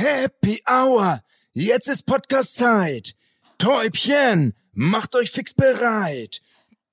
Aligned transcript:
Happy 0.00 0.62
Hour! 0.66 1.20
Jetzt 1.52 1.86
ist 1.86 2.06
Podcast-Zeit! 2.06 3.16
Täubchen, 3.58 4.56
macht 4.72 5.14
euch 5.14 5.30
fix 5.30 5.52
bereit! 5.52 6.40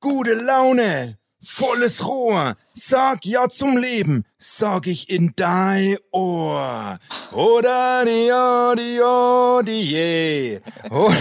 Gute 0.01 0.33
Laune, 0.33 1.17
volles 1.41 2.05
Rohr, 2.05 2.57
sag 2.73 3.25
ja 3.25 3.47
zum 3.47 3.77
Leben, 3.77 4.25
sag 4.37 4.87
ich 4.87 5.09
in 5.09 5.31
dein 5.37 5.95
Ohr. 6.11 6.99
Oder 7.31 8.03
die, 8.03 8.29
oh, 8.29 8.75
die, 8.75 8.99
oh, 9.01 9.61
die, 9.61 9.83
je. 9.83 10.59
Oh, 10.89 11.13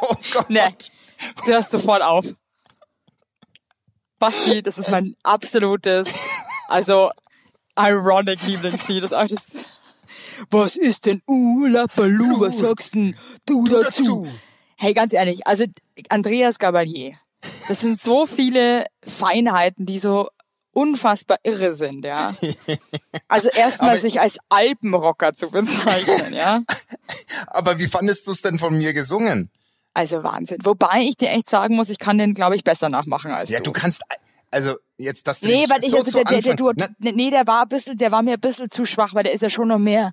oh 0.00 0.14
Gott. 0.32 0.48
Nee, 0.48 0.74
du 1.44 1.52
hörst 1.52 1.72
sofort 1.72 2.02
auf. 2.02 2.24
Basti, 4.18 4.62
das 4.62 4.78
ist 4.78 4.90
mein 4.90 5.14
absolutes, 5.22 6.08
also 6.68 7.10
ironic 7.76 8.42
Lieblingslied. 8.46 9.02
Das 9.02 9.10
ist 9.10 9.16
auch 9.16 9.26
das 9.26 9.42
was 10.50 10.76
ist 10.76 11.06
denn 11.06 11.22
Ula 11.26 11.86
Balu? 11.94 12.40
Was 12.40 12.58
sagst 12.58 12.94
denn 12.94 13.16
du, 13.46 13.64
du 13.64 13.82
dazu? 13.82 14.24
dazu? 14.24 14.28
Hey, 14.76 14.94
ganz 14.94 15.12
ehrlich, 15.12 15.46
also 15.46 15.64
Andreas 16.08 16.58
Gabalier, 16.58 17.12
das 17.68 17.80
sind 17.80 18.02
so 18.02 18.26
viele 18.26 18.86
Feinheiten, 19.06 19.86
die 19.86 19.98
so 19.98 20.28
unfassbar 20.72 21.38
irre 21.42 21.74
sind, 21.74 22.04
ja. 22.04 22.34
Also 23.28 23.48
erstmal 23.48 23.98
sich 23.98 24.20
als 24.20 24.38
Alpenrocker 24.48 25.34
zu 25.34 25.50
bezeichnen, 25.50 26.34
ja. 26.34 26.62
Aber 27.46 27.78
wie 27.78 27.86
fandest 27.86 28.26
du 28.26 28.32
es 28.32 28.42
denn 28.42 28.58
von 28.58 28.76
mir 28.76 28.92
gesungen? 28.92 29.50
Also 29.94 30.22
Wahnsinn. 30.22 30.58
Wobei 30.64 31.00
ich 31.02 31.16
dir 31.16 31.30
echt 31.30 31.48
sagen 31.48 31.76
muss, 31.76 31.90
ich 31.90 31.98
kann 31.98 32.18
den, 32.18 32.34
glaube 32.34 32.56
ich, 32.56 32.64
besser 32.64 32.88
nachmachen 32.88 33.30
als 33.30 33.50
ja, 33.50 33.58
du. 33.58 33.60
Ja, 33.60 33.64
du 33.64 33.72
kannst, 33.72 34.02
also 34.52 34.76
jetzt, 34.98 35.26
dass 35.26 35.40
du 35.40 35.46
Nee, 35.46 35.64
weil 35.68 35.82
ich, 35.82 35.90
so 35.90 35.98
also 35.98 36.10
der, 36.12 36.24
der, 36.24 36.40
der, 36.42 36.54
du, 36.56 36.72
nee, 36.98 37.30
der 37.30 37.46
war 37.46 37.62
ein 37.62 37.68
bisschen, 37.68 37.96
der 37.96 38.12
war 38.12 38.22
mir 38.22 38.34
ein 38.34 38.40
bisschen 38.40 38.70
zu 38.70 38.84
schwach, 38.84 39.14
weil 39.14 39.24
der 39.24 39.32
ist 39.32 39.40
ja 39.40 39.50
schon 39.50 39.68
noch 39.68 39.78
mehr. 39.78 40.12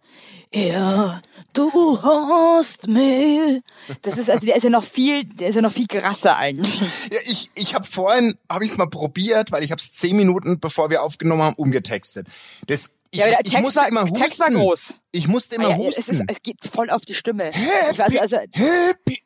Ja, 0.54 1.22
du 1.54 2.02
hast 2.02 2.88
mich. 2.88 3.62
Das 4.02 4.18
ist, 4.18 4.30
also 4.30 4.46
der 4.46 4.56
ist 4.56 4.64
ja 4.64 4.70
noch 4.70 4.84
viel, 4.84 5.26
der 5.26 5.50
ist 5.50 5.56
ja 5.56 5.62
noch 5.62 5.74
viel 5.74 5.88
krasser 5.88 6.38
eigentlich. 6.38 6.80
Ja, 7.12 7.20
ich, 7.26 7.52
ich 7.56 7.76
habe 7.76 7.86
vorhin, 7.86 8.38
habe 8.52 8.64
ich 8.64 8.72
es 8.72 8.78
mal 8.78 8.90
probiert, 8.90 9.52
weil 9.52 9.64
ich 9.64 9.72
habe 9.72 9.80
es 9.80 9.94
zehn 9.94 10.16
Minuten, 10.16 10.60
bevor 10.60 10.90
wir 10.90 11.04
aufgenommen 11.04 11.42
haben, 11.44 11.56
umgetextet. 11.56 12.28
Das 12.68 12.92
ich, 13.12 13.20
ja, 13.20 13.28
der 13.28 13.40
ich 13.44 13.50
Text 13.50 13.64
musste 13.64 13.80
war, 13.82 13.88
immer 13.88 14.04
husten. 14.04 14.18
Text 14.18 14.40
war 14.40 14.50
groß. 14.50 14.94
Ich 15.12 15.28
musste 15.28 15.56
immer 15.56 15.68
Ah, 15.68 15.72
ja, 15.72 15.78
husten. 15.78 16.02
Es, 16.02 16.08
ist, 16.10 16.22
es 16.28 16.42
geht 16.42 16.58
voll 16.72 16.90
auf 16.90 17.06
die 17.06 17.16
Stimme. 17.16 17.46
Happy, 17.46 17.92
ich 17.92 18.00
weiß, 18.00 18.18
also, 18.18 18.38
happy, 18.52 19.20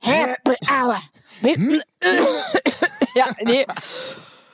Happy 0.00 0.56
Hour. 0.68 1.00
Mit, 1.42 1.58
ja, 3.14 3.26
nee. 3.44 3.66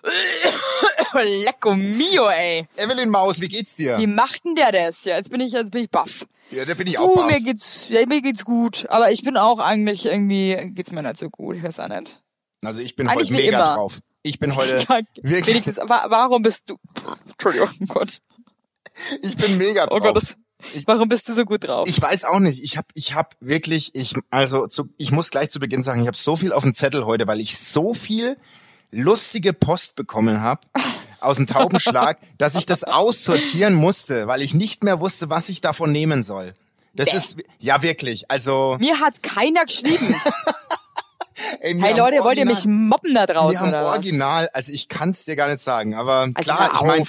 Lecco 1.44 1.74
mio, 1.74 2.28
ey. 2.28 2.66
Evelyn 2.76 3.08
Maus, 3.10 3.40
wie 3.40 3.48
geht's 3.48 3.74
dir? 3.76 3.98
Wie 3.98 4.06
macht 4.06 4.44
denn 4.44 4.54
der 4.54 4.72
das? 4.72 5.04
Ja, 5.04 5.16
jetzt 5.16 5.30
bin 5.30 5.40
ich, 5.40 5.52
jetzt 5.52 5.72
bin 5.72 5.84
ich 5.84 5.90
baff. 5.90 6.26
Ja, 6.50 6.64
da 6.64 6.74
bin 6.74 6.86
ich 6.86 6.98
auch 6.98 7.06
Du, 7.14 7.14
baff. 7.22 7.26
mir 7.30 7.40
geht's, 7.40 7.86
ja, 7.88 8.04
mir 8.06 8.20
geht's 8.22 8.44
gut. 8.44 8.86
Aber 8.88 9.10
ich 9.10 9.22
bin 9.22 9.36
auch 9.36 9.58
eigentlich 9.58 10.06
irgendwie, 10.06 10.70
geht's 10.74 10.92
mir 10.92 11.02
nicht 11.02 11.18
so 11.18 11.28
gut. 11.30 11.56
Ich 11.56 11.62
weiß 11.62 11.80
auch 11.80 11.88
nicht. 11.88 12.20
Also 12.64 12.80
ich 12.80 12.96
bin 12.96 13.08
Eigentlich 13.08 13.30
heute 13.30 13.42
mega 13.42 13.64
immer. 13.64 13.74
drauf. 13.74 14.00
Ich 14.22 14.38
bin 14.38 14.56
heute 14.56 14.78
Ja, 14.88 15.00
wirklich, 15.22 15.46
Wenigstens, 15.46 15.76
wa 15.78 16.06
warum 16.08 16.42
bist 16.42 16.68
du, 16.68 16.76
Entschuldigung, 17.30 17.70
oh 17.82 17.86
Gott. 17.94 18.20
ich 19.22 19.36
bin 19.36 19.56
mega 19.58 19.84
Oh 19.90 19.98
drauf. 19.98 20.02
Gott, 20.02 20.16
das, 20.16 20.36
warum 20.86 21.08
bist 21.08 21.28
du 21.28 21.34
so 21.34 21.44
gut 21.44 21.66
drauf? 21.68 21.86
Ich 21.88 22.00
weiß 22.00 22.24
auch 22.24 22.40
nicht. 22.40 22.62
Ich 22.64 22.76
habe 22.76 22.88
ich 22.94 23.14
hab 23.14 23.36
wirklich, 23.40 23.90
ich 23.94 24.14
also 24.30 24.66
zu, 24.66 24.88
ich 24.98 25.12
muss 25.12 25.30
gleich 25.30 25.50
zu 25.50 25.60
Beginn 25.60 25.82
sagen, 25.82 26.00
ich 26.00 26.06
habe 26.08 26.16
so 26.16 26.36
viel 26.36 26.52
auf 26.52 26.64
dem 26.64 26.74
Zettel 26.74 27.06
heute, 27.06 27.26
weil 27.26 27.40
ich 27.40 27.56
so 27.58 27.94
viel 27.94 28.36
lustige 28.90 29.52
Post 29.52 29.96
bekommen 29.96 30.40
habe 30.40 30.60
aus 31.20 31.36
dem 31.36 31.46
Taubenschlag, 31.46 32.18
dass 32.38 32.54
ich 32.54 32.66
das 32.66 32.84
aussortieren 32.84 33.74
musste, 33.74 34.26
weil 34.26 34.42
ich 34.42 34.54
nicht 34.54 34.84
mehr 34.84 35.00
wusste, 35.00 35.30
was 35.30 35.48
ich 35.48 35.60
davon 35.60 35.92
nehmen 35.92 36.22
soll. 36.22 36.54
Das 36.94 37.10
Bäh. 37.10 37.16
ist 37.16 37.36
ja 37.58 37.82
wirklich, 37.82 38.30
also 38.30 38.76
Mir 38.80 39.00
hat 39.00 39.22
keiner 39.22 39.64
geschrieben. 39.66 40.14
ey, 41.60 41.74
Hey 41.78 41.92
haben 41.92 41.98
Leute, 41.98 42.24
wollt 42.24 42.38
ihr 42.38 42.46
original- 42.46 42.54
mich 42.54 42.66
mobben 42.66 43.14
da 43.14 43.22
Wir 43.22 43.26
draußen 43.34 43.58
haben 43.60 43.68
oder 43.68 43.80
was? 43.80 43.86
original, 43.94 44.48
also 44.52 44.72
ich 44.72 44.88
kann 44.88 45.10
es 45.10 45.24
dir 45.24 45.36
gar 45.36 45.48
nicht 45.48 45.60
sagen, 45.60 45.94
aber 45.94 46.20
Also 46.22 46.32
klar, 46.34 46.70
ich 46.74 46.82
meine, 46.82 47.04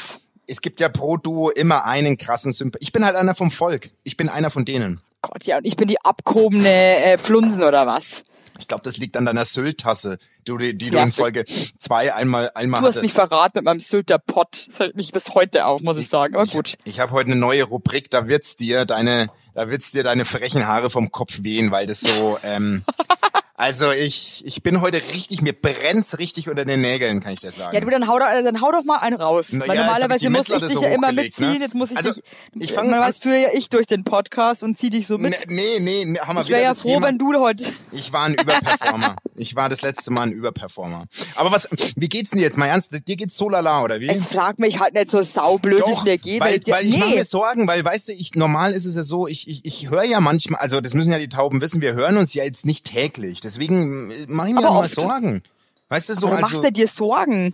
es 0.47 0.61
gibt 0.61 0.79
ja 0.79 0.89
pro 0.89 1.17
Duo 1.17 1.49
immer 1.49 1.85
einen 1.85 2.17
krassen 2.17 2.51
Sympath. 2.51 2.81
Ich 2.81 2.91
bin 2.91 3.03
halt 3.05 3.15
einer 3.15 3.35
vom 3.35 3.51
Volk. 3.51 3.91
Ich 4.03 4.15
bin 4.17 4.29
einer 4.29 4.49
von 4.49 4.65
denen. 4.65 5.01
Gott, 5.21 5.43
ja, 5.45 5.57
und 5.57 5.65
ich 5.65 5.75
bin 5.75 5.87
die 5.87 5.99
abgehobene 6.03 6.69
äh, 7.03 7.17
Pflunsen 7.17 7.63
oder 7.63 7.85
was? 7.87 8.23
Ich 8.59 8.67
glaube, 8.67 8.83
das 8.83 8.97
liegt 8.97 9.17
an 9.17 9.25
deiner 9.25 9.45
Sylt-Tasse, 9.45 10.19
du, 10.47 10.57
die, 10.57 10.77
die 10.77 10.89
du 10.89 10.97
in 10.97 11.11
Folge 11.11 11.45
zwei 11.77 12.13
einmal, 12.13 12.51
einmal 12.55 12.81
Du 12.81 12.87
hast 12.87 12.95
mich 12.95 13.11
hattest. 13.11 13.15
verraten 13.15 13.57
mit 13.59 13.65
meinem 13.65 13.79
Sylter 13.79 14.17
Pott. 14.19 14.67
Das 14.67 14.79
hält 14.79 14.95
mich 14.95 15.11
bis 15.11 15.33
heute 15.35 15.65
auf, 15.65 15.81
muss 15.81 15.97
ich 15.97 16.09
sagen. 16.09 16.35
Aber 16.35 16.45
gut. 16.45 16.77
Ich, 16.83 16.93
ich 16.95 16.99
habe 16.99 17.11
heute 17.11 17.31
eine 17.31 17.39
neue 17.39 17.63
Rubrik, 17.63 18.09
da 18.09 18.27
wird's 18.27 18.55
dir 18.55 18.85
deine, 18.85 19.27
da 19.53 19.69
wird's 19.69 19.91
dir 19.91 20.03
deine 20.03 20.25
frechen 20.25 20.67
Haare 20.67 20.89
vom 20.89 21.11
Kopf 21.11 21.39
wehen, 21.43 21.71
weil 21.71 21.85
das 21.85 22.01
so, 22.01 22.37
ähm, 22.43 22.83
also 23.59 23.91
ich, 23.91 24.43
ich 24.45 24.61
bin 24.61 24.81
heute 24.81 24.97
richtig, 24.97 25.41
mir 25.41 25.53
brennt's 25.53 26.19
richtig 26.19 26.47
unter 26.47 26.63
den 26.63 26.79
Nägeln, 26.79 27.19
kann 27.21 27.33
ich 27.33 27.39
dir 27.39 27.51
sagen. 27.51 27.73
Ja, 27.73 27.81
du, 27.81 27.89
dann 27.89 28.07
hau 28.07 28.19
doch, 28.19 28.27
dann 28.27 28.61
hau 28.61 28.71
doch 28.71 28.83
mal 28.83 28.97
einen 28.97 29.17
raus. 29.17 29.47
Na 29.49 29.67
Weil 29.67 29.77
ja, 29.77 29.83
normalerweise 29.83 30.29
muss 30.29 30.47
ich 30.47 30.57
dich 30.59 30.73
so 30.73 30.83
ja 30.83 30.89
immer 30.89 31.07
hochgelegt, 31.07 31.39
mitziehen. 31.39 31.57
ne? 31.57 31.65
Jetzt 31.65 31.73
muss 31.73 31.89
ich 31.89 31.97
Also, 31.97 32.13
dich, 32.13 32.23
ich 32.59 32.71
fang 32.71 32.91
weiß, 32.91 33.17
führe 33.17 33.41
ja 33.41 33.49
ich 33.53 33.69
durch 33.69 33.87
den 33.87 34.03
Podcast 34.03 34.61
und 34.61 34.77
zieh 34.77 34.91
dich 34.91 35.07
so 35.07 35.17
mit. 35.17 35.35
Nee, 35.47 35.79
nee, 35.79 36.05
nee, 36.05 36.19
haben 36.19 36.35
wir 36.35 36.43
ich 36.43 36.49
wäre 36.49 36.61
ja 36.61 36.75
froh, 36.75 36.93
Thema. 36.93 37.07
wenn 37.07 37.17
du 37.17 37.33
heute. 37.39 37.65
Ich 37.91 38.13
war 38.13 38.25
ein 38.25 38.35
Überperformer. 38.35 39.15
ich 39.35 39.55
war 39.55 39.69
das 39.69 39.81
letzte 39.81 40.11
Mal 40.11 40.27
ein 40.27 40.33
Überperformer. 40.33 41.05
Aber 41.35 41.51
was, 41.51 41.67
wie 41.95 42.09
geht's 42.09 42.29
denn 42.29 42.37
dir 42.37 42.45
jetzt 42.45 42.59
mal 42.59 42.67
ernst? 42.67 42.93
Dir 43.07 43.15
geht's 43.15 43.35
so 43.35 43.49
lala, 43.49 43.81
oder 43.83 43.99
wie? 43.99 44.05
Jetzt 44.05 44.27
frag 44.31 44.59
mich 44.59 44.79
halt 44.79 44.93
nicht 44.93 45.09
so 45.09 45.23
saublöd, 45.23 45.83
wie 45.87 45.91
es 45.93 46.03
mir 46.03 46.17
geht. 46.19 46.41
weil, 46.41 46.59
weil 46.67 46.85
ich 46.85 46.97
mache 46.97 47.09
nee, 47.09 47.15
mir 47.15 47.25
Sorgen, 47.25 47.67
weil 47.67 47.83
weißt 47.83 48.09
du, 48.09 48.13
ich 48.13 48.35
normal 48.35 48.73
ist 48.73 48.85
es 48.85 48.95
ja 48.95 49.01
so, 49.01 49.25
ich 49.27 49.47
ich, 49.47 49.65
ich 49.65 49.89
höre 49.89 50.03
ja 50.03 50.19
manchmal, 50.21 50.61
also 50.61 50.79
das 50.79 50.93
müssen 50.93 51.11
ja 51.11 51.17
die 51.17 51.29
Tauben 51.29 51.59
wissen, 51.59 51.81
wir 51.81 51.93
hören 51.95 52.17
uns 52.17 52.35
ja 52.35 52.43
jetzt 52.43 52.65
nicht 52.67 52.85
täglich, 52.85 53.39
deswegen 53.47 54.07
mache 54.27 54.49
ich 54.49 54.53
mir 54.53 54.59
Aber 54.65 54.81
mal. 54.81 54.89
Sorgen. 54.89 55.41
Weißt 55.89 56.09
du 56.09 56.13
so, 56.13 56.27
aber 56.27 56.37
du 56.37 56.43
also 56.43 56.55
machst 56.57 56.63
ja 56.65 56.71
dir 56.71 56.87
Sorgen. 56.87 57.53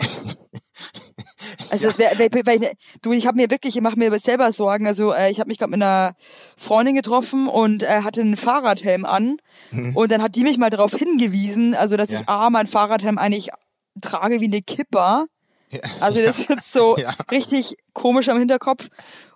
Also 1.70 1.88
das 1.88 1.98
wär, 1.98 2.10
wär, 2.18 2.30
wär, 2.32 2.72
du, 3.02 3.12
ich 3.12 3.26
habe 3.26 3.36
mir 3.36 3.50
wirklich, 3.50 3.76
ich 3.76 3.82
mache 3.82 3.98
mir 3.98 4.16
selber 4.20 4.52
Sorgen. 4.52 4.86
Also 4.86 5.12
äh, 5.12 5.30
ich 5.30 5.40
habe 5.40 5.48
mich 5.48 5.58
gerade 5.58 5.70
mit 5.70 5.82
einer 5.82 6.14
Freundin 6.56 6.94
getroffen 6.94 7.48
und 7.48 7.82
äh, 7.82 8.02
hatte 8.02 8.20
einen 8.20 8.36
Fahrradhelm 8.36 9.04
an 9.04 9.38
und 9.94 10.10
dann 10.12 10.22
hat 10.22 10.36
die 10.36 10.42
mich 10.44 10.58
mal 10.58 10.70
darauf 10.70 10.92
hingewiesen, 10.94 11.74
also 11.74 11.96
dass 11.96 12.08
Mhm. 12.08 12.14
Ja. 12.14 12.20
ich 12.20 12.28
a 12.28 12.50
mein 12.50 12.66
Fahrradhelm 12.66 13.18
eigentlich 13.18 13.50
trage 14.00 14.40
wie 14.40 14.44
eine 14.46 14.62
Kipper. 14.62 15.26
Ja. 15.70 15.80
Also 16.00 16.20
das 16.22 16.38
ist 16.40 16.48
jetzt 16.50 16.72
so 16.72 16.96
Ja. 16.98 17.14
richtig 17.30 17.74
komisch 17.92 18.28
am 18.28 18.38
Hinterkopf. 18.38 18.88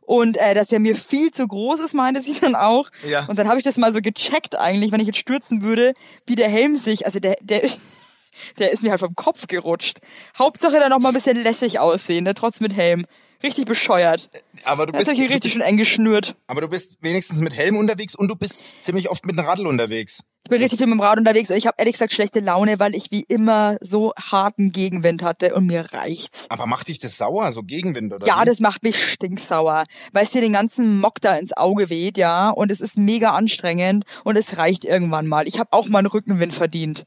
Und 0.03 0.37
äh, 0.39 0.55
dass 0.55 0.73
er 0.73 0.81
mir 0.81 0.97
viel 0.97 1.31
zu 1.31 1.47
groß 1.47 1.81
ist, 1.81 1.95
meinte 1.95 2.21
sie 2.23 2.35
dann 2.41 2.55
auch. 2.57 2.91
Ja. 3.09 3.27
Und 3.27 3.39
dann 3.39 3.49
habe 3.49 3.59
ich 3.59 3.65
das 3.65 3.77
mal 3.77 3.93
so 3.93 4.01
gecheckt 4.01 4.59
eigentlich, 4.59 4.93
wenn 4.93 5.01
ich 5.01 5.07
jetzt 5.07 5.19
stürzen 5.19 5.63
würde, 5.63 5.95
wie 6.27 6.35
der 6.35 6.49
Helm 6.49 6.77
sich, 6.77 7.07
also 7.07 7.21
der, 7.21 7.37
der, 7.41 7.63
der 8.59 8.73
ist 8.73 8.83
mir 8.83 8.91
halt 8.91 9.01
vom 9.01 9.15
Kopf 9.15 9.47
gerutscht. 9.47 9.99
Hauptsache 10.39 10.79
dann 10.79 10.91
noch 10.91 10.99
mal 10.99 11.09
ein 11.11 11.15
bisschen 11.15 11.43
lässig 11.43 11.79
aussehen, 11.79 12.25
ne? 12.25 12.35
trotz 12.35 12.61
mit 12.61 12.75
Helm. 12.75 13.07
Richtig 13.43 13.65
bescheuert. 13.65 14.29
aber 14.65 14.85
du 14.87 14.93
Das 14.93 15.01
bist, 15.01 15.13
ist 15.13 15.17
hier 15.17 15.31
richtig 15.31 15.43
bist 15.45 15.55
schön 15.55 15.63
eng 15.63 15.79
geschnürt. 15.79 16.37
aber 16.47 16.61
du 16.61 16.69
bist 16.69 16.99
wenigstens 17.01 17.41
mit 17.41 17.55
Helm 17.55 17.77
unterwegs 17.79 18.15
und 18.15 18.29
du 18.29 18.37
bist 18.37 18.85
ziemlich 18.85 19.09
oft 19.09 19.25
mit 19.25 19.39
einem 19.39 19.47
Radl 19.47 19.67
unterwegs. 19.67 20.23
Ich 20.51 20.53
bin 20.53 20.63
richtig 20.63 20.81
mit 20.81 20.89
dem 20.89 20.99
Rad 20.99 21.17
unterwegs 21.17 21.49
und 21.53 21.57
ich 21.57 21.69
habe 21.69 21.77
ehrlich 21.79 21.93
gesagt 21.93 22.13
schlechte 22.13 22.41
Laune, 22.41 22.81
weil 22.81 22.97
ich 22.97 23.13
wie 23.13 23.23
immer 23.29 23.77
so 23.81 24.13
harten 24.21 24.73
Gegenwind 24.73 25.23
hatte 25.23 25.55
und 25.55 25.67
mir 25.67 25.93
reicht's. 25.93 26.47
Aber 26.49 26.67
macht 26.67 26.89
dich 26.89 26.99
das 26.99 27.17
sauer, 27.17 27.53
so 27.53 27.63
Gegenwind 27.63 28.13
oder 28.13 28.27
Ja, 28.27 28.41
wie? 28.41 28.47
das 28.47 28.59
macht 28.59 28.83
mich 28.83 29.01
stinksauer, 29.13 29.85
weil 30.11 30.25
es 30.25 30.33
dir 30.33 30.41
den 30.41 30.53
ganzen 30.53 30.99
Mock 30.99 31.21
da 31.21 31.37
ins 31.37 31.57
Auge 31.57 31.89
weht, 31.89 32.19
ja, 32.19 32.51
und 32.51 32.73
es 32.73 32.81
ist 32.81 32.99
mega 32.99 33.31
anstrengend 33.31 34.03
und 34.25 34.37
es 34.37 34.57
reicht 34.57 34.85
irgendwann 34.85 35.29
mal. 35.29 35.47
Ich 35.47 35.61
habe 35.61 35.73
auch 35.73 35.87
mal 35.87 36.01
einen 36.01 36.09
Rückenwind 36.09 36.53
verdient. 36.53 37.07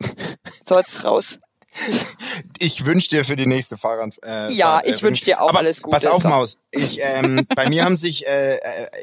So, 0.64 0.76
jetzt 0.78 1.04
raus. 1.04 1.40
Ich 2.60 2.84
wünsche 2.84 3.08
dir 3.08 3.24
für 3.24 3.36
die 3.36 3.46
nächste 3.46 3.76
Fahrrad. 3.78 4.14
Äh, 4.24 4.52
Ja, 4.52 4.72
Fahrt, 4.72 4.86
äh, 4.86 4.90
ich 4.90 4.96
für 4.96 5.02
wünsch 5.02 5.20
die- 5.20 5.26
dir 5.26 5.40
auch 5.42 5.48
Aber 5.50 5.58
alles 5.60 5.80
Gute, 5.82 5.94
Pass 5.94 6.06
auf. 6.06 6.24
Maus. 6.24 6.56
Ich, 6.72 6.98
ähm, 7.02 7.46
bei 7.56 7.68
mir 7.68 7.84
haben 7.84 7.96
sich, 7.96 8.26
äh, 8.26 8.56
äh, 8.56 8.58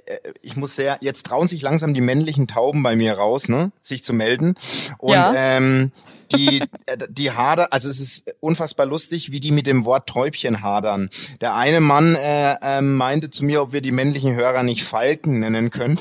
äh, 0.05 0.33
ich 0.41 0.55
muss 0.57 0.75
sehr, 0.75 0.97
jetzt 1.01 1.25
trauen 1.25 1.47
sich 1.47 1.61
langsam 1.61 1.93
die 1.93 2.01
männlichen 2.01 2.47
Tauben 2.47 2.83
bei 2.83 2.95
mir 2.95 3.13
raus, 3.13 3.47
ne, 3.47 3.71
sich 3.81 4.03
zu 4.03 4.13
melden. 4.13 4.55
Und 4.97 5.13
Ja. 5.13 5.33
ähm, 5.35 5.91
die, 6.35 6.61
äh, 6.85 6.97
die 7.09 7.31
Hader, 7.31 7.71
also 7.71 7.87
es 7.89 7.99
ist 7.99 8.25
unfassbar 8.41 8.85
lustig, 8.85 9.31
wie 9.31 9.39
die 9.39 9.51
mit 9.51 9.67
dem 9.67 9.85
Wort 9.85 10.07
Täubchen 10.09 10.61
hadern. 10.61 11.09
Der 11.41 11.55
eine 11.55 11.79
Mann 11.79 12.15
äh, 12.15 12.55
ähm, 12.61 12.95
meinte 12.95 13.29
zu 13.29 13.45
mir, 13.45 13.61
ob 13.61 13.71
wir 13.73 13.81
die 13.81 13.91
männlichen 13.91 14.35
Hörer 14.35 14.63
nicht 14.63 14.83
Falken 14.83 15.39
nennen 15.39 15.69
können. 15.71 15.99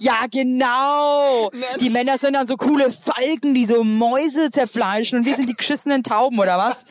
Ja, 0.00 0.24
genau. 0.30 1.50
Die 1.80 1.90
Männer 1.90 2.16
sind 2.16 2.32
dann 2.32 2.46
so 2.46 2.56
coole 2.56 2.90
Falken, 2.90 3.52
die 3.54 3.66
so 3.66 3.84
Mäuse 3.84 4.50
zerfleischen 4.50 5.18
und 5.18 5.26
wir 5.26 5.34
sind 5.34 5.46
die 5.48 5.54
geschissenen 5.54 6.02
Tauben 6.02 6.38
oder 6.38 6.56
was? 6.56 6.86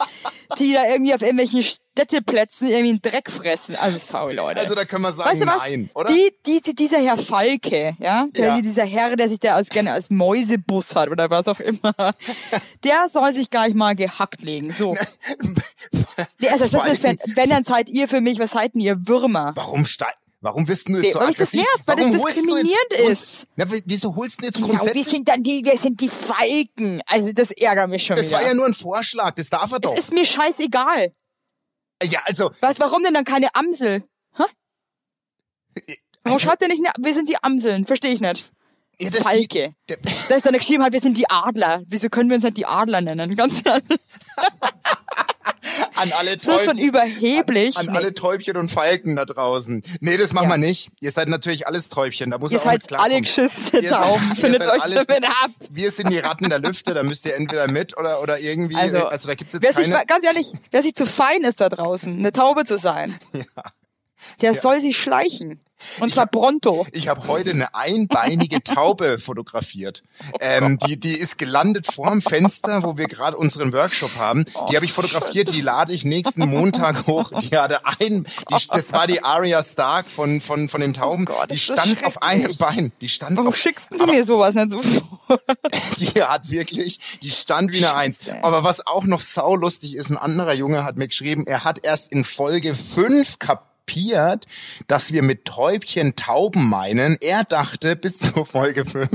Die 0.60 0.74
da 0.74 0.86
irgendwie 0.88 1.16
auf 1.16 1.22
irgendwelchen 1.22 1.64
Städteplätzen 1.64 2.68
irgendwie 2.68 2.90
einen 2.90 3.02
Dreck 3.02 3.32
fressen. 3.32 3.76
Also 3.78 3.98
sorry, 3.98 4.36
Leute. 4.36 4.60
Also 4.60 4.76
da 4.76 4.86
können 4.86 5.02
wir 5.02 5.12
sagen, 5.12 5.28
weißt 5.30 5.42
du 5.42 5.48
was? 5.48 5.58
nein, 5.58 5.90
oder? 5.96 6.12
Die, 6.12 6.32
die, 6.62 6.76
dieser 6.76 7.00
Herr 7.00 7.18
Falke, 7.18 7.96
ja, 8.00 8.28
der, 8.36 8.48
Ja. 8.48 8.62
dieser 8.62 8.86
Herr, 8.86 9.16
der 9.16 9.28
sich 9.28 9.40
da 9.40 9.56
als, 9.56 9.70
gerne 9.70 9.92
als 9.92 10.12
Mäusebus 10.12 10.96
hat 10.96 11.10
oder 11.10 11.32
was 11.32 11.48
auch 11.48 11.60
immer, 11.60 11.94
der 12.84 13.10
soll 13.10 13.34
sich 13.34 13.50
gleich 13.50 13.74
mal 13.74 13.96
gehackt 13.96 14.42
legen. 14.44 14.72
So. 14.72 14.96
Nee, 16.40 16.50
also 16.50 16.68
das 16.68 16.92
ist, 16.94 17.04
wenn, 17.04 17.18
wenn, 17.36 17.50
dann 17.50 17.64
seid 17.64 17.90
ihr 17.90 18.08
für 18.08 18.22
mich, 18.22 18.40
was 18.40 18.52
seid 18.52 18.76
denn 18.76 18.82
ihr 18.82 19.08
Würmer? 19.08 19.54
Warum 19.56 19.86
steig 19.86 20.16
Warum 20.42 20.66
bist 20.66 20.88
du 20.88 20.94
jetzt 20.98 21.14
so 21.14 21.20
mich 21.20 21.36
das 21.36 21.50
aggressiv? 21.50 21.62
nervt, 21.62 21.88
weil 21.88 21.96
das 21.98 22.06
Warum 22.06 22.18
jetzt 22.28 22.38
diskriminierend 22.38 22.94
ist. 23.12 23.48
Na, 23.58 23.66
wieso 23.86 24.16
holst 24.16 24.42
du 24.42 24.46
jetzt 24.46 24.58
Ja, 24.60 24.68
wir 24.68 24.70
grundsätzlich? 24.78 25.06
sind 25.08 25.28
dann 25.28 25.44
die, 25.44 25.66
wir 25.66 25.78
sind 25.78 26.00
die 26.00 26.08
Falken. 26.08 27.02
Also 27.08 27.34
das 27.34 27.52
ärgert 27.52 27.90
mich 27.90 28.06
schon 28.06 28.16
das 28.16 28.28
wieder. 28.28 28.38
war 28.38 28.46
ja 28.48 28.54
nur 28.54 28.66
ein 28.66 28.74
Vorschlag, 28.74 29.32
das 29.36 29.50
darf 29.50 29.72
er 29.72 29.80
doch. 29.80 29.98
ist 29.98 30.14
mir 30.14 30.24
scheißegal. 30.26 31.14
Ja, 32.04 32.22
also, 32.26 32.52
Was, 32.62 32.80
warum 32.80 33.04
denn 33.04 33.14
dann 33.14 33.26
keine 33.26 33.54
Amsel? 33.54 34.04
Hä? 34.38 34.44
Warum 36.24 36.36
also 36.36 36.40
schreibt 36.40 36.62
er 36.62 36.70
nicht, 36.70 36.82
wir 36.98 37.14
sind 37.14 37.28
die 37.28 37.36
Amseln? 37.44 37.84
Verstehe 37.84 38.14
ich 38.14 38.22
nicht. 38.22 38.54
ja, 39.02 39.10
das, 39.10 39.22
Falke. 39.24 39.76
Da 40.30 40.36
ist 40.36 40.46
dann 40.46 40.54
geschrieben 40.54 40.84
halt, 40.84 40.94
wir 40.94 41.02
sind 41.02 41.18
die 41.18 41.30
Adler. 41.30 41.82
Wieso 41.88 42.08
können 42.08 42.30
wir 42.30 42.36
uns 42.36 42.46
nicht 42.46 42.56
die 42.56 42.66
Adler 42.66 43.02
nennen? 43.02 43.36
Ganz 43.36 43.62
ehrlich. 43.66 43.84
an 45.96 46.12
alle 46.18 46.38
Das 46.38 46.46
ist 46.46 46.54
schon 46.66 46.66
Täubchen, 46.78 46.78
überheblich. 46.88 47.78
an 47.78 47.88
Nee. 47.88 47.98
alle 47.98 48.14
Täubchen 48.14 48.58
und 48.58 48.70
Falken 48.72 49.16
da 49.16 49.26
draußen. 49.26 49.84
Nee, 50.02 50.18
das 50.18 50.34
machen 50.34 50.46
Ja. 50.50 50.56
wir 50.56 50.58
nicht. 50.58 50.90
Ihr 51.00 51.12
seid 51.12 51.28
natürlich 51.30 51.68
alles 51.68 51.90
Täubchen, 51.90 52.32
da 52.32 52.38
muss 52.38 52.52
Ihr 52.52 52.60
auch 52.60 52.64
seid 52.66 52.92
alle 52.94 53.22
geschissene 53.22 53.82
Ihr 53.82 53.90
seid- 53.90 54.00
Tauben. 54.00 54.36
Findet 54.36 54.62
euch 54.68 54.82
alles- 54.82 55.06
damit 55.08 55.26
ab. 55.26 55.52
Wir 55.72 55.92
sind 55.92 56.10
die 56.10 56.20
Ratten 56.20 56.50
der 56.50 56.60
Lüfte, 56.60 56.94
da 56.94 57.04
müsst 57.04 57.26
ihr 57.26 57.36
entweder 57.36 57.68
mit 57.68 57.98
oder, 57.98 58.22
oder 58.22 58.40
irgendwie, 58.40 58.76
Also, 58.76 59.06
also 59.08 59.28
da 59.28 59.36
gibt's 59.36 59.54
jetzt 59.54 59.64
Wer 59.64 59.74
sich, 59.74 59.92
keine... 59.92 60.06
ganz 60.06 60.26
ehrlich, 60.26 60.52
wer 60.72 60.84
sich 60.84 60.96
zu 60.96 61.06
fein 61.06 61.42
ist 61.44 61.60
da 61.62 61.70
draußen, 61.70 62.18
eine 62.18 62.32
Taube 62.32 62.66
zu 62.66 62.78
sein, 62.78 63.18
der 64.42 64.54
soll 64.54 64.82
sich 64.82 64.98
schleichen. 64.98 65.60
Und 66.00 66.14
zwar 66.14 66.28
pronto. 66.28 66.86
Ich 66.92 67.08
habe 67.08 67.28
heute 67.28 67.52
eine 67.52 67.74
einbeinige 67.74 68.62
Taube 68.64 69.18
fotografiert. 69.18 70.04
Ähm, 70.42 70.78
die, 70.78 71.00
die 71.00 71.14
ist 71.14 71.38
gelandet 71.38 71.86
vorm 71.86 72.22
Fenster, 72.22 72.84
wo 72.84 72.98
wir 72.98 73.08
gerade 73.08 73.38
unseren 73.38 73.72
Workshop 73.72 74.16
haben. 74.16 74.46
Die 74.70 74.76
habe 74.76 74.86
ich 74.86 74.92
fotografiert, 74.92 75.54
die 75.54 75.62
lade 75.62 75.94
ich 75.94 76.04
nächsten 76.04 76.48
Montag 76.50 77.08
hoch. 77.08 77.32
Die 77.40 77.58
hatte 77.58 77.86
ein, 77.86 78.28
die, 78.50 78.68
das 78.72 78.92
war 78.92 79.08
die 79.08 79.24
Arya 79.24 79.64
Stark 79.64 80.10
von, 80.10 80.42
von, 80.42 80.70
von 80.70 80.82
den 80.82 80.94
Tauben. 80.94 81.26
Gott, 81.26 81.50
die 81.52 81.60
stand 81.60 82.04
auf 82.06 82.22
einem. 82.22 82.56
Bein. 82.58 82.92
Die 83.00 83.10
stand 83.10 83.38
Warum 83.38 83.50
auf, 83.50 83.58
schickst 83.58 83.88
du 83.92 84.06
mir 84.06 84.26
sowas 84.26 84.56
nicht 84.56 84.72
so 84.72 84.82
vor? 84.82 85.20
die 86.00 86.22
hat 86.22 86.50
wirklich, 86.50 87.00
die 87.22 87.32
stand 87.32 87.72
wie 87.72 87.78
eine 87.78 87.96
Eins. 87.96 88.20
Aber 88.42 88.64
was 88.64 88.86
auch 88.86 89.04
noch 89.04 89.22
saulustig 89.22 89.96
ist, 89.96 90.10
ein 90.10 90.18
anderer 90.18 90.54
Junge 90.54 90.84
hat 90.84 90.98
mir 90.98 91.08
geschrieben, 91.08 91.46
er 91.48 91.64
hat 91.64 91.86
erst 91.86 92.12
in 92.12 92.26
Folge 92.26 92.76
5 92.76 93.40
kapiert, 93.40 93.69
dass 94.88 95.12
wir 95.12 95.24
mit 95.24 95.46
Täubchen 95.46 96.16
Tauben 96.16 96.68
meinen. 96.70 97.18
Er 97.22 97.44
dachte 97.44 97.96
bis 97.96 98.20
zur 98.20 98.46
Folge 98.46 98.86
5, 98.86 99.10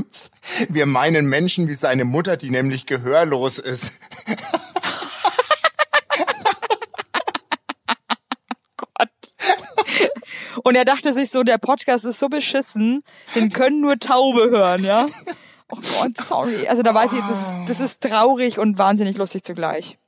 wir 0.69 0.87
meinen 0.87 1.27
Menschen 1.27 1.69
wie 1.69 1.75
seine 1.75 2.05
Mutter, 2.05 2.37
die 2.37 2.51
nämlich 2.51 2.87
gehörlos 2.87 3.59
ist. 3.59 3.93
Und 10.63 10.77
er 10.77 10.85
dachte 10.85 11.13
sich 11.13 11.31
so, 11.31 11.43
der 11.43 11.59
Podcast 11.59 12.05
ist 12.07 12.19
so 12.19 12.29
beschissen, 12.29 13.03
den 13.35 13.51
können 13.51 13.83
nur 13.83 13.99
Taube 13.99 14.51
hören, 14.51 14.83
ja? 14.83 15.07
Oh 15.69 15.77
Gott, 15.77 16.13
sorry. 16.27 16.67
Also 16.69 16.83
da 16.83 16.95
weiß 16.95 17.13
ich, 17.13 17.19
das 17.19 17.31
ist, 17.31 17.69
das 17.69 17.81
ist 17.81 18.01
traurig 18.01 18.59
und 18.59 18.79
wahnsinnig 18.79 19.17
lustig 19.17 19.45
zugleich. 19.45 19.99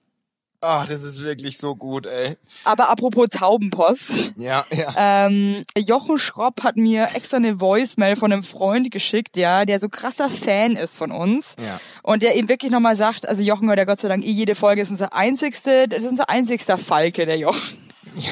Ach, 0.60 0.86
das 0.86 1.02
ist 1.02 1.22
wirklich 1.22 1.58
so 1.58 1.76
gut, 1.76 2.06
ey. 2.06 2.36
Aber 2.64 2.88
apropos 2.88 3.28
Taubenpost. 3.28 4.32
Ja, 4.36 4.64
ja. 4.72 5.26
Ähm, 5.26 5.64
Jochen 5.76 6.18
Schropp 6.18 6.62
hat 6.62 6.76
mir 6.76 7.08
extra 7.14 7.36
eine 7.36 7.60
Voicemail 7.60 8.16
von 8.16 8.32
einem 8.32 8.42
Freund 8.42 8.90
geschickt, 8.90 9.36
ja, 9.36 9.64
der 9.64 9.80
so 9.80 9.88
krasser 9.88 10.30
Fan 10.30 10.72
ist 10.72 10.96
von 10.96 11.12
uns. 11.12 11.54
Ja. 11.58 11.80
Und 12.02 12.22
der 12.22 12.36
ihm 12.36 12.48
wirklich 12.48 12.72
nochmal 12.72 12.96
sagt, 12.96 13.28
also 13.28 13.42
Jochen 13.42 13.68
hört 13.68 13.78
ja 13.78 13.84
Gott 13.84 14.00
sei 14.00 14.08
Dank 14.08 14.24
eh 14.24 14.30
jede 14.30 14.54
Folge, 14.54 14.82
ist 14.82 14.90
unser 14.90 15.12
einzigste, 15.12 15.88
das 15.88 16.00
ist 16.00 16.10
unser 16.10 16.30
einzigster 16.30 16.78
Falke, 16.78 17.26
der 17.26 17.38
Jochen. 17.38 17.90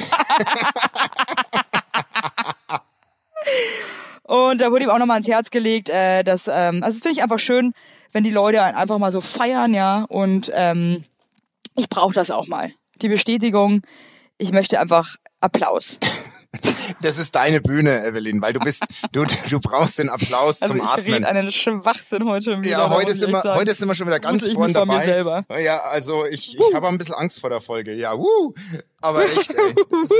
Und 4.23 4.59
da 4.59 4.71
wurde 4.71 4.85
ihm 4.85 4.89
auch 4.89 4.97
nochmal 4.97 5.17
ans 5.17 5.27
Herz 5.27 5.51
gelegt, 5.51 5.89
äh, 5.89 6.23
dass, 6.23 6.47
ähm, 6.47 6.81
also 6.83 6.97
das 6.97 7.03
finde 7.03 7.11
ich 7.11 7.21
einfach 7.21 7.37
schön, 7.37 7.73
wenn 8.11 8.23
die 8.23 8.31
Leute 8.31 8.63
einfach 8.63 8.97
mal 8.97 9.11
so 9.11 9.21
feiern, 9.21 9.73
ja, 9.73 10.05
und 10.07 10.51
ähm, 10.55 11.03
ich 11.75 11.89
brauche 11.89 12.13
das 12.13 12.31
auch 12.31 12.47
mal. 12.47 12.71
Die 13.01 13.09
Bestätigung, 13.09 13.81
ich 14.37 14.51
möchte 14.51 14.79
einfach 14.79 15.15
Applaus. 15.41 15.97
Das 17.01 17.17
ist 17.17 17.35
deine 17.35 17.59
Bühne, 17.59 18.05
Evelyn, 18.05 18.41
weil 18.41 18.53
du 18.53 18.59
bist, 18.59 18.85
du, 19.11 19.25
du 19.49 19.59
brauchst 19.59 19.99
den 19.99 20.07
Applaus 20.07 20.61
Also 20.61 20.75
zum 20.75 20.83
ich 20.83 20.89
Atmen. 20.89 21.13
rede 21.15 21.27
einen 21.27 21.51
Schwachsinn 21.51 22.25
heute 22.29 22.59
wieder. 22.59 22.69
Ja, 22.69 22.89
heute 22.89 23.11
ich 23.11 23.19
sind, 23.19 23.31
wir, 23.31 23.41
sagen. 23.41 23.59
heute 23.59 23.73
sind 23.73 23.87
wir 23.89 23.95
schon 23.95 24.07
wieder 24.07 24.21
ganz 24.21 24.39
Grüße 24.39 24.51
ich 24.51 24.55
vorn 24.55 24.67
mich 24.67 24.77
von 24.77 24.87
mir 24.87 25.23
dabei. 25.23 25.61
Ja, 25.61 25.79
also 25.81 26.25
ich, 26.25 26.55
ich 26.57 26.73
habe 26.73 26.87
ein 26.87 26.97
bisschen 26.97 27.15
Angst 27.15 27.41
vor 27.41 27.49
der 27.49 27.59
Folge. 27.59 27.93
Ja, 27.93 28.17
wuh. 28.17 28.53
Aber 29.01 29.23
echt, 29.25 29.53
ey. 29.53 29.71
Ist. 30.03 30.13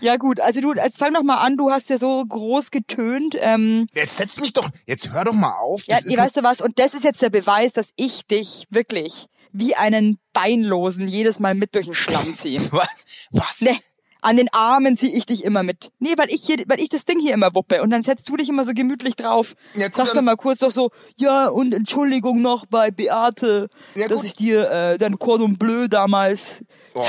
Ja 0.00 0.16
gut, 0.16 0.40
also 0.40 0.60
du, 0.60 0.74
jetzt 0.74 0.98
fang 0.98 1.12
doch 1.14 1.22
mal 1.22 1.38
an, 1.38 1.56
du 1.56 1.70
hast 1.70 1.88
ja 1.90 1.98
so 1.98 2.24
groß 2.24 2.70
getönt. 2.70 3.34
Ähm, 3.40 3.88
Jetzt 3.94 4.18
setz 4.18 4.38
mich 4.38 4.52
doch, 4.52 4.68
jetzt 4.86 5.12
hör 5.12 5.24
doch 5.24 5.32
mal 5.32 5.56
auf. 5.58 5.82
ja, 5.88 5.98
ihr 6.06 6.18
weißt 6.18 6.36
du 6.36 6.42
was, 6.42 6.60
und 6.60 6.78
das 6.78 6.94
ist 6.94 7.04
jetzt 7.04 7.22
der 7.22 7.30
Beweis, 7.30 7.72
dass 7.72 7.88
ich 7.96 8.26
dich 8.26 8.66
wirklich 8.70 9.26
wie 9.58 9.74
einen 9.74 10.18
Beinlosen 10.32 11.08
jedes 11.08 11.38
Mal 11.40 11.54
mit 11.54 11.74
durch 11.74 11.86
den 11.86 11.94
Schlamm 11.94 12.36
ziehe. 12.36 12.60
was? 12.72 13.04
Was? 13.30 13.60
Ne, 13.60 13.78
an 14.22 14.36
den 14.36 14.48
Armen 14.52 14.96
ziehe 14.96 15.12
ich 15.14 15.26
dich 15.26 15.44
immer 15.44 15.62
mit. 15.62 15.92
Nee, 15.98 16.14
weil 16.16 16.28
ich 16.30 16.42
hier, 16.44 16.56
weil 16.66 16.80
ich 16.80 16.88
das 16.88 17.04
Ding 17.04 17.20
hier 17.20 17.32
immer 17.34 17.54
wuppe 17.54 17.82
und 17.82 17.90
dann 17.90 18.02
setzt 18.02 18.28
du 18.28 18.36
dich 18.36 18.48
immer 18.48 18.64
so 18.64 18.72
gemütlich 18.74 19.14
drauf. 19.14 19.54
Ja, 19.74 19.86
gut, 19.86 19.96
Sagst 19.96 20.10
dann- 20.10 20.16
dann 20.16 20.24
mal 20.24 20.36
kurz 20.36 20.58
doch 20.60 20.70
so, 20.70 20.90
ja 21.16 21.46
und 21.48 21.72
Entschuldigung 21.74 22.40
noch 22.40 22.66
bei 22.66 22.90
Beate, 22.90 23.68
Ja, 23.94 24.08
dass 24.08 24.18
gut. 24.18 24.26
ich 24.26 24.34
dir 24.34 24.70
äh, 24.70 24.98
dein 24.98 25.18
Cordon 25.18 25.58
Bleu 25.58 25.86
damals 25.88 26.62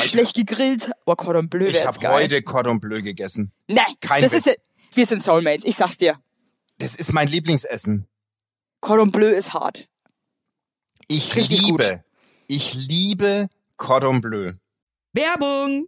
ich- 0.04 0.12
schlecht 0.12 0.36
gegrillt. 0.36 0.92
Oh, 1.06 1.16
Cordon 1.16 1.50
Bleu 1.50 1.66
Ich 1.66 1.86
habe 1.86 2.08
heute 2.10 2.42
Cordon 2.44 2.80
Bleu 2.80 3.02
gegessen. 3.02 3.52
Nee, 3.68 3.80
Kein 4.02 4.22
das 4.22 4.32
Witz. 4.34 4.48
ist 4.48 4.58
wir 4.94 5.06
sind 5.06 5.24
Soulmates, 5.24 5.66
ich 5.66 5.76
sag's 5.76 5.98
dir. 5.98 6.18
Das 6.80 6.96
ist 6.96 7.14
mein 7.14 7.28
Lieblingsessen. 7.28 8.08
Cordon 8.82 9.12
Bleu 9.12 9.30
ist 9.30 9.54
hart. 9.54 9.88
Ich 11.08 11.36
Richtig 11.36 11.62
liebe, 11.62 11.72
gut. 11.72 12.00
Ich 12.48 12.74
liebe 12.74 13.48
Cordon 13.76 14.22
Bleu. 14.22 14.54
Werbung! 15.14 15.88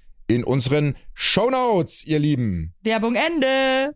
in 0.35 0.43
unseren 0.43 0.95
Shownotes, 1.13 2.05
ihr 2.05 2.19
Lieben. 2.19 2.73
Werbung 2.81 3.15
Ende. 3.15 3.95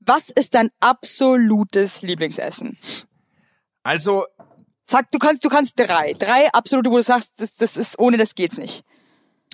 Was 0.00 0.28
ist 0.30 0.54
dein 0.54 0.70
absolutes 0.80 2.02
Lieblingsessen? 2.02 2.76
Also, 3.82 4.24
Sag, 4.88 5.10
du 5.10 5.18
kannst, 5.18 5.44
du 5.44 5.48
kannst 5.48 5.78
drei. 5.78 6.12
Drei 6.14 6.48
absolute, 6.52 6.90
wo 6.90 6.96
du 6.96 7.02
sagst, 7.02 7.32
das, 7.36 7.54
das 7.54 7.76
ist, 7.76 7.98
ohne 7.98 8.16
das 8.16 8.34
geht's 8.34 8.58
nicht. 8.58 8.84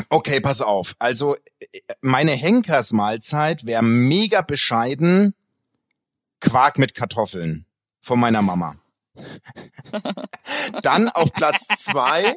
okay, 0.08 0.40
pass 0.40 0.60
auf. 0.60 0.94
Also, 0.98 1.36
meine 2.00 2.32
Henkersmahlzeit 2.32 3.64
wäre 3.64 3.82
mega 3.82 4.42
bescheiden 4.42 5.34
Quark 6.40 6.78
mit 6.78 6.94
Kartoffeln 6.94 7.66
von 8.00 8.18
meiner 8.18 8.42
Mama. 8.42 8.76
Dann 10.82 11.08
auf 11.10 11.32
Platz 11.32 11.66
zwei, 11.76 12.34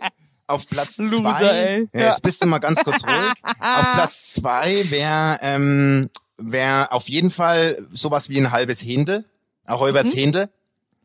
auf 0.48 0.68
Platz 0.70 0.98
Loser, 0.98 1.38
zwei, 1.38 1.48
ey. 1.48 1.88
ja, 1.94 2.08
jetzt 2.08 2.22
bist 2.22 2.42
du 2.42 2.46
mal 2.46 2.60
ganz 2.60 2.84
kurz 2.84 3.04
ruhig. 3.04 3.34
auf 3.44 3.94
Platz 3.94 4.34
zwei 4.34 4.90
wäre 4.90 5.40
ähm, 5.42 6.10
wär 6.38 6.88
auf 6.92 7.10
jeden 7.10 7.32
Fall 7.32 7.78
sowas 7.92 8.30
wie 8.30 8.38
ein 8.40 8.52
halbes 8.52 8.84
Händel, 8.84 9.26
ein 9.66 9.80
halbes 9.80 10.16
Händel. 10.16 10.50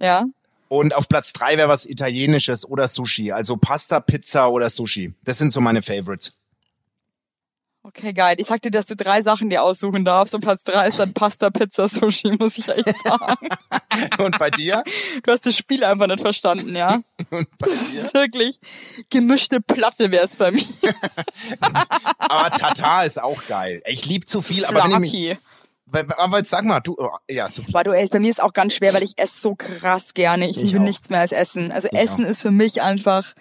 Ja. 0.00 0.24
Und 0.68 0.94
auf 0.94 1.08
Platz 1.08 1.32
drei 1.32 1.56
wäre 1.56 1.68
was 1.68 1.86
Italienisches 1.86 2.68
oder 2.68 2.88
Sushi, 2.88 3.32
also 3.32 3.56
Pasta, 3.56 4.00
Pizza 4.00 4.50
oder 4.50 4.68
Sushi. 4.68 5.14
Das 5.24 5.38
sind 5.38 5.50
so 5.50 5.60
meine 5.60 5.82
Favorites. 5.82 6.32
Okay, 7.88 8.12
geil. 8.12 8.36
Ich 8.38 8.46
sag 8.46 8.60
dir, 8.60 8.70
dass 8.70 8.84
du 8.84 8.96
drei 8.96 9.22
Sachen 9.22 9.48
dir 9.48 9.62
aussuchen 9.62 10.04
darfst 10.04 10.34
und 10.34 10.42
Platz 10.42 10.62
drei 10.62 10.88
ist 10.88 10.98
dann 10.98 11.14
Pasta, 11.14 11.48
Pizza, 11.48 11.88
Sushi, 11.88 12.32
muss 12.38 12.58
ich 12.58 12.68
echt 12.68 12.94
sagen. 13.02 13.48
Und 14.18 14.38
bei 14.38 14.50
dir? 14.50 14.84
Du 15.22 15.32
hast 15.32 15.46
das 15.46 15.56
Spiel 15.56 15.82
einfach 15.84 16.06
nicht 16.06 16.20
verstanden, 16.20 16.76
ja? 16.76 17.00
Und 17.30 17.48
bei 17.58 17.66
dir? 17.66 18.10
Wirklich. 18.12 18.60
Gemischte 19.08 19.60
Platte 19.62 20.10
wär's 20.10 20.36
bei 20.36 20.50
mir. 20.50 20.62
Aber 22.18 22.50
Tata 22.50 23.04
ist 23.04 23.22
auch 23.22 23.46
geil. 23.46 23.80
Ich 23.86 24.04
lieb 24.06 24.28
zu 24.28 24.42
viel, 24.42 24.64
aber 24.66 24.84
wenn 24.84 24.90
ich 25.04 25.12
mich, 25.12 25.38
Flaky. 25.92 26.12
aber 26.18 26.38
jetzt 26.38 26.50
sag 26.50 26.64
mal, 26.64 26.80
du, 26.80 26.94
oh, 26.98 27.10
ja, 27.28 27.48
zu 27.48 27.62
viel. 27.62 27.74
Aber 27.74 27.84
du, 27.84 27.92
ey, 27.92 28.06
bei 28.08 28.20
mir 28.20 28.30
ist 28.30 28.42
auch 28.42 28.52
ganz 28.52 28.74
schwer, 28.74 28.92
weil 28.92 29.02
ich 29.02 29.14
esse 29.18 29.40
so 29.40 29.54
krass 29.54 30.12
gerne. 30.14 30.48
Ich, 30.50 30.58
Ich 30.58 30.64
liebe 30.64 30.80
auch. 30.80 30.82
nichts 30.82 31.08
mehr 31.08 31.20
als 31.20 31.32
Essen. 31.32 31.72
Also 31.72 31.88
Ich 31.90 31.98
Essen 31.98 32.24
ist 32.24 32.42
für 32.42 32.50
mich 32.50 32.82
einfach 32.82 33.32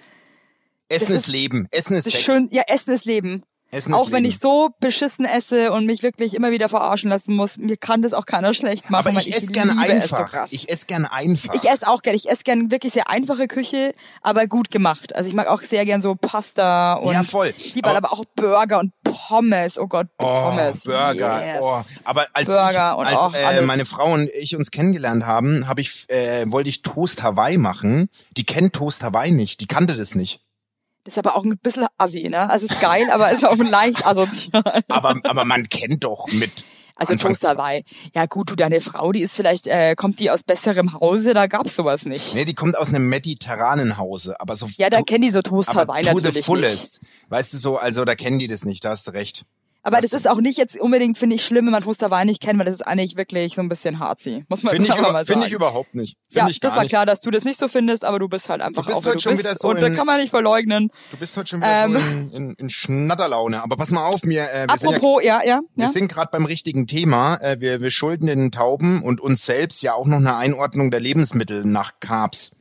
Essen 0.89 1.11
ist 1.15 1.23
ist- 1.23 1.27
Leben. 1.27 1.67
Essen 1.71 1.97
ist 1.97 2.05
Sex. 2.05 2.19
schön. 2.23 2.47
Ja, 2.51 2.63
Essen 2.67 2.93
ist 2.93 3.03
Leben. 3.05 3.43
Essen 3.71 3.93
auch 3.93 4.11
wenn 4.11 4.23
Leben. 4.23 4.33
ich 4.35 4.39
so 4.39 4.69
beschissen 4.79 5.25
esse 5.25 5.71
und 5.73 5.85
mich 5.85 6.01
wirklich 6.03 6.33
immer 6.33 6.51
wieder 6.51 6.69
verarschen 6.69 7.09
lassen 7.09 7.35
muss, 7.35 7.57
mir 7.57 7.75
kann 7.77 8.01
das 8.01 8.13
auch 8.13 8.25
keiner 8.25 8.53
schlecht 8.53 8.89
machen. 8.89 9.05
aber 9.07 9.15
weil 9.15 9.27
ich 9.27 9.35
esse 9.35 9.51
gern 9.51 9.69
liebe 9.77 9.93
es 9.93 10.09
so 10.09 10.15
einfach. 10.15 10.47
ich 10.51 10.69
esse 10.69 10.85
gern 10.85 11.05
einfach. 11.05 11.53
Ich 11.53 11.69
esse 11.69 11.87
auch 11.87 12.01
gerne. 12.01 12.15
Ich 12.15 12.29
esse 12.29 12.43
gern 12.43 12.71
wirklich 12.71 12.93
sehr 12.93 13.09
einfache 13.09 13.47
Küche, 13.47 13.93
aber 14.21 14.47
gut 14.47 14.71
gemacht. 14.71 15.15
Also 15.15 15.27
ich 15.27 15.35
mag 15.35 15.47
auch 15.47 15.61
sehr 15.61 15.83
gern 15.85 16.01
so 16.01 16.15
Pasta 16.15 16.93
und 16.93 17.13
Ja, 17.13 17.23
voll. 17.23 17.53
ich 17.57 17.75
liebe 17.75 17.89
Aber- 17.89 17.97
aber 17.97 18.13
auch 18.13 18.23
Burger 18.35 18.79
und 18.79 18.91
Pommes. 19.03 19.77
Oh 19.77 19.87
Gott, 19.87 20.07
Oh, 20.19 20.23
Pommes. 20.25 20.81
Burger. 20.83 21.45
Yes. 21.45 21.59
Oh. 21.61 21.81
Aber 22.03 22.25
als, 22.33 22.47
Burger 22.47 22.91
ich, 22.93 22.97
und 22.99 23.05
als 23.07 23.17
auch 23.17 23.33
äh, 23.33 23.61
meine 23.63 23.85
Frau 23.85 24.13
und 24.13 24.29
ich 24.29 24.55
uns 24.55 24.71
kennengelernt 24.71 25.25
haben, 25.25 25.67
habe 25.67 25.81
ich 25.81 26.05
äh, 26.09 26.45
wollte 26.51 26.69
ich 26.69 26.81
Toast 26.83 27.23
Hawaii 27.23 27.57
machen. 27.57 28.09
Die 28.37 28.45
kennt 28.45 28.73
Toast 28.73 29.03
Hawaii 29.03 29.31
nicht. 29.31 29.59
Die 29.61 29.67
kannte 29.67 29.95
das 29.95 30.15
nicht. 30.15 30.41
Das 31.07 31.13
ist 31.13 31.17
aber 31.19 31.37
auch 31.37 31.45
ein 31.45 31.57
bisschen 31.57 31.85
assi, 31.97 32.23
ne? 32.29 32.49
Also 32.49 32.65
es 32.65 32.73
ist 32.73 32.81
geil, 32.81 33.05
aber 33.13 33.29
es 33.31 33.37
ist 33.37 33.45
auch 33.45 33.55
leicht 33.55 34.05
asozial. 34.05 34.83
Aber 34.89 35.15
aber 35.23 35.45
man 35.45 35.69
kennt 35.69 36.03
doch 36.03 36.27
mit 36.27 36.65
Also 36.97 37.13
Anfangs- 37.13 37.39
dabei. 37.39 37.83
Ja 38.13 38.25
gut, 38.25 38.49
du, 38.51 38.55
deine 38.55 38.81
Frau, 38.81 39.13
die 39.13 39.21
ist 39.21 39.33
vielleicht, 39.33 39.67
äh, 39.67 39.95
kommt 39.95 40.19
die 40.19 40.29
aus 40.31 40.43
besserem 40.43 40.93
Hause, 40.99 41.33
da 41.33 41.47
gab's 41.47 41.77
sowas 41.77 42.03
nicht. 42.05 42.33
Nee, 42.33 42.43
die 42.43 42.55
kommt 42.55 42.77
aus 42.77 42.89
einem 42.89 43.07
mediterranen 43.07 43.97
Hause, 43.97 44.35
aber 44.41 44.57
so 44.57 44.67
Ja, 44.77 44.89
da 44.89 45.01
kennen 45.01 45.21
die 45.21 45.29
so 45.31 45.41
Toast 45.41 45.73
Hawaii 45.73 46.01
to 46.03 46.09
the 46.09 46.15
natürlich 46.15 46.35
nicht. 46.35 46.45
fullest. 46.45 46.99
Weißt 47.29 47.53
du 47.53 47.57
so, 47.57 47.77
also 47.77 48.03
da 48.03 48.15
kennen 48.15 48.39
die 48.39 48.47
das 48.47 48.65
nicht, 48.65 48.83
da 48.83 48.89
hast 48.89 49.07
du 49.07 49.11
recht. 49.11 49.45
Aber 49.87 50.01
das 50.01 50.11
ist 50.11 50.27
auch 50.27 50.41
nicht 50.41 50.57
jetzt 50.57 50.77
unbedingt, 50.77 51.17
finde 51.17 51.37
ich, 51.37 51.45
schlimm, 51.45 51.63
wenn 51.65 51.71
man 51.71 51.81
Hawaii 51.85 52.25
nicht 52.25 52.41
kennt, 52.41 52.59
weil 52.59 52.65
das 52.65 52.75
ist 52.75 52.81
eigentlich 52.81 53.15
wirklich 53.15 53.55
so 53.55 53.61
ein 53.61 53.69
bisschen 53.69 53.99
harzi. 53.99 54.43
Muss 54.49 54.61
man 54.61 54.73
Finde 54.73 54.89
ich, 54.89 54.99
über, 54.99 55.13
mal 55.13 55.23
sagen. 55.23 55.39
finde 55.39 55.47
ich 55.47 55.53
überhaupt 55.53 55.95
nicht. 55.95 56.17
Finde 56.29 56.39
ja, 56.39 56.47
ich 56.49 56.59
das 56.59 56.75
war 56.75 56.81
nicht. 56.81 56.89
klar, 56.89 57.05
dass 57.05 57.21
du 57.21 57.31
das 57.31 57.45
nicht 57.45 57.57
so 57.57 57.69
findest, 57.69 58.03
aber 58.03 58.19
du 58.19 58.27
bist 58.27 58.49
halt 58.49 58.61
einfach 58.61 58.81
Du 58.81 58.87
bist 58.87 58.97
auch, 58.99 59.05
heute 59.05 59.15
du 59.15 59.21
schon 59.21 59.31
bist. 59.37 59.45
wieder 59.45 59.55
so 59.55 59.69
Und 59.69 59.79
das 59.81 59.95
kann 59.95 60.05
man 60.05 60.19
nicht 60.19 60.29
verleugnen. 60.31 60.91
Du 61.11 61.15
bist 61.15 61.37
heute 61.37 61.47
schon 61.51 61.61
wieder 61.61 61.85
Ähm. 61.85 61.93
so 61.95 61.99
in, 62.01 62.31
in, 62.31 62.53
in 62.55 62.69
Schnatterlaune. 62.69 63.63
Aber 63.63 63.77
pass 63.77 63.91
mal 63.91 64.05
auf, 64.05 64.23
mir, 64.23 64.51
äh, 64.51 64.67
wir 64.67 64.77
sind 64.77 64.91
ja 64.91 64.97
Apropos, 64.97 65.23
ja, 65.23 65.39
ja, 65.45 65.61
Wir 65.75 65.85
ja. 65.85 65.89
sind 65.89 66.09
gerade 66.11 66.31
beim 66.33 66.43
richtigen 66.45 66.85
Thema. 66.85 67.35
Äh, 67.37 67.61
wir, 67.61 67.79
wir 67.79 67.91
schulden 67.91 68.27
den 68.27 68.51
Tauben 68.51 69.01
und 69.03 69.21
uns 69.21 69.45
selbst 69.45 69.81
ja 69.83 69.93
auch 69.93 70.05
noch 70.05 70.17
eine 70.17 70.35
Einordnung 70.35 70.91
der 70.91 70.99
Lebensmittel 70.99 71.63
nach 71.63 71.93
Carbs 72.01 72.51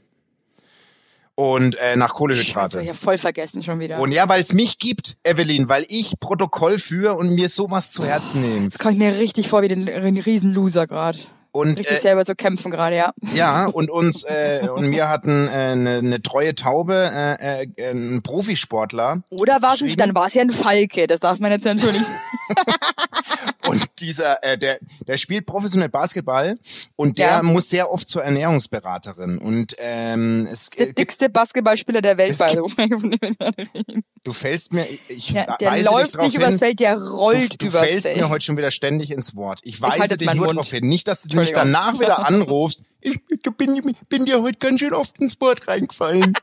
und 1.37 1.77
äh, 1.77 1.97
nach 1.97 2.15
Kohlehydrate. 2.15 2.83
ich 2.83 2.89
hab 2.89 2.97
voll 2.97 3.19
vergessen 3.19 3.63
schon 3.63 3.79
wieder. 3.79 4.01
Und 4.01 4.11
ja, 4.11 4.29
weil 4.29 4.41
es 4.41 4.53
mich 4.53 4.79
gibt, 4.79 5.17
Evelyn, 5.23 5.69
weil 5.69 5.85
ich 5.89 6.19
Protokoll 6.19 6.79
führe 6.79 7.15
und 7.15 7.35
mir 7.35 7.49
sowas 7.49 7.93
zu 7.93 8.05
Herzen 8.05 8.41
nehme. 8.41 8.65
Jetzt 8.65 8.79
komme 8.79 8.95
ich 8.95 8.99
mir 8.99 9.17
richtig 9.19 9.49
vor 9.49 9.63
wie 9.63 9.69
den 9.69 9.87
den 9.87 10.19
Riesenloser 10.19 10.87
gerade. 10.87 11.19
Und 11.53 11.79
Richtig 11.79 11.97
äh, 11.97 12.01
selber 12.01 12.27
zu 12.27 12.35
kämpfen 12.35 12.71
gerade, 12.71 12.97
ja. 12.97 13.13
ja, 13.35 13.65
und 13.65 13.89
uns 13.89 14.25
äh, 14.25 14.69
und 14.75 14.91
wir 14.91 15.09
hatten 15.09 15.49
äh, 15.49 15.51
eine, 15.51 15.91
eine 15.99 16.21
treue 16.21 16.55
Taube, 16.55 17.11
äh, 17.15 17.63
äh, 17.63 17.91
ein 17.93 18.21
Profisportler 18.23 19.23
Oder 19.31 19.63
war 19.63 19.73
es 19.73 19.81
nicht, 19.81 19.99
dann 19.99 20.15
war 20.15 20.27
es 20.27 20.35
ja 20.35 20.43
ein 20.43 20.51
Falke, 20.51 21.07
das 21.07 21.21
darf 21.21 21.39
man 21.39 21.53
jetzt 21.53 21.65
natürlich. 21.65 22.03
Und 23.69 23.85
dieser, 24.01 24.43
äh, 24.45 24.57
der, 24.59 24.79
der 25.07 25.17
spielt 25.17 25.47
professionell 25.47 25.89
Basketball 25.89 26.59
und 26.97 27.19
der 27.19 27.27
Ja. 27.29 27.43
muss 27.43 27.69
sehr 27.71 27.91
oft 27.91 28.09
zur 28.09 28.23
Ernährungsberaterin. 28.25 29.39
Und 29.39 29.75
ähm, 29.79 30.47
es 30.51 30.71
Der 30.71 30.87
gibt, 30.87 30.99
dickste 30.99 31.29
Basketballspieler 31.29 32.01
der 32.03 32.17
Welt, 32.19 32.39
way. 32.39 32.57
du 34.25 34.33
fällst 34.33 34.73
mir, 34.73 34.87
ich 35.09 35.31
Ja, 35.31 35.57
der 35.59 35.83
läuft 35.83 36.17
nicht 36.19 36.33
hin, 36.33 36.41
übers 36.41 36.59
Feld, 36.59 36.81
der 36.81 36.97
rollt 37.01 37.55
du, 37.55 37.57
du 37.59 37.67
übers 37.67 37.83
fällst 37.87 38.07
Feld. 38.07 38.17
mir 38.19 38.29
heute 38.29 38.45
schon 38.45 38.57
wieder 38.57 38.71
ständig 38.71 39.11
ins 39.11 39.35
Wort. 39.37 39.61
Ich 39.63 39.81
weise 39.81 40.03
jetzt 40.11 40.21
dich 40.21 40.35
nur 40.35 40.47
darauf 40.49 40.71
hin. 40.71 40.87
Nicht, 40.87 41.09
dass 41.09 41.23
du 41.23 41.37
mich 41.37 41.53
danach 41.53 41.99
wieder 41.99 42.27
anrufst. 42.27 42.83
Ich, 43.01 43.19
ich 43.29 43.43
bin, 43.57 43.95
bin 44.09 44.27
dir 44.27 44.43
heute 44.43 44.59
ganz 44.59 44.81
schön 44.81 44.93
oft 44.93 45.19
ins 45.21 45.41
Wort 45.41 45.69
reingefallen. 45.69 46.35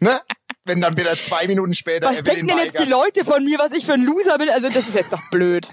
ne? 0.00 0.20
Wenn 0.70 0.80
dann 0.80 0.96
wieder 0.96 1.16
zwei 1.16 1.46
Minuten 1.46 1.74
später 1.74 2.08
was 2.08 2.22
denken 2.22 2.48
denn 2.48 2.58
jetzt 2.58 2.78
die. 2.78 2.88
Leute 2.88 3.24
von 3.24 3.44
mir, 3.44 3.58
was 3.58 3.72
ich 3.72 3.84
für 3.84 3.94
ein 3.94 4.02
Loser 4.02 4.38
bin? 4.38 4.48
Also 4.48 4.68
das 4.68 4.88
ist 4.88 4.94
jetzt 4.94 5.12
doch 5.12 5.22
blöd. 5.30 5.68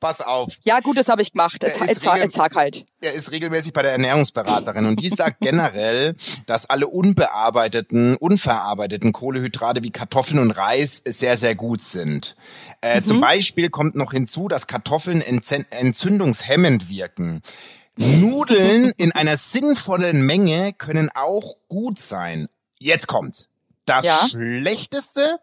Pass 0.00 0.20
auf. 0.20 0.58
Ja 0.62 0.78
gut, 0.78 0.96
das 0.96 1.08
habe 1.08 1.22
ich 1.22 1.32
gemacht. 1.32 1.60
Jetzt, 1.60 1.80
jetzt, 1.80 2.04
jetzt 2.04 2.36
sag 2.36 2.54
halt. 2.54 2.86
Er 3.00 3.14
ist 3.14 3.32
regelmäßig 3.32 3.72
bei 3.72 3.82
der 3.82 3.90
Ernährungsberaterin 3.92 4.86
und 4.86 5.00
die 5.00 5.08
sagt 5.08 5.40
generell, 5.40 6.14
dass 6.46 6.70
alle 6.70 6.86
unbearbeiteten, 6.86 8.16
unverarbeiteten 8.16 9.12
Kohlehydrate 9.12 9.82
wie 9.82 9.90
Kartoffeln 9.90 10.38
und 10.38 10.52
Reis 10.52 11.02
sehr, 11.04 11.36
sehr 11.36 11.56
gut 11.56 11.82
sind. 11.82 12.36
Äh, 12.80 13.02
Zum 13.02 13.20
Beispiel 13.20 13.70
kommt 13.70 13.96
noch 13.96 14.12
hinzu, 14.12 14.46
dass 14.46 14.68
Kartoffeln 14.68 15.20
entzündungshemmend 15.20 16.88
wirken. 16.88 17.42
Nudeln 17.96 18.92
in 18.96 19.10
einer 19.10 19.36
sinnvollen 19.36 20.24
Menge 20.24 20.72
können 20.74 21.10
auch 21.12 21.56
gut 21.66 21.98
sein. 21.98 22.48
Jetzt 22.78 23.08
kommt's. 23.08 23.48
Das 23.88 24.04
Ja. 24.04 24.28
Schlechteste 24.28 25.38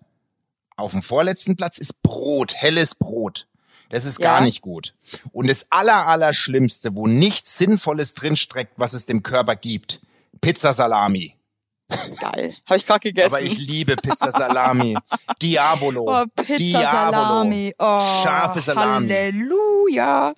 auf 0.77 0.91
dem 0.91 1.01
vorletzten 1.01 1.55
Platz 1.55 1.77
ist 1.77 2.01
Brot, 2.01 2.53
helles 2.55 2.95
Brot. 2.95 3.47
Das 3.89 4.05
ist 4.05 4.19
gar 4.19 4.39
Ja. 4.39 4.45
nicht 4.45 4.61
gut. 4.61 4.93
Und 5.31 5.47
das 5.47 5.67
aller, 5.69 6.07
aller 6.07 6.33
Schlimmste, 6.33 6.95
wo 6.95 7.07
nichts 7.07 7.57
Sinnvolles 7.57 8.13
drinsteckt, 8.13 8.73
was 8.77 8.93
es 8.93 9.05
dem 9.05 9.23
Körper 9.23 9.55
gibt, 9.55 10.01
Pizza 10.41 10.73
Salami. 10.73 11.35
Geil. 12.19 12.55
Habe 12.65 12.77
ich 12.77 12.85
gerade 12.87 12.99
gegessen. 12.99 13.27
Aber 13.27 13.41
ich 13.41 13.59
liebe 13.59 13.95
Pizza 13.95 14.31
Salami. 14.31 14.97
Diabolo. 15.41 16.21
Oh, 16.21 16.25
Pizza 16.35 16.57
Diabolo. 16.57 17.71
Oh, 17.77 17.99
Scharfe 18.23 18.59
Salami. 18.59 19.07
Halleluja. 19.07 20.33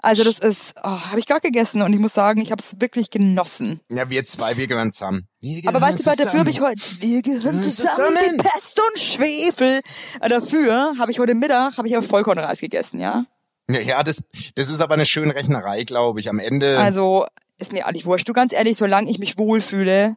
Also 0.00 0.22
das 0.22 0.38
ist, 0.38 0.74
oh, 0.82 0.88
habe 0.88 1.18
ich 1.18 1.26
gerade 1.26 1.40
gegessen 1.40 1.82
und 1.82 1.92
ich 1.92 1.98
muss 1.98 2.14
sagen, 2.14 2.40
ich 2.40 2.52
habe 2.52 2.62
es 2.62 2.80
wirklich 2.80 3.10
genossen. 3.10 3.80
Ja, 3.90 4.08
wir 4.08 4.22
zwei, 4.24 4.56
wir 4.56 4.66
gehören 4.68 4.92
zusammen. 4.92 5.26
Wir 5.40 5.58
Aber 5.68 5.78
gehören 5.80 5.82
weißt 5.94 6.00
du, 6.00 6.04
bei 6.10 6.14
dafür 6.14 6.40
habe 6.40 6.50
ich 6.50 6.56
zusammen. 6.56 6.76
heute, 6.80 7.02
wir 7.02 7.22
gehören 7.22 7.62
zusammen, 7.62 7.72
zusammen. 8.14 8.16
wie 8.16 8.36
Pest 8.36 8.80
und 8.80 8.98
Schwefel. 9.00 9.80
Äh, 10.20 10.28
Dafür 10.28 10.94
habe 10.98 11.10
ich 11.10 11.18
heute 11.18 11.34
Mittag, 11.34 11.76
habe 11.78 11.88
ich 11.88 11.96
aber 11.96 12.06
Vollkornreis 12.06 12.60
gegessen, 12.60 13.00
ja. 13.00 13.24
Ja, 13.68 13.80
ja 13.80 14.02
das, 14.04 14.22
das 14.54 14.68
ist 14.70 14.80
aber 14.80 14.94
eine 14.94 15.04
schöne 15.06 15.34
Rechnerei, 15.34 15.82
glaube 15.82 16.20
ich. 16.20 16.28
Am 16.30 16.38
Ende, 16.38 16.78
Also 16.78 17.26
ist 17.58 17.72
mir 17.72 17.84
eigentlich 17.86 18.06
wurscht. 18.06 18.28
Du 18.28 18.32
ganz 18.32 18.52
ehrlich, 18.52 18.76
solange 18.76 19.10
ich 19.10 19.18
mich 19.18 19.36
wohlfühle, 19.38 20.16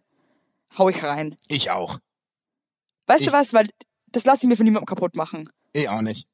hau 0.77 0.89
ich 0.89 1.01
rein. 1.03 1.35
ich 1.47 1.71
auch. 1.71 1.97
Weißt 3.07 3.21
Ich- 3.21 3.27
du 3.27 3.33
was? 3.33 3.51
Weil 3.53 3.67
das 4.11 4.25
lasse 4.25 4.43
ich 4.43 4.47
mir 4.47 4.55
von 4.57 4.65
niemandem 4.65 4.85
kaputt 4.85 5.15
machen. 5.15 5.49
Ich 5.73 5.89
auch 5.89 6.01
nicht. 6.01 6.27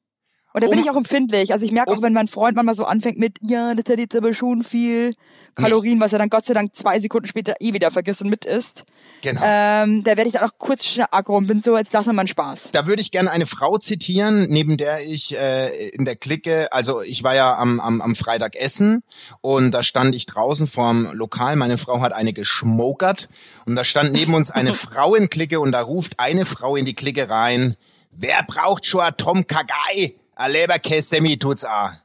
Und 0.58 0.64
da 0.64 0.70
bin 0.70 0.78
Um- 0.80 0.84
ich 0.84 0.90
auch 0.90 0.96
empfindlich. 0.96 1.52
Also 1.52 1.64
ich 1.64 1.72
merke 1.72 1.92
auch, 1.92 2.02
wenn 2.02 2.12
mein 2.12 2.26
Freund 2.28 2.56
manchmal 2.56 2.74
so 2.74 2.84
anfängt 2.84 3.18
mit, 3.18 3.38
ja, 3.42 3.74
das 3.74 3.90
hat 3.90 4.00
jetzt 4.00 4.16
aber 4.16 4.34
schon 4.34 4.64
viel 4.64 5.14
Kalorien, 5.54 6.00
was 6.00 6.12
er 6.12 6.18
dann 6.18 6.30
Gott 6.30 6.46
sei 6.46 6.54
Dank 6.54 6.74
zwei 6.74 7.00
Sekunden 7.00 7.26
später 7.26 7.54
eh 7.60 7.72
wieder 7.72 7.90
vergisst 7.90 8.22
und 8.22 8.28
mit 8.28 8.44
isst. 8.44 8.84
Genau. 9.22 9.40
Ähm, 9.44 10.04
da 10.04 10.16
werde 10.16 10.26
ich 10.28 10.32
dann 10.32 10.48
auch 10.48 10.58
kurz 10.58 10.84
schnell 10.84 11.06
aggro 11.10 11.36
und 11.36 11.46
bin 11.46 11.60
so, 11.60 11.76
jetzt 11.76 11.92
lassen 11.92 12.08
wir 12.08 12.12
mal 12.12 12.22
einen 12.22 12.28
Spaß. 12.28 12.70
Da 12.72 12.86
würde 12.86 13.02
ich 13.02 13.10
gerne 13.10 13.30
eine 13.30 13.46
Frau 13.46 13.78
zitieren, 13.78 14.46
neben 14.48 14.76
der 14.76 15.00
ich 15.04 15.36
äh, 15.36 15.88
in 15.90 16.04
der 16.04 16.16
Clique, 16.16 16.72
also 16.72 17.02
ich 17.02 17.24
war 17.24 17.34
ja 17.34 17.56
am, 17.56 17.80
am, 17.80 18.00
am 18.00 18.14
Freitag 18.14 18.56
essen 18.56 19.02
und 19.40 19.72
da 19.72 19.82
stand 19.82 20.14
ich 20.14 20.26
draußen 20.26 20.66
vorm 20.66 21.08
Lokal, 21.12 21.56
meine 21.56 21.78
Frau 21.78 22.00
hat 22.00 22.12
eine 22.12 22.32
geschmokert 22.32 23.28
und 23.66 23.74
da 23.74 23.84
stand 23.84 24.12
neben 24.12 24.34
uns 24.34 24.50
eine 24.50 24.74
Frauenklicke 24.88 25.58
und 25.60 25.72
da 25.72 25.80
ruft 25.80 26.20
eine 26.20 26.44
Frau 26.44 26.76
in 26.76 26.84
die 26.84 26.94
Clique 26.94 27.28
rein, 27.28 27.76
wer 28.12 28.42
braucht 28.46 28.86
schon 28.86 29.02
Tom 29.16 29.46
Kagai? 29.46 30.14
A 30.38 30.46
Leberkäse 30.46 31.08
Semi 31.08 31.36
tut's 31.36 31.64
a. 31.64 32.00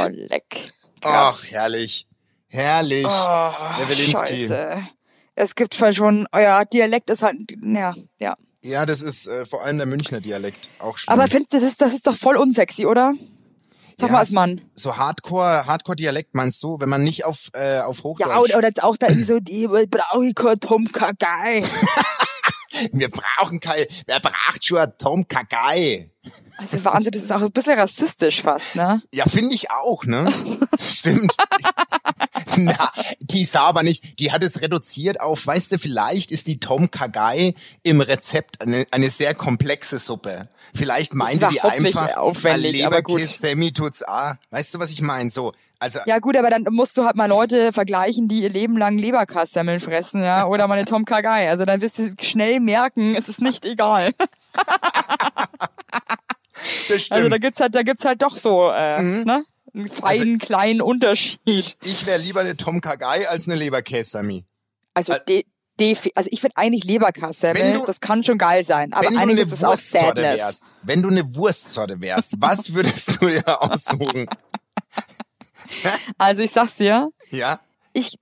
Oh, 0.00 0.08
leck. 0.10 0.72
Ach, 1.02 1.38
herrlich. 1.50 2.06
Herrlich. 2.48 3.06
Oh, 3.06 3.50
der 3.78 3.88
Wilinski. 3.88 4.48
Scheiße. 4.48 4.82
Es 5.34 5.54
gibt 5.54 5.74
schon, 5.74 6.26
euer 6.32 6.64
Dialekt 6.64 7.10
ist 7.10 7.22
halt, 7.22 7.36
ja, 7.62 7.94
ja. 8.18 8.34
Ja, 8.62 8.86
das 8.86 9.02
ist 9.02 9.26
äh, 9.26 9.44
vor 9.44 9.62
allem 9.62 9.76
der 9.76 9.86
Münchner 9.86 10.20
Dialekt 10.20 10.70
auch 10.78 10.96
schlimm. 10.96 11.12
Aber 11.12 11.28
findest 11.28 11.52
du, 11.52 11.60
das 11.60 11.72
ist, 11.72 11.80
das 11.80 11.92
ist 11.92 12.06
doch 12.06 12.16
voll 12.16 12.36
unsexy, 12.36 12.86
oder? 12.86 13.12
Sag 14.00 14.08
Ja, 14.08 14.12
mal 14.14 14.18
als 14.20 14.30
Mann. 14.30 14.62
So 14.74 14.96
Hardcore, 14.96 15.66
Hardcore-Dialekt 15.66 16.34
meinst 16.34 16.62
du, 16.62 16.80
wenn 16.80 16.88
man 16.88 17.02
nicht 17.02 17.24
auf, 17.24 17.50
äh, 17.52 17.80
auf 17.80 18.02
Hochdeutsch... 18.02 18.28
Ja, 18.30 18.38
oder, 18.38 18.58
oder 18.58 18.68
jetzt 18.68 18.82
auch 18.82 18.96
da 18.96 19.08
irgendwie 19.08 19.26
so, 19.26 19.40
die 19.40 19.68
brauche 19.68 20.26
ich 20.26 20.34
kein 20.34 20.58
Tom 20.58 20.90
Kagai. 20.90 21.62
Wir 22.92 23.08
brauchen 23.08 23.60
kein, 23.60 23.84
wer 24.06 24.20
braucht 24.20 24.64
schon 24.64 24.78
einen 24.78 24.92
Tom 24.98 25.28
Kagai? 25.28 26.10
Also 26.56 26.84
Wahnsinn, 26.84 27.12
das 27.12 27.22
ist 27.22 27.32
auch 27.32 27.42
ein 27.42 27.52
bisschen 27.52 27.78
rassistisch 27.78 28.42
fast, 28.42 28.76
ne? 28.76 29.02
Ja, 29.12 29.26
finde 29.26 29.54
ich 29.54 29.70
auch, 29.70 30.04
ne? 30.04 30.32
Stimmt. 30.80 31.36
Na, 32.56 32.92
die 33.20 33.44
sah 33.44 33.62
aber 33.64 33.82
nicht, 33.82 34.20
die 34.20 34.30
hat 34.32 34.42
es 34.42 34.60
reduziert 34.60 35.20
auf, 35.20 35.46
weißt 35.46 35.72
du, 35.72 35.78
vielleicht 35.78 36.30
ist 36.30 36.46
die 36.46 36.60
Tom 36.60 36.90
Kagai 36.90 37.54
im 37.82 38.00
Rezept 38.00 38.60
eine, 38.60 38.86
eine 38.90 39.10
sehr 39.10 39.34
komplexe 39.34 39.98
Suppe. 39.98 40.48
Vielleicht 40.74 41.14
meinte 41.14 41.48
die 41.50 41.60
einfach, 41.60 42.16
aufwendig, 42.16 42.84
aber 42.86 43.02
gut. 43.02 43.18
Leberkäse 43.20 43.38
Semi 43.38 43.72
tut's 43.72 44.02
a. 44.06 44.38
Weißt 44.50 44.74
du, 44.74 44.78
was 44.78 44.90
ich 44.90 45.00
meine? 45.02 45.30
So, 45.30 45.52
also, 45.78 46.00
Ja 46.06 46.18
gut, 46.18 46.36
aber 46.36 46.50
dann 46.50 46.64
musst 46.70 46.96
du 46.96 47.04
halt 47.04 47.16
mal 47.16 47.26
Leute 47.26 47.72
vergleichen, 47.72 48.28
die 48.28 48.42
ihr 48.42 48.50
Leben 48.50 48.76
lang 48.76 48.98
Leberkassemmeln 48.98 49.80
fressen, 49.80 50.22
ja, 50.22 50.46
oder 50.46 50.66
mal 50.66 50.74
eine 50.78 50.84
Tom 50.86 51.04
Kagai. 51.04 51.48
Also 51.48 51.64
dann 51.64 51.80
wirst 51.80 51.98
du 51.98 52.14
schnell 52.22 52.60
merken, 52.60 53.14
es 53.16 53.28
ist 53.28 53.40
nicht 53.40 53.64
egal. 53.64 54.12
das 56.88 57.02
stimmt. 57.02 57.12
Also 57.12 57.28
da 57.28 57.38
gibt's 57.38 57.60
halt, 57.60 57.74
da 57.74 57.82
gibt's 57.82 58.04
halt 58.04 58.22
doch 58.22 58.36
so, 58.38 58.70
äh, 58.70 59.00
Mhm. 59.00 59.24
ne? 59.24 59.44
Einen 59.74 59.88
feinen, 59.88 60.38
kleinen 60.38 60.80
Unterschied. 60.80 61.40
ich 61.82 62.06
wäre 62.06 62.18
lieber 62.18 62.40
eine 62.40 62.56
Tom 62.56 62.80
Kagai 62.80 63.28
als 63.28 63.48
eine 63.48 63.56
Leberkäse 63.56 64.10
Semi. 64.10 64.44
Also, 64.94 65.14
Al- 65.14 65.22
de, 65.28 65.44
defi- 65.80 66.12
also 66.14 66.28
ich 66.32 66.40
finde 66.40 66.56
eigentlich 66.56 66.84
du- 67.80 67.86
das 67.86 68.00
kann 68.00 68.22
schon 68.22 68.38
geil 68.38 68.64
sein, 68.64 68.92
aber 68.92 69.08
eigentlich 69.08 69.40
ist 69.40 69.52
es 69.52 69.64
auch 69.64 69.74
Sadness. 69.76 70.38
wärst, 70.38 70.74
wenn 70.82 71.02
du 71.02 71.08
eine 71.08 71.34
Wurstsorte 71.34 72.00
wärst, 72.00 72.34
was 72.40 72.72
würdest 72.72 73.18
du 73.20 73.26
dir 73.26 73.60
aussuchen? 73.62 74.28
Also 76.18 76.42
ich 76.42 76.52
sag's 76.52 76.76
dir, 76.76 77.10
Ja? 77.30 77.60
ich, 77.92 78.16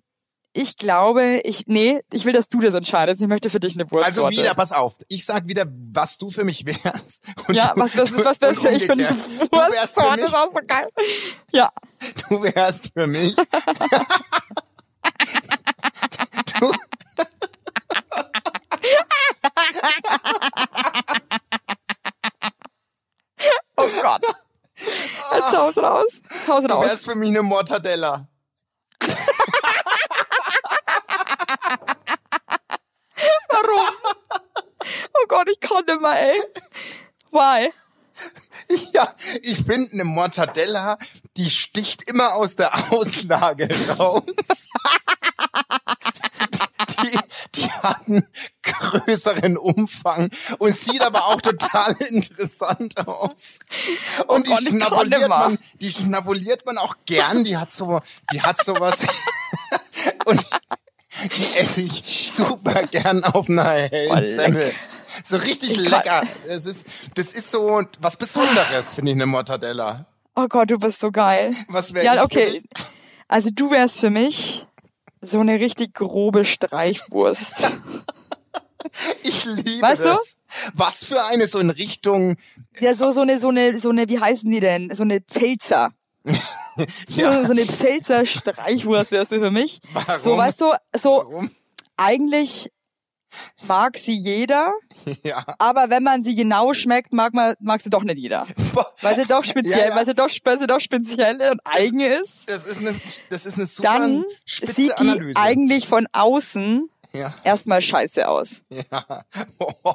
ich 0.55 0.77
glaube, 0.77 1.41
ich, 1.45 1.65
nee, 1.67 2.03
ich 2.13 2.25
will, 2.25 2.33
dass 2.33 2.49
du 2.49 2.61
das 2.61 2.75
entscheidest. 2.75 3.21
Ich 3.21 3.29
möchte 3.29 3.49
für 3.51 3.61
dich 3.61 3.75
eine 3.75 3.91
Wurstsorte. 3.91 4.27
Also 4.27 4.31
wieder, 4.31 4.55
pass 4.55 4.73
auf, 4.73 4.95
ich 5.09 5.25
sag 5.25 5.47
wieder, 5.47 5.65
was 5.67 6.19
du 6.19 6.31
für 6.31 6.45
mich 6.45 6.67
wärst. 6.67 7.25
Ja, 7.51 7.73
du, 7.75 7.81
was, 7.81 7.97
was, 7.97 8.13
was 8.25 8.41
wärst 8.41 8.63
du? 8.63 8.69
Ich. 8.69 8.87
Du 8.87 8.99
wärst 8.99 9.95
für 9.95 10.03
Wurstsorte, 10.03 10.17
mich, 10.17 10.25
ist 10.27 10.35
auch 10.35 10.53
so 10.53 10.61
geil. 10.67 10.89
Ja, 11.53 11.71
du 12.29 12.43
wärst 12.43 12.93
für 12.93 13.07
mich. 13.07 13.35
du, 13.37 13.45
oh 23.77 23.89
Gott. 24.03 24.23
Jetzt 25.33 25.53
haus 25.57 25.79
raus. 25.79 26.21
Haus 26.47 26.65
du 26.65 26.73
raus. 26.73 26.85
wärst 26.87 27.05
für 27.05 27.15
mich 27.15 27.31
eine 27.31 27.43
Mortadella. 27.43 28.29
Warum? 33.49 33.97
Oh 35.15 35.22
Gott, 35.33 35.49
ich 35.51 35.61
kann 35.61 35.83
nicht 35.87 36.01
mehr, 36.03 36.21
ey. 36.21 36.43
Why? 37.31 37.73
Ja, 38.93 39.15
ich 39.43 39.65
bin 39.65 39.89
eine 39.91 40.05
Mortadella, 40.05 40.99
die 41.39 41.49
sticht 41.49 42.03
immer 42.03 42.35
aus 42.35 42.55
der 42.55 42.93
Auslage 42.93 43.69
raus. 43.97 44.23
Die, 47.03 47.19
die 47.57 47.69
hat 47.69 48.07
einen 48.07 48.29
größeren 48.63 49.57
Umfang 49.57 50.31
und 50.59 50.77
sieht 50.77 51.03
aber 51.03 51.27
auch 51.27 51.41
total 51.41 51.97
interessant 52.11 52.97
aus. 53.09 53.59
Und 54.29 54.47
Gott, 54.47 54.61
die 54.61 54.67
schnabuliert 54.67 55.29
man, 55.29 55.59
die 55.81 55.91
schnabuliert 55.91 56.65
man 56.67 56.79
auch 56.79 56.95
gern. 57.07 57.43
Die 57.43 57.57
hat 57.57 57.73
so, 57.73 58.01
die 58.33 58.43
hat 58.43 58.63
sowas. 58.65 59.01
Und 60.27 60.45
die 61.37 61.59
esse 61.59 61.83
ich 61.83 62.31
super 62.33 62.87
gern 62.87 63.25
auf 63.25 63.49
einer 63.49 63.65
hellen 63.65 64.25
Semmel. 64.25 64.73
So 65.25 65.37
richtig 65.37 65.71
Ich 65.71 65.89
lecker. 65.89 66.23
Es 66.47 66.67
ist, 66.67 66.87
das 67.15 67.33
ist 67.33 67.51
so 67.51 67.83
was 68.01 68.17
Besonderes, 68.17 68.95
finde 68.95 69.13
ich, 69.13 69.17
eine 69.17 69.27
Mortadella. 69.27 70.07
Oh 70.35 70.47
Gott, 70.49 70.71
du 70.71 70.79
bist 70.79 71.01
so 71.01 71.11
geil. 71.11 71.55
Was 71.69 71.93
wäre 71.93 72.05
Ja, 72.05 72.25
okay. 72.25 72.63
Also 73.29 73.51
du 73.53 73.71
wärst 73.71 74.01
für 74.01 74.11
mich 74.11 74.67
so 75.21 75.41
eine 75.41 75.61
richtig 75.61 75.95
grobe 75.95 76.45
Streichwurst. 76.45 77.73
Ich 79.23 79.45
liebe 79.45 79.81
Weißt 79.81 80.01
du? 80.01 80.09
das. 80.09 80.39
Was 80.75 81.05
für 81.05 81.25
eine 81.25 81.47
so 81.47 81.61
in 81.61 81.71
Richtung, 81.71 82.37
Ja, 82.81 82.95
so, 82.95 83.11
so 83.13 83.21
eine, 83.21 83.39
so 83.39 83.49
eine, 83.49 83.79
so 83.79 83.91
eine, 83.91 84.09
wie 84.09 84.19
heißen 84.19 84.51
die 84.51 84.61
denn? 84.61 84.95
So 84.95 85.03
eine 85.05 85.21
Pfälzer. 85.21 85.91
Ja. 86.25 86.35
So, 87.07 87.45
so 87.45 87.51
eine 87.53 87.67
Pfälzer 87.67 88.25
Streichwurst 88.25 89.11
wärst 89.11 89.33
du 89.33 89.41
für 89.41 89.51
mich. 89.51 89.81
Warum? 89.93 90.23
So, 90.23 90.37
weißt 90.39 90.61
du, 90.63 90.73
so, 90.99 91.11
warum? 91.11 91.51
eigentlich 91.99 92.71
mag 93.63 93.99
sie 93.99 94.17
jeder, 94.17 94.73
Ja. 95.25 95.45
aber 95.59 95.91
wenn 95.91 96.03
man 96.03 96.23
sie 96.25 96.35
genau 96.35 96.73
schmeckt, 96.75 97.13
mag 97.13 97.35
man, 97.35 97.55
mag 97.61 97.81
sie 97.83 97.91
doch 97.91 98.03
nicht 98.03 98.19
jeder. 98.19 98.47
Weil 99.03 99.19
sie 99.19 99.27
doch 99.27 99.45
speziell, 99.45 99.79
Ja, 99.79 99.89
ja. 99.89 99.97
weil 99.97 100.07
sie 100.07 100.15
doch, 100.15 100.29
weil 100.45 100.59
sie 100.59 100.67
doch 100.67 100.81
speziell 100.81 101.51
und 101.51 101.61
eigen 101.65 102.01
ist. 102.01 102.45
Das 102.49 102.67
ist 102.67 102.79
eine, 102.79 102.95
das 103.31 103.47
ist 103.47 103.57
eine 103.57 103.67
super 103.67 103.99
Dann 103.99 104.25
spitze 104.45 104.73
sieht 104.75 104.93
die 105.01 105.09
Analyse. 105.09 105.41
eigentlich 105.41 105.89
von 105.89 106.07
außen 106.13 106.89
ja, 107.13 107.35
erstmal 107.45 107.83
scheiße 107.83 108.27
aus. 108.29 108.63
ja. 108.71 109.25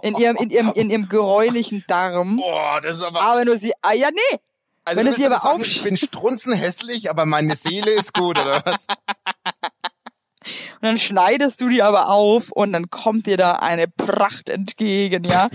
In 0.04 0.16
ihrem, 0.16 0.36
in 0.36 0.50
ihrem, 0.50 0.72
in 0.74 0.90
ihrem 0.90 1.08
gräulichen 1.10 1.84
Darm. 1.88 2.38
Boah, 2.38 2.80
das 2.84 2.98
ist 2.98 3.04
aber, 3.04 3.22
Aber 3.22 3.46
nur 3.46 3.58
sie, 3.58 3.74
ah 3.82 3.94
ja, 3.94 4.10
nee. 4.12 4.40
also 4.86 5.00
wenn 5.00 5.08
du 5.08 5.14
sie 5.14 5.26
aber 5.26 5.40
sagen, 5.40 5.64
ich 5.64 5.82
bin 5.84 5.96
strunzenhässlich, 5.98 7.10
aber 7.10 7.26
meine 7.26 7.56
Seele 7.56 7.92
ist 7.92 8.14
gut, 8.14 8.38
oder 8.38 8.62
was? 8.66 8.88
Und 10.76 10.84
dann 10.84 10.98
schneidest 10.98 11.62
du 11.62 11.70
die 11.70 11.82
aber 11.82 12.10
auf 12.10 12.52
und 12.52 12.74
dann 12.74 12.90
kommt 12.90 13.26
dir 13.28 13.38
da 13.38 13.54
eine 13.54 13.88
Pracht 13.88 14.50
entgegen, 14.50 15.24
ja. 15.24 15.50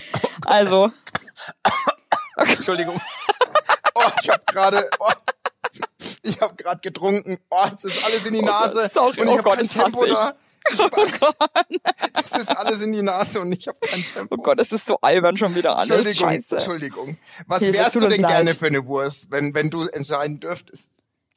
Also, 0.47 0.91
Entschuldigung. 2.37 3.01
Oh, 3.95 4.11
ich 4.23 4.31
habe 4.31 4.43
gerade, 4.47 4.91
oh, 4.99 5.13
ich 6.23 6.41
habe 6.41 6.55
gerade 6.55 6.81
getrunken. 6.81 7.39
Oh, 7.51 7.67
jetzt 7.71 7.85
ist 7.85 8.05
alles 8.05 8.27
in 8.27 8.35
die 8.35 8.41
Oh 8.41 8.47
Gott, 8.47 8.53
Nase 8.53 8.91
sorry, 8.93 9.21
und 9.21 9.29
ich 9.29 9.35
oh 9.35 9.39
habe 9.39 9.51
kein 9.57 9.67
das 9.67 9.77
Tempo 9.77 10.05
ich. 10.05 10.13
da. 10.13 10.35
Ich 10.71 10.79
es 12.25 12.33
ist 12.39 12.57
alles 12.57 12.83
in 12.83 12.93
die 12.93 13.03
Nase 13.03 13.41
und 13.41 13.53
ich 13.53 13.67
habe 13.67 13.79
kein 13.81 14.05
Tempo. 14.05 14.37
oh 14.39 14.43
Gott, 14.43 14.61
es 14.61 14.71
ist 14.71 14.87
so 14.87 14.97
albern 15.01 15.37
schon 15.37 15.55
wieder 15.57 15.77
alles. 15.77 15.91
Entschuldigung, 15.91 16.29
Scheiße. 16.29 16.55
Entschuldigung. 16.57 17.17
Was 17.47 17.59
Hilfe, 17.61 17.79
es 17.79 17.85
wärst 17.85 17.97
du 17.97 18.01
denn 18.09 18.21
leid. 18.21 18.31
gerne 18.31 18.55
für 18.55 18.67
eine 18.67 18.87
Wurst, 18.87 19.31
wenn, 19.31 19.55
wenn 19.55 19.71
du 19.71 19.83
entscheiden 19.89 20.39
dürftest? 20.39 20.89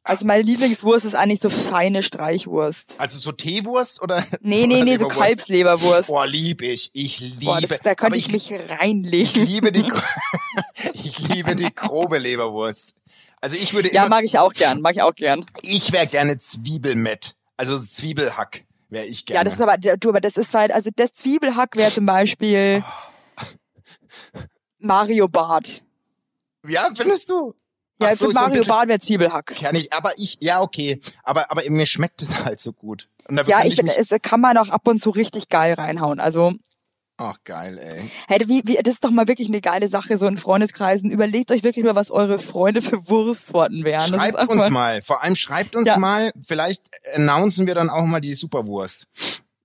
Also 0.06 0.24
meine 0.26 0.42
Lieblingswurst 0.42 1.04
ist 1.04 1.14
eigentlich 1.14 1.40
so 1.40 1.50
feine 1.50 2.02
Streichwurst. 2.02 2.94
Also 2.98 3.18
so 3.18 3.32
Teewurst 3.32 4.00
oder? 4.02 4.24
Nee, 4.40 4.66
nee, 4.66 4.76
oder 4.76 4.84
nee, 4.84 4.96
so 4.96 5.04
Leberwurst? 5.04 5.18
Kalbsleberwurst. 5.18 6.06
Boah, 6.08 6.26
lieb 6.26 6.62
ich. 6.62 6.90
Ich 6.92 7.20
liebe. 7.20 7.44
Boah, 7.46 7.60
das, 7.60 7.80
da 7.80 7.94
könnte 7.94 8.16
ich, 8.16 8.26
ich, 8.28 8.32
mich 8.32 8.50
ich 8.52 8.70
reinlegen. 8.70 9.44
liebe 9.44 9.72
die, 9.72 9.84
ich 10.94 11.18
liebe 11.28 11.56
die 11.56 11.74
grobe 11.74 12.18
Leberwurst. 12.18 12.94
Also 13.40 13.56
ich 13.56 13.74
würde 13.74 13.92
Ja, 13.92 14.02
immer, 14.06 14.16
mag 14.16 14.24
ich 14.24 14.38
auch 14.38 14.52
gern, 14.54 14.80
mag 14.80 14.94
ich 14.96 15.02
auch 15.02 15.14
gern. 15.14 15.44
ich 15.62 15.92
wäre 15.92 16.06
gerne 16.06 16.38
Zwiebelmett. 16.38 17.34
Also 17.56 17.78
Zwiebelhack 17.78 18.64
wäre 18.88 19.04
ich 19.06 19.26
gerne. 19.26 19.38
Ja, 19.40 19.44
das 19.44 19.54
ist 19.54 19.60
aber, 19.60 19.76
du, 19.76 20.08
aber 20.08 20.20
das 20.20 20.36
ist 20.36 20.54
halt, 20.54 20.72
also 20.72 20.90
das 20.94 21.12
Zwiebelhack 21.14 21.76
wäre 21.76 21.92
zum 21.92 22.06
Beispiel 22.06 22.82
Mario 24.78 25.26
Bart. 25.28 25.82
ja, 26.66 26.88
findest 26.94 27.28
du? 27.30 27.54
Ja, 28.00 28.08
für 28.10 28.16
so, 28.16 28.24
so 28.24 28.28
ein 28.30 28.34
Mario 28.34 28.50
bisschen 28.58 28.68
Bart 28.68 28.88
wäre 28.88 28.98
Zwiebelhack. 28.98 29.46
Kernig, 29.54 29.92
aber 29.92 30.12
ich, 30.18 30.36
ja, 30.40 30.60
okay. 30.60 31.00
Aber, 31.22 31.50
aber 31.50 31.62
mir 31.70 31.86
schmeckt 31.86 32.20
es 32.22 32.36
halt 32.44 32.60
so 32.60 32.72
gut. 32.72 33.08
Ja, 33.46 33.64
ich 33.64 33.76
finde, 33.76 33.92
mich, 33.98 34.10
es 34.10 34.22
kann 34.22 34.40
man 34.40 34.56
auch 34.58 34.68
ab 34.68 34.86
und 34.86 35.02
zu 35.02 35.10
richtig 35.10 35.48
geil 35.48 35.74
reinhauen. 35.74 36.20
Also 36.20 36.52
Ach, 37.18 37.38
geil, 37.44 37.78
ey. 37.78 38.10
Hey, 38.28 38.46
wie, 38.46 38.60
wie, 38.66 38.74
das 38.82 38.94
ist 38.96 39.04
doch 39.04 39.10
mal 39.10 39.26
wirklich 39.26 39.48
eine 39.48 39.62
geile 39.62 39.88
Sache, 39.88 40.18
so 40.18 40.26
in 40.26 40.36
Freundeskreisen. 40.36 41.10
Überlegt 41.10 41.50
euch 41.50 41.62
wirklich 41.62 41.82
mal, 41.82 41.94
was 41.94 42.10
eure 42.10 42.38
Freunde 42.38 42.82
für 42.82 43.08
Wurstsorten 43.08 43.84
wären. 43.84 44.08
Schreibt 44.12 44.38
uns 44.38 44.50
einfach- 44.50 44.68
mal. 44.68 45.00
Vor 45.00 45.22
allem 45.22 45.34
schreibt 45.34 45.74
uns 45.76 45.86
Ja. 45.86 45.96
mal. 45.96 46.32
Vielleicht 46.38 46.90
announcen 47.14 47.66
wir 47.66 47.74
dann 47.74 47.88
auch 47.88 48.04
mal 48.04 48.20
die 48.20 48.34
Superwurst. 48.34 49.06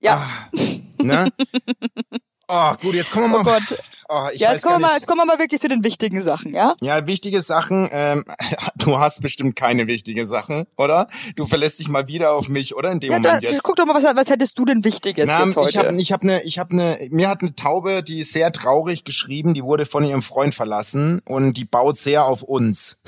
Ja. 0.00 0.16
Ah, 0.16 0.58
ne? 1.02 1.28
Oh, 2.54 2.74
gut, 2.82 2.94
jetzt 2.94 3.10
kommen 3.10 3.30
wir 3.30 3.40
Oh 3.40 3.42
mal. 3.42 3.60
Gott. 3.60 3.78
Oh, 4.10 4.28
ich 4.30 4.40
Ja, 4.40 4.52
jetzt 4.52 4.62
kommen, 4.62 4.74
wir 4.74 4.88
mal, 4.88 4.94
jetzt 4.94 5.06
kommen 5.06 5.20
wir 5.20 5.24
mal 5.24 5.38
wirklich 5.38 5.62
zu 5.62 5.68
den 5.68 5.82
wichtigen 5.84 6.20
Sachen, 6.20 6.54
ja? 6.54 6.74
Ja, 6.82 7.06
wichtige 7.06 7.40
Sachen. 7.40 7.88
Ähm, 7.90 8.26
du 8.76 8.98
hast 8.98 9.22
bestimmt 9.22 9.56
keine 9.56 9.86
wichtige 9.86 10.26
Sachen, 10.26 10.66
oder? 10.76 11.08
Du 11.34 11.46
verlässt 11.46 11.78
dich 11.78 11.88
mal 11.88 12.08
wieder 12.08 12.32
auf 12.32 12.50
mich, 12.50 12.76
oder? 12.76 12.92
In 12.92 13.00
dem 13.00 13.10
ja 13.10 13.18
da, 13.20 13.28
Moment 13.30 13.42
jetzt. 13.44 13.62
guck 13.62 13.76
doch 13.76 13.86
mal, 13.86 13.94
was, 13.94 14.04
was 14.14 14.28
hättest 14.28 14.58
du 14.58 14.66
denn 14.66 14.84
Wichtiges 14.84 15.24
Na, 15.26 15.46
jetzt 15.46 15.56
heute? 15.56 15.70
ich 15.70 15.78
habe 15.78 15.94
ich 15.94 16.12
hab 16.12 16.24
ne, 16.24 16.42
ich 16.42 16.58
hab 16.58 16.74
ne, 16.74 17.08
mir 17.10 17.30
hat 17.30 17.40
eine 17.40 17.54
Taube, 17.54 18.02
die 18.02 18.20
ist 18.20 18.34
sehr 18.34 18.52
traurig 18.52 19.04
geschrieben, 19.04 19.54
die 19.54 19.62
wurde 19.64 19.86
von 19.86 20.04
ihrem 20.04 20.20
Freund 20.20 20.54
verlassen 20.54 21.22
und 21.24 21.56
die 21.56 21.64
baut 21.64 21.96
sehr 21.96 22.26
auf 22.26 22.42
uns. 22.42 22.98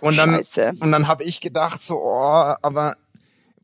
Und 0.00 0.16
dann 0.16 0.36
Scheiße. 0.36 0.72
und 0.80 0.90
dann 0.90 1.06
habe 1.06 1.22
ich 1.22 1.42
gedacht 1.42 1.82
so, 1.82 1.96
oh, 1.96 2.54
aber 2.62 2.96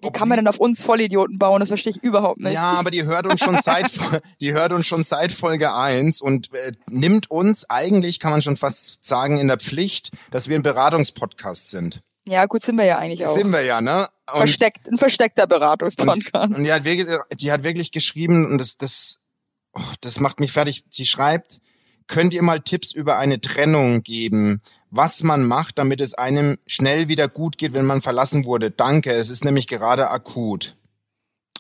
Wie 0.04 0.10
kann 0.10 0.28
man 0.28 0.36
denn 0.38 0.48
auf 0.48 0.58
uns 0.58 0.82
Vollidioten 0.82 1.38
bauen? 1.38 1.60
Das 1.60 1.68
verstehe 1.68 1.92
ich 1.96 2.02
überhaupt 2.02 2.40
nicht. 2.40 2.52
ja, 2.52 2.72
aber 2.72 2.90
die 2.90 3.04
hört 3.04 3.26
uns 3.30 3.40
schon 3.40 3.56
seit 3.62 3.90
die 4.40 4.52
hört 4.52 4.72
uns 4.72 4.86
schon 4.86 5.02
seit 5.02 5.32
Folge 5.32 5.74
eins 5.74 6.20
und 6.20 6.52
äh, 6.54 6.72
nimmt 6.88 7.30
uns 7.30 7.68
eigentlich 7.68 8.20
kann 8.20 8.30
man 8.30 8.42
schon 8.42 8.56
fast 8.56 9.04
sagen 9.04 9.38
in 9.38 9.48
der 9.48 9.58
Pflicht, 9.58 10.10
dass 10.30 10.48
wir 10.48 10.56
ein 10.58 10.62
Beratungspodcast 10.62 11.70
sind. 11.70 12.00
Ja, 12.26 12.46
gut, 12.46 12.64
sind 12.64 12.76
wir 12.76 12.84
ja 12.84 12.98
eigentlich 12.98 13.26
auch. 13.26 13.36
Sind 13.36 13.50
wir 13.52 13.62
ja, 13.62 13.80
ne? 13.80 14.08
Und- 14.32 14.38
Versteckt, 14.38 14.88
ein 14.90 14.96
versteckter 14.96 15.46
Beratungspodcast. 15.46 16.54
Und 16.54 16.64
die 16.64 16.72
hat 16.72 16.84
wirklich, 16.84 17.18
die 17.38 17.52
hat 17.52 17.62
wirklich 17.62 17.90
geschrieben, 17.90 18.46
und 18.46 18.58
das, 18.58 18.78
das, 18.78 19.18
oh, 19.74 19.80
das 20.00 20.20
macht 20.20 20.40
mich 20.40 20.50
fertig. 20.50 20.84
Sie 20.90 21.04
schreibt, 21.04 21.60
könnt 22.06 22.34
ihr 22.34 22.42
mal 22.42 22.60
Tipps 22.60 22.92
über 22.92 23.18
eine 23.18 23.40
Trennung 23.40 24.02
geben, 24.02 24.60
was 24.90 25.22
man 25.22 25.44
macht, 25.44 25.78
damit 25.78 26.00
es 26.00 26.14
einem 26.14 26.58
schnell 26.66 27.08
wieder 27.08 27.28
gut 27.28 27.58
geht, 27.58 27.72
wenn 27.72 27.86
man 27.86 28.02
verlassen 28.02 28.44
wurde. 28.44 28.70
Danke, 28.70 29.12
es 29.12 29.30
ist 29.30 29.44
nämlich 29.44 29.66
gerade 29.66 30.10
akut. 30.10 30.76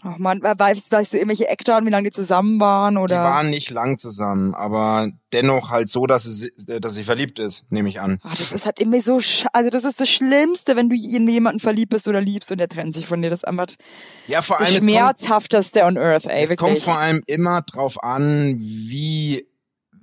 Ach 0.06 0.18
man, 0.18 0.42
weißt, 0.42 0.92
weißt 0.92 1.14
du 1.14 1.16
irgendwelche 1.16 1.48
Eckdaten, 1.48 1.86
wie 1.86 1.90
lange 1.90 2.10
die 2.10 2.14
zusammen 2.14 2.60
waren 2.60 2.96
Die 2.96 3.00
oder? 3.00 3.24
waren 3.24 3.48
nicht 3.48 3.70
lang 3.70 3.96
zusammen, 3.96 4.54
aber 4.54 5.08
dennoch 5.32 5.70
halt 5.70 5.88
so, 5.88 6.06
dass 6.06 6.24
sie, 6.24 6.52
dass 6.58 6.94
sie 6.94 7.04
verliebt 7.04 7.38
ist, 7.38 7.72
nehme 7.72 7.88
ich 7.88 8.02
an. 8.02 8.18
Ach, 8.22 8.36
das 8.36 8.52
ist 8.52 8.66
halt 8.66 8.78
immer 8.80 9.00
so, 9.00 9.22
sch 9.22 9.46
also 9.54 9.70
das 9.70 9.84
ist 9.84 9.98
das 10.00 10.10
Schlimmste, 10.10 10.76
wenn 10.76 10.90
du 10.90 10.94
in 10.94 11.26
jemanden 11.26 11.58
verliebt 11.58 11.88
bist 11.88 12.06
oder 12.06 12.20
liebst 12.20 12.52
und 12.52 12.58
der 12.58 12.68
trennt 12.68 12.92
sich 12.94 13.06
von 13.06 13.22
dir. 13.22 13.30
Das 13.30 13.38
ist 13.40 13.48
einfach 13.48 13.68
Ja, 14.26 14.42
vor 14.42 14.58
das 14.58 14.66
allem, 14.68 14.76
kommt, 14.80 14.90
schmerzhafteste 14.90 15.84
on 15.84 15.96
earth, 15.96 16.26
ey, 16.26 16.44
es 16.44 16.50
wirklich. 16.50 16.58
kommt 16.58 16.78
vor 16.80 16.98
allem 16.98 17.22
immer 17.26 17.62
drauf 17.62 18.04
an, 18.04 18.56
wie, 18.60 19.46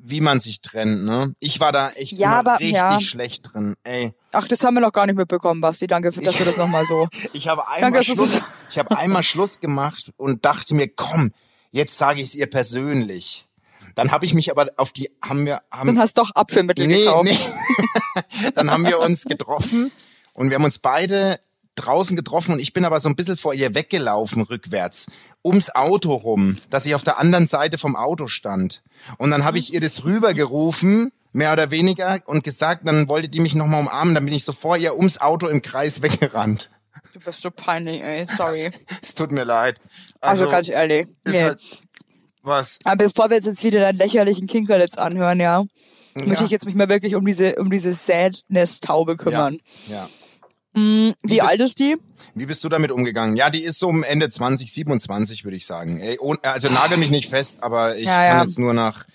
wie 0.03 0.21
man 0.21 0.39
sich 0.39 0.61
trennt, 0.61 1.03
ne? 1.03 1.33
Ich 1.39 1.59
war 1.59 1.71
da 1.71 1.89
echt 1.91 2.17
Ja, 2.17 2.39
aber- 2.39 2.53
richtig 2.59 2.73
ja. 2.73 2.99
schlecht 2.99 3.53
drin, 3.53 3.75
ey. 3.83 4.13
Ach, 4.31 4.47
das 4.47 4.63
haben 4.63 4.73
wir 4.75 4.81
noch 4.81 4.91
gar 4.93 5.05
nicht 5.05 5.15
mitbekommen, 5.17 5.61
Basti. 5.61 5.87
Danke, 5.87 6.11
für, 6.11 6.21
dass 6.21 6.37
du 6.37 6.43
das 6.45 6.57
nochmal 6.57 6.85
so. 6.85 7.07
Ich 7.33 7.47
habe 7.47 7.61
Danke, 7.79 7.85
einmal 7.85 8.03
du 8.03 8.13
Schluss, 8.13 8.41
ich 8.69 8.79
habe 8.79 8.97
einmal 8.97 9.23
Schluss 9.23 9.59
gemacht 9.59 10.11
und 10.17 10.43
dachte 10.45 10.73
mir, 10.75 10.87
komm, 10.87 11.31
jetzt 11.71 11.97
sage 11.97 12.21
ich 12.21 12.29
es 12.29 12.35
ihr 12.35 12.49
persönlich. 12.49 13.45
Dann 13.95 14.11
habe 14.11 14.25
ich 14.25 14.33
mich 14.33 14.49
aber 14.51 14.67
auf 14.77 14.91
die, 14.93 15.09
haben 15.21 15.45
wir, 15.45 15.61
Dann 15.71 15.79
haben, 15.79 15.99
hast 15.99 16.17
du 16.17 16.21
doch 16.21 16.31
Apfelmittel 16.35 16.87
nee, 16.87 17.03
gekauft. 17.03 17.25
nee. 17.25 17.37
Dann 18.55 18.71
haben 18.71 18.85
wir 18.85 18.99
uns 18.99 19.25
getroffen 19.25 19.91
und 20.33 20.49
wir 20.49 20.55
haben 20.55 20.63
uns 20.63 20.79
beide 20.79 21.39
draußen 21.75 22.15
getroffen 22.15 22.53
und 22.53 22.59
ich 22.59 22.73
bin 22.73 22.85
aber 22.85 22.99
so 22.99 23.09
ein 23.09 23.15
bisschen 23.15 23.37
vor 23.37 23.53
ihr 23.53 23.73
weggelaufen 23.75 24.43
rückwärts 24.43 25.07
ums 25.43 25.69
Auto 25.73 26.13
rum, 26.13 26.57
dass 26.69 26.85
ich 26.85 26.93
auf 26.95 27.03
der 27.03 27.17
anderen 27.17 27.47
Seite 27.47 27.77
vom 27.77 27.95
Auto 27.95 28.27
stand. 28.27 28.83
Und 29.17 29.31
dann 29.31 29.43
habe 29.43 29.57
ich 29.57 29.73
ihr 29.73 29.79
das 29.81 30.03
rübergerufen, 30.03 31.11
mehr 31.31 31.53
oder 31.53 31.71
weniger, 31.71 32.19
und 32.25 32.43
gesagt, 32.43 32.87
dann 32.87 33.07
wollte 33.07 33.29
die 33.29 33.39
mich 33.39 33.55
nochmal 33.55 33.81
umarmen, 33.81 34.13
dann 34.13 34.25
bin 34.25 34.33
ich 34.33 34.43
so 34.43 34.53
vor 34.53 34.77
ihr 34.77 34.95
ums 34.95 35.19
Auto 35.19 35.47
im 35.47 35.61
Kreis 35.61 36.01
weggerannt. 36.01 36.69
Du 37.13 37.19
bist 37.19 37.41
so 37.41 37.49
peinlich, 37.49 38.01
ey. 38.03 38.25
Sorry. 38.25 38.71
Es 39.01 39.15
tut 39.15 39.31
mir 39.31 39.43
leid. 39.43 39.79
Also, 40.19 40.47
ganz 40.49 40.69
ehrlich. 40.69 41.07
Nee. 41.25 41.41
halt, 41.43 41.59
was? 42.43 42.77
Aber 42.83 43.05
bevor 43.05 43.29
wir 43.31 43.37
jetzt 43.39 43.63
wieder 43.63 43.79
deinen 43.79 43.97
lächerlichen 43.97 44.45
Kinkerlitz 44.45 44.95
anhören, 44.97 45.39
ja, 45.39 45.63
möchte 46.13 46.33
Ja. 46.35 46.45
ich 46.45 46.51
jetzt 46.51 46.65
mich 46.65 46.75
mal 46.75 46.89
wirklich 46.89 47.15
um 47.15 47.25
diese, 47.25 47.55
um 47.55 47.71
diese 47.71 47.93
Sadness-Taube 47.93 49.15
kümmern. 49.17 49.57
Ja. 49.87 50.03
Hm, 50.03 50.09
wie 50.73 51.13
bist- 51.23 51.41
alt 51.41 51.59
ist 51.59 51.79
die? 51.79 51.97
Wie 52.33 52.45
bist 52.45 52.63
du 52.63 52.69
damit 52.69 52.91
umgegangen? 52.91 53.35
Ja, 53.35 53.49
die 53.49 53.63
ist 53.63 53.77
so 53.79 53.87
um 53.89 54.03
Ende 54.03 54.29
20, 54.29 54.71
27, 54.71 55.43
würde 55.43 55.57
ich 55.57 55.65
sagen. 55.65 55.99
Ey, 55.99 56.17
ohne, 56.19 56.39
also 56.43 56.69
nagel 56.69 56.97
mich 56.97 57.11
nicht 57.11 57.29
fest, 57.29 57.61
aber 57.63 57.97
ich 57.97 58.05
Ja, 58.05 58.15
kann 58.27 58.37
ja. 58.37 58.41
jetzt 58.43 58.57
nur 58.59 58.73
nach. 58.73 59.05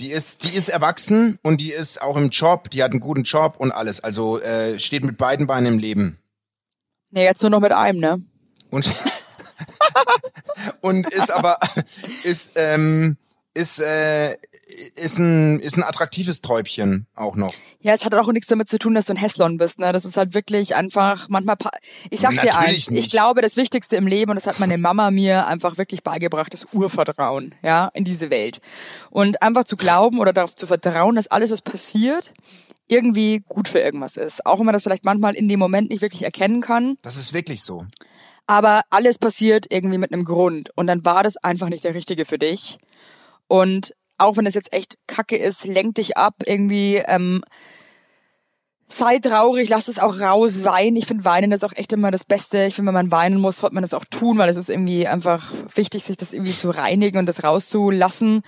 Die 0.00 0.08
ist, 0.10 0.44
die 0.44 0.54
ist 0.54 0.68
erwachsen 0.68 1.38
und 1.42 1.60
die 1.60 1.70
ist 1.72 2.00
auch 2.00 2.16
im 2.16 2.28
Job, 2.30 2.70
die 2.70 2.82
hat 2.82 2.92
einen 2.92 3.00
guten 3.00 3.24
Job 3.24 3.56
und 3.58 3.72
alles. 3.72 4.00
Also 4.00 4.40
äh, 4.40 4.78
steht 4.78 5.04
mit 5.04 5.16
beiden 5.18 5.46
Beinen 5.46 5.74
im 5.74 5.78
Leben. 5.78 6.18
Nee, 7.10 7.24
jetzt 7.24 7.42
nur 7.42 7.50
noch 7.50 7.60
mit 7.60 7.72
einem, 7.72 7.98
ne? 8.00 8.22
Und, 8.70 8.90
und 10.80 11.06
ist 11.12 11.32
aber, 11.32 11.58
ist, 12.22 12.52
ähm, 12.54 13.16
ist, 13.54 13.80
äh, 13.80 14.36
ist 14.94 15.18
ein, 15.18 15.60
ist 15.60 15.76
ein 15.76 15.82
attraktives 15.82 16.40
Täubchen 16.40 17.06
auch 17.14 17.36
noch. 17.36 17.54
Ja, 17.80 17.94
es 17.94 18.04
hat 18.04 18.14
auch 18.14 18.32
nichts 18.32 18.48
damit 18.48 18.68
zu 18.68 18.78
tun, 18.78 18.94
dass 18.94 19.06
du 19.06 19.12
ein 19.12 19.16
Hässlon 19.16 19.58
bist, 19.58 19.78
ne? 19.78 19.92
Das 19.92 20.04
ist 20.04 20.16
halt 20.16 20.34
wirklich 20.34 20.74
einfach 20.74 21.28
manchmal, 21.28 21.56
ich 22.10 22.20
sag 22.20 22.30
dir 22.30 22.36
Natürlich 22.36 22.56
eins, 22.56 22.90
nicht. 22.90 23.04
ich 23.06 23.10
glaube, 23.10 23.42
das 23.42 23.56
Wichtigste 23.56 23.96
im 23.96 24.06
Leben, 24.06 24.30
und 24.30 24.36
das 24.36 24.46
hat 24.46 24.58
meine 24.58 24.78
Mama 24.78 25.10
mir 25.10 25.46
einfach 25.46 25.76
wirklich 25.78 26.02
beigebracht, 26.02 26.54
ist 26.54 26.72
Urvertrauen, 26.72 27.54
ja, 27.62 27.90
in 27.94 28.04
diese 28.04 28.30
Welt. 28.30 28.60
Und 29.10 29.42
einfach 29.42 29.64
zu 29.64 29.76
glauben 29.76 30.18
oder 30.18 30.32
darauf 30.32 30.56
zu 30.56 30.66
vertrauen, 30.66 31.16
dass 31.16 31.28
alles, 31.28 31.50
was 31.50 31.60
passiert, 31.60 32.32
irgendwie 32.88 33.42
gut 33.48 33.68
für 33.68 33.80
irgendwas 33.80 34.16
ist. 34.16 34.46
Auch 34.46 34.58
wenn 34.58 34.66
man 34.66 34.72
das 34.72 34.82
vielleicht 34.82 35.04
manchmal 35.04 35.34
in 35.34 35.48
dem 35.48 35.58
Moment 35.58 35.90
nicht 35.90 36.02
wirklich 36.02 36.22
erkennen 36.22 36.60
kann. 36.62 36.96
Das 37.02 37.16
ist 37.16 37.32
wirklich 37.32 37.62
so. 37.62 37.86
aber 38.46 38.82
alles 38.90 39.18
passiert 39.18 39.66
irgendwie 39.70 39.98
mit 39.98 40.12
einem 40.12 40.24
Grund 40.24 40.70
und 40.76 40.86
dann 40.86 41.04
war 41.04 41.22
das 41.22 41.36
einfach 41.38 41.68
nicht 41.68 41.84
der 41.84 41.94
richtige 41.94 42.24
für 42.24 42.38
dich. 42.38 42.78
Und 43.52 43.94
auch 44.16 44.38
wenn 44.38 44.46
es 44.46 44.54
jetzt 44.54 44.72
echt 44.72 44.96
kacke 45.06 45.36
ist, 45.36 45.66
lenk 45.66 45.96
dich 45.96 46.16
ab, 46.16 46.36
irgendwie 46.46 47.02
ähm, 47.06 47.42
sei 48.88 49.18
traurig, 49.18 49.68
lass 49.68 49.88
es 49.88 49.98
auch 49.98 50.18
raus, 50.18 50.64
weinen. 50.64 50.96
Ich 50.96 51.04
finde, 51.04 51.26
weinen 51.26 51.52
ist 51.52 51.62
auch 51.62 51.74
echt 51.74 51.92
immer 51.92 52.10
das 52.10 52.24
Beste. 52.24 52.64
Ich 52.64 52.76
finde, 52.76 52.88
wenn 52.88 52.94
man 52.94 53.10
weinen 53.10 53.38
muss, 53.38 53.58
sollte 53.58 53.74
man 53.74 53.82
das 53.82 53.92
auch 53.92 54.06
tun, 54.06 54.38
weil 54.38 54.48
es 54.48 54.56
ist 54.56 54.70
irgendwie 54.70 55.06
einfach 55.06 55.52
wichtig, 55.74 56.02
sich 56.02 56.16
das 56.16 56.32
irgendwie 56.32 56.56
zu 56.56 56.70
reinigen 56.70 57.18
und 57.18 57.26
das 57.26 57.44
rauszulassen. 57.44 58.40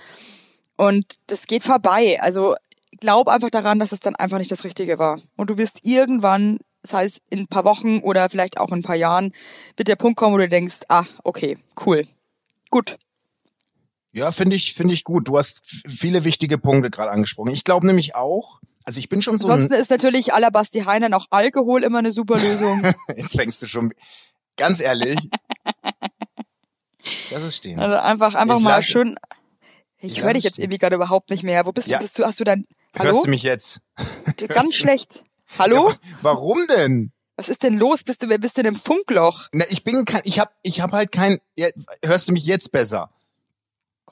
Und 0.75 1.19
das 1.27 1.45
geht 1.45 1.61
vorbei. 1.61 2.19
Also 2.19 2.55
glaub 2.99 3.27
einfach 3.27 3.51
daran, 3.51 3.77
dass 3.77 3.91
es 3.91 3.99
dann 3.99 4.15
einfach 4.15 4.39
nicht 4.39 4.49
das 4.49 4.63
Richtige 4.63 4.97
war. 4.97 5.21
Und 5.37 5.51
du 5.51 5.59
wirst 5.59 5.81
irgendwann, 5.83 6.57
sei 6.81 7.05
es 7.05 7.21
in 7.29 7.41
ein 7.41 7.47
paar 7.47 7.63
Wochen 7.63 7.99
oder 7.99 8.27
vielleicht 8.27 8.59
auch 8.59 8.69
in 8.69 8.79
ein 8.79 8.81
paar 8.81 8.95
Jahren, 8.95 9.33
wird 9.77 9.87
der 9.87 9.97
Punkt 9.97 10.17
kommen, 10.17 10.33
wo 10.33 10.39
du 10.39 10.49
denkst, 10.49 10.77
ah, 10.89 11.05
okay, 11.23 11.59
cool. 11.85 12.07
Gut. 12.71 12.97
Ja, 14.15 14.31
finde 14.31 14.55
ich, 14.55 14.73
finde 14.73 14.93
ich 14.93 15.03
gut. 15.03 15.27
Du 15.27 15.37
hast 15.37 15.63
viele 15.87 16.23
wichtige 16.23 16.57
Punkte 16.57 16.89
gerade 16.89 17.11
angesprochen. 17.11 17.51
Ich 17.51 17.63
glaube 17.65 17.85
nämlich 17.85 18.15
auch, 18.15 18.59
also 18.85 18.99
ich 18.99 19.09
bin 19.09 19.21
schon 19.21 19.37
so 19.37 19.47
Ansonsten 19.47 19.73
ist 19.73 19.89
natürlich 19.89 20.27
la 20.27 20.49
Basti 20.51 20.81
Heinern 20.81 21.13
auch 21.13 21.25
Alkohol 21.31 21.83
immer 21.83 21.99
eine 21.99 22.11
super 22.13 22.37
Lösung. 22.39 22.81
Jetzt 23.15 23.35
fängst 23.35 23.61
du 23.61 23.67
schon. 23.67 23.93
Ganz 24.55 24.79
ehrlich. 24.79 25.15
Lass 27.31 27.43
es 27.43 27.57
stehen. 27.57 27.79
Also 27.79 27.97
einfach, 27.97 28.33
einfach 28.35 28.57
Ich 28.57 28.63
mal 28.63 28.69
lasse- 28.77 28.83
schön. 28.83 29.15
Ich 29.99 30.17
Ich 30.17 30.23
höre 30.23 30.33
dich 30.33 30.43
jetzt 30.43 30.59
irgendwie 30.59 30.77
gerade 30.77 30.95
überhaupt 30.95 31.29
nicht 31.29 31.43
mehr. 31.43 31.65
Wo 31.65 31.71
bist 31.71 31.87
Ja. 31.87 31.97
du? 31.97 32.03
Bist 32.03 32.17
du? 32.17 32.25
Hast 32.25 32.39
du 32.39 32.43
dein 32.43 32.65
Hallo? 32.97 33.11
Hörst 33.11 33.25
du 33.25 33.29
mich 33.29 33.43
jetzt? 33.43 33.81
Ganz 34.47 34.73
schlecht. 34.75 35.23
Hallo? 35.59 35.93
Warum 36.21 36.65
denn? 36.67 37.11
Was 37.35 37.49
ist 37.49 37.63
denn 37.63 37.77
los? 37.77 38.03
Bist 38.03 38.23
du, 38.23 38.27
bist 38.39 38.57
du 38.57 38.61
in 38.61 38.67
einem 38.67 38.75
Funkloch? 38.77 39.47
Na, 39.51 39.65
ich 39.69 39.83
bin 39.83 40.05
kein, 40.05 40.21
ich 40.23 40.39
hab, 40.39 40.53
ich 40.63 40.81
hab 40.81 40.93
halt 40.93 41.11
kein. 41.11 41.37
Ja, 41.57 41.67
hörst 42.03 42.27
du 42.29 42.33
mich 42.33 42.45
jetzt 42.45 42.71
besser? 42.71 43.09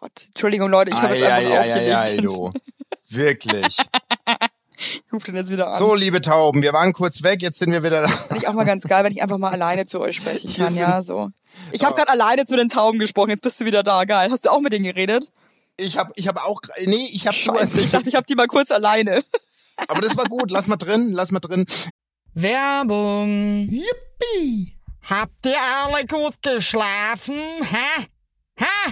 Gott, 0.04 0.26
Entschuldigung 0.28 0.70
Leute, 0.70 0.92
ich 0.92 0.98
habe 1.02 1.16
jetzt 1.16 1.26
einfach 1.26 1.60
aufgelegt. 1.62 2.26
du. 2.26 2.52
Wirklich. 3.10 3.78
Ich 4.78 5.13
rufe 5.13 5.28
den 5.28 5.38
jetzt 5.38 5.50
wieder 5.50 5.68
an. 5.68 5.74
So, 5.80 5.96
liebe 5.96 6.20
Tauben, 6.20 6.62
wir 6.62 6.74
waren 6.74 6.92
kurz 6.92 7.24
weg, 7.24 7.42
jetzt 7.42 7.58
sind 7.58 7.72
wir 7.72 7.84
wieder 7.84 8.02
da. 8.02 8.10
Finde 8.10 8.39
ich 8.39 8.48
auch 8.50 8.54
mal 8.54 8.66
ganz 8.66 8.84
geil, 8.84 9.06
wenn 9.06 9.13
ich 9.13 9.22
einfach 9.22 9.38
mal 9.38 9.50
alleine 9.54 9.88
zu 9.88 10.02
euch 10.02 10.18
sprechen 10.18 10.54
kann, 10.54 10.68
sind- 10.74 10.82
ja, 10.82 11.02
so. 11.02 11.30
Ich 11.72 11.86
habe 11.86 11.96
gerade 11.96 12.10
alleine 12.12 12.46
zu 12.46 12.58
den 12.58 12.68
Tauben 12.68 13.00
gesprochen, 13.00 13.30
jetzt 13.30 13.44
bist 13.44 13.62
du 13.62 13.66
wieder 13.66 13.82
da, 13.82 14.04
geil. 14.04 14.30
Hast 14.30 14.44
du 14.44 14.50
auch 14.50 14.60
mit 14.60 14.74
denen 14.74 14.84
geredet? 14.84 15.32
Ich 15.78 15.98
hab, 15.98 16.12
ich 16.16 16.28
hab 16.28 16.46
auch, 16.46 16.60
nee, 16.84 17.08
ich 17.13 17.26
hab 17.28 17.34
Scheiße, 17.34 17.80
ich 17.80 17.92
dachte, 17.92 18.10
ich 18.10 18.16
habe 18.16 18.26
die 18.26 18.36
mal 18.36 18.48
kurz 18.48 18.72
alleine. 18.72 19.24
aber 19.88 20.02
das 20.02 20.18
war 20.18 20.26
gut. 20.26 20.52
Lass 20.52 20.68
mal 20.68 20.76
drin, 20.76 21.13
lass 21.13 21.32
mal 21.32 21.39
drin. 21.39 21.66
Werbung. 22.34 23.70
Yippie! 23.70 24.78
Habt 25.10 25.46
ihr 25.46 25.56
alle 25.86 26.06
gut 26.08 26.42
geschlafen? 26.42 27.36
Hä? 27.62 28.06
Hä? 28.60 28.92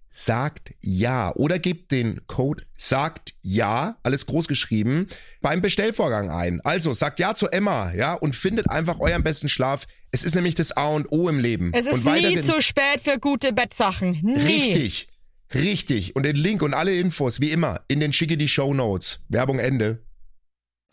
sagt 0.11 0.73
ja 0.81 1.33
oder 1.35 1.57
gebt 1.57 1.91
den 1.91 2.21
Code 2.27 2.63
sagt 2.75 3.33
ja, 3.41 3.95
alles 4.03 4.25
groß 4.25 4.47
geschrieben, 4.47 5.07
beim 5.41 5.61
Bestellvorgang 5.61 6.29
ein. 6.29 6.61
Also 6.61 6.93
sagt 6.93 7.19
ja 7.19 7.33
zu 7.33 7.47
Emma, 7.47 7.91
ja, 7.93 8.13
und 8.13 8.35
findet 8.35 8.69
einfach 8.69 8.99
euren 8.99 9.23
besten 9.23 9.49
Schlaf. 9.49 9.85
Es 10.11 10.23
ist 10.23 10.35
nämlich 10.35 10.55
das 10.55 10.73
A 10.73 10.89
und 10.89 11.11
O 11.11 11.29
im 11.29 11.39
Leben. 11.39 11.71
Es 11.73 11.85
ist 11.85 12.05
und 12.05 12.05
nie 12.05 12.41
zu 12.41 12.61
spät 12.61 13.01
für 13.01 13.17
gute 13.17 13.53
Bettsachen. 13.53 14.19
Nie. 14.21 14.37
Richtig. 14.39 15.07
Richtig. 15.53 16.15
Und 16.15 16.23
den 16.23 16.35
Link 16.35 16.61
und 16.61 16.73
alle 16.73 16.93
Infos, 16.95 17.39
wie 17.39 17.51
immer, 17.51 17.81
in 17.87 17.99
den 17.99 18.13
schicke 18.13 18.37
die 18.37 18.47
Show 18.47 18.73
Notes. 18.73 19.19
Werbung 19.29 19.59
Ende. 19.59 20.03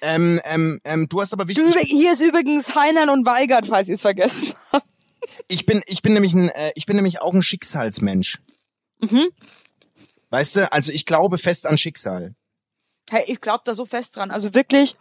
Ähm, 0.00 0.40
ähm, 0.44 0.80
ähm, 0.84 1.08
du 1.08 1.20
hast 1.20 1.32
aber 1.32 1.44
Du, 1.44 1.56
wichtig. 1.56 1.88
hier 1.88 2.12
ist 2.12 2.20
übrigens 2.20 2.74
Heinern 2.74 3.10
und 3.10 3.26
Weigert, 3.26 3.66
falls 3.66 3.88
ihr 3.88 3.96
es 3.96 4.02
vergessen 4.02 4.54
habt. 4.72 4.86
Ich 5.48 5.66
bin, 5.66 5.82
ich 5.86 6.02
bin 6.02 6.14
nämlich 6.14 6.34
ein, 6.34 6.48
äh, 6.50 6.72
ich 6.76 6.86
bin 6.86 6.96
nämlich 6.96 7.20
auch 7.20 7.34
ein 7.34 7.42
Schicksalsmensch. 7.42 8.38
Mhm. 9.00 9.28
Weißt 10.30 10.56
du, 10.56 10.72
also 10.72 10.92
ich 10.92 11.06
glaube 11.06 11.38
fest 11.38 11.66
an 11.66 11.78
Schicksal. 11.78 12.34
Hey, 13.10 13.24
ich 13.26 13.40
glaube 13.40 13.62
da 13.64 13.74
so 13.74 13.86
fest 13.86 14.16
dran. 14.16 14.30
Also 14.30 14.52
wirklich, 14.54 14.96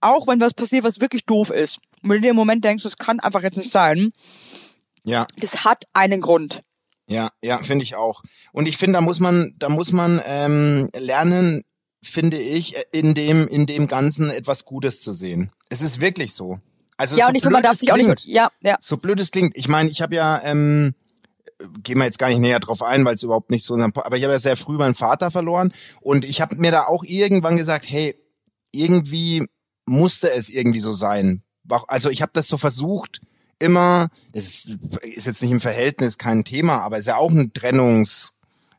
auch 0.00 0.26
wenn 0.26 0.40
was 0.40 0.52
passiert, 0.54 0.84
was 0.84 1.00
wirklich 1.00 1.24
doof 1.24 1.50
ist. 1.50 1.78
Und 2.02 2.10
wenn 2.10 2.16
du 2.18 2.22
dir 2.22 2.30
im 2.30 2.36
Moment 2.36 2.64
denkst, 2.64 2.82
das 2.82 2.98
kann 2.98 3.20
einfach 3.20 3.42
jetzt 3.42 3.56
nicht 3.56 3.72
sein, 3.72 4.12
Ja, 5.04 5.26
das 5.38 5.64
hat 5.64 5.84
einen 5.94 6.20
Grund. 6.20 6.62
ja, 7.08 7.30
ja, 7.42 7.58
finde 7.62 7.84
ich 7.84 7.94
auch. 7.96 8.22
Und 8.52 8.68
ich 8.68 8.76
finde, 8.76 8.94
da 8.94 9.00
muss 9.00 9.20
man, 9.20 9.54
da 9.58 9.68
muss 9.70 9.92
man 9.92 10.20
ähm, 10.26 10.90
lernen, 10.94 11.62
finde 12.02 12.36
ich, 12.38 12.74
in 12.92 13.14
dem, 13.14 13.48
in 13.48 13.64
dem 13.66 13.88
Ganzen 13.88 14.28
etwas 14.30 14.64
Gutes 14.66 15.00
zu 15.00 15.12
sehen. 15.14 15.50
Es 15.70 15.80
ist 15.80 15.98
wirklich 16.00 16.34
so. 16.34 16.58
Also 16.98 17.16
Ja, 17.16 17.24
so 17.26 17.28
und 17.30 17.36
ich 17.36 17.42
finde, 17.42 17.54
man 17.54 17.62
darf 17.62 17.76
sich 17.76 17.90
auch 17.92 17.96
nicht, 17.96 18.04
klingt, 18.06 18.24
ja, 18.26 18.50
ja. 18.60 18.76
So 18.80 18.96
blöd 18.98 19.18
es 19.20 19.30
klingt. 19.30 19.56
Ich 19.56 19.68
meine, 19.68 19.88
ich 19.88 20.02
habe 20.02 20.14
ja, 20.14 20.40
ähm, 20.44 20.94
gehen 21.82 21.98
wir 21.98 22.04
jetzt 22.04 22.18
gar 22.18 22.28
nicht 22.28 22.38
näher 22.38 22.60
drauf 22.60 22.82
ein, 22.82 23.04
weil 23.04 23.14
es 23.14 23.22
überhaupt 23.22 23.50
nicht 23.50 23.64
so, 23.64 23.74
unserem 23.74 23.92
aber 23.94 24.16
ich 24.16 24.24
habe 24.24 24.32
ja 24.32 24.38
sehr 24.38 24.56
früh 24.56 24.76
meinen 24.76 24.94
Vater 24.94 25.30
verloren 25.30 25.72
und 26.00 26.24
ich 26.24 26.40
habe 26.40 26.56
mir 26.56 26.70
da 26.70 26.84
auch 26.84 27.04
irgendwann 27.04 27.56
gesagt, 27.56 27.86
hey, 27.88 28.14
irgendwie 28.72 29.46
musste 29.86 30.30
es 30.30 30.50
irgendwie 30.50 30.80
so 30.80 30.92
sein. 30.92 31.42
Also 31.88 32.10
ich 32.10 32.22
habe 32.22 32.32
das 32.34 32.48
so 32.48 32.58
versucht, 32.58 33.20
immer, 33.58 34.08
das 34.32 34.44
ist, 34.44 34.78
ist 35.02 35.26
jetzt 35.26 35.42
nicht 35.42 35.50
im 35.52 35.60
Verhältnis 35.60 36.18
kein 36.18 36.44
Thema, 36.44 36.80
aber 36.80 36.98
ist 36.98 37.06
ja 37.06 37.16
auch 37.16 37.30
ein 37.30 37.52
Trennungs 37.52 38.34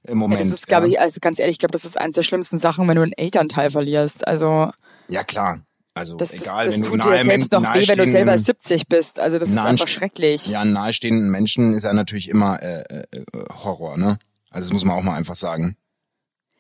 ja 0.08 0.16
Moment. 0.16 0.42
das 0.42 0.48
ist, 0.48 0.68
glaube 0.68 0.88
ja. 0.88 0.94
ich, 0.94 1.00
also 1.00 1.20
ganz 1.20 1.40
ehrlich, 1.40 1.56
ich 1.56 1.60
glaube, 1.60 1.74
das 1.74 1.86
ist 1.86 2.00
eines 2.00 2.16
der 2.16 2.24
schlimmsten 2.24 2.60
Sachen, 2.60 2.88
wenn 2.88 2.96
du 2.96 3.02
einen 3.02 3.14
Elternteil 3.14 3.72
verlierst. 3.72 4.28
Also 4.28 4.72
ja 5.10 5.24
klar. 5.24 5.62
Also 5.98 6.16
das, 6.18 6.32
ist, 6.32 6.44
egal, 6.44 6.66
das 6.66 6.76
wenn 6.76 6.82
du 6.82 6.90
tut 6.90 7.04
dir 7.04 7.10
nahe, 7.10 7.26
selbst 7.26 7.52
noch 7.52 7.62
weh, 7.62 7.88
wenn 7.88 7.98
du 7.98 8.06
selber 8.06 8.32
nahestehenden- 8.32 8.44
70 8.46 8.88
bist. 8.88 9.20
Also 9.20 9.40
das 9.40 9.50
ist 9.50 9.58
einfach 9.58 9.88
schrecklich. 9.88 10.48
Ja, 10.48 10.64
nahestehenden 10.66 11.30
Menschen 11.30 11.74
ist 11.74 11.84
ja 11.84 11.94
natürlich 11.94 12.30
immer 12.30 12.62
äh, 12.62 12.82
äh, 12.82 13.04
äh, 13.12 13.24
Horror, 13.64 13.98
ne? 13.98 14.20
Also 14.52 14.68
das 14.68 14.74
muss 14.74 14.86
man 14.86 14.98
auch 14.98 15.04
mal 15.04 15.16
einfach 15.16 15.36
sagen. 15.36 15.76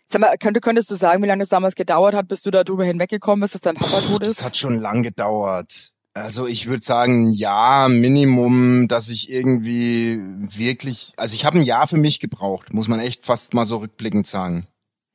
Sag 0.09 0.21
mal, 0.21 0.37
könntest, 0.37 0.63
könntest 0.63 0.91
du 0.91 0.95
sagen, 0.95 1.21
wie 1.21 1.27
lange 1.27 1.43
es 1.43 1.49
damals 1.49 1.75
gedauert 1.75 2.15
hat, 2.15 2.27
bis 2.27 2.41
du 2.41 2.51
darüber 2.51 2.85
hinweggekommen 2.85 3.41
bist, 3.41 3.55
dass 3.55 3.61
dein 3.61 3.75
Papa 3.75 4.01
tot 4.01 4.25
ist? 4.25 4.39
Das 4.39 4.45
hat 4.45 4.57
schon 4.57 4.79
lang 4.79 5.03
gedauert. 5.03 5.91
Also 6.13 6.47
ich 6.47 6.65
würde 6.67 6.83
sagen, 6.83 7.29
ja, 7.31 7.87
Minimum, 7.89 8.87
dass 8.87 9.09
ich 9.09 9.29
irgendwie 9.29 10.19
wirklich, 10.39 11.13
also 11.17 11.35
ich 11.35 11.45
habe 11.45 11.59
ein 11.59 11.63
Jahr 11.65 11.87
für 11.87 11.97
mich 11.97 12.19
gebraucht, 12.19 12.73
muss 12.73 12.87
man 12.87 12.99
echt 12.99 13.25
fast 13.25 13.53
mal 13.53 13.65
so 13.65 13.77
rückblickend 13.77 14.25
sagen. 14.25 14.67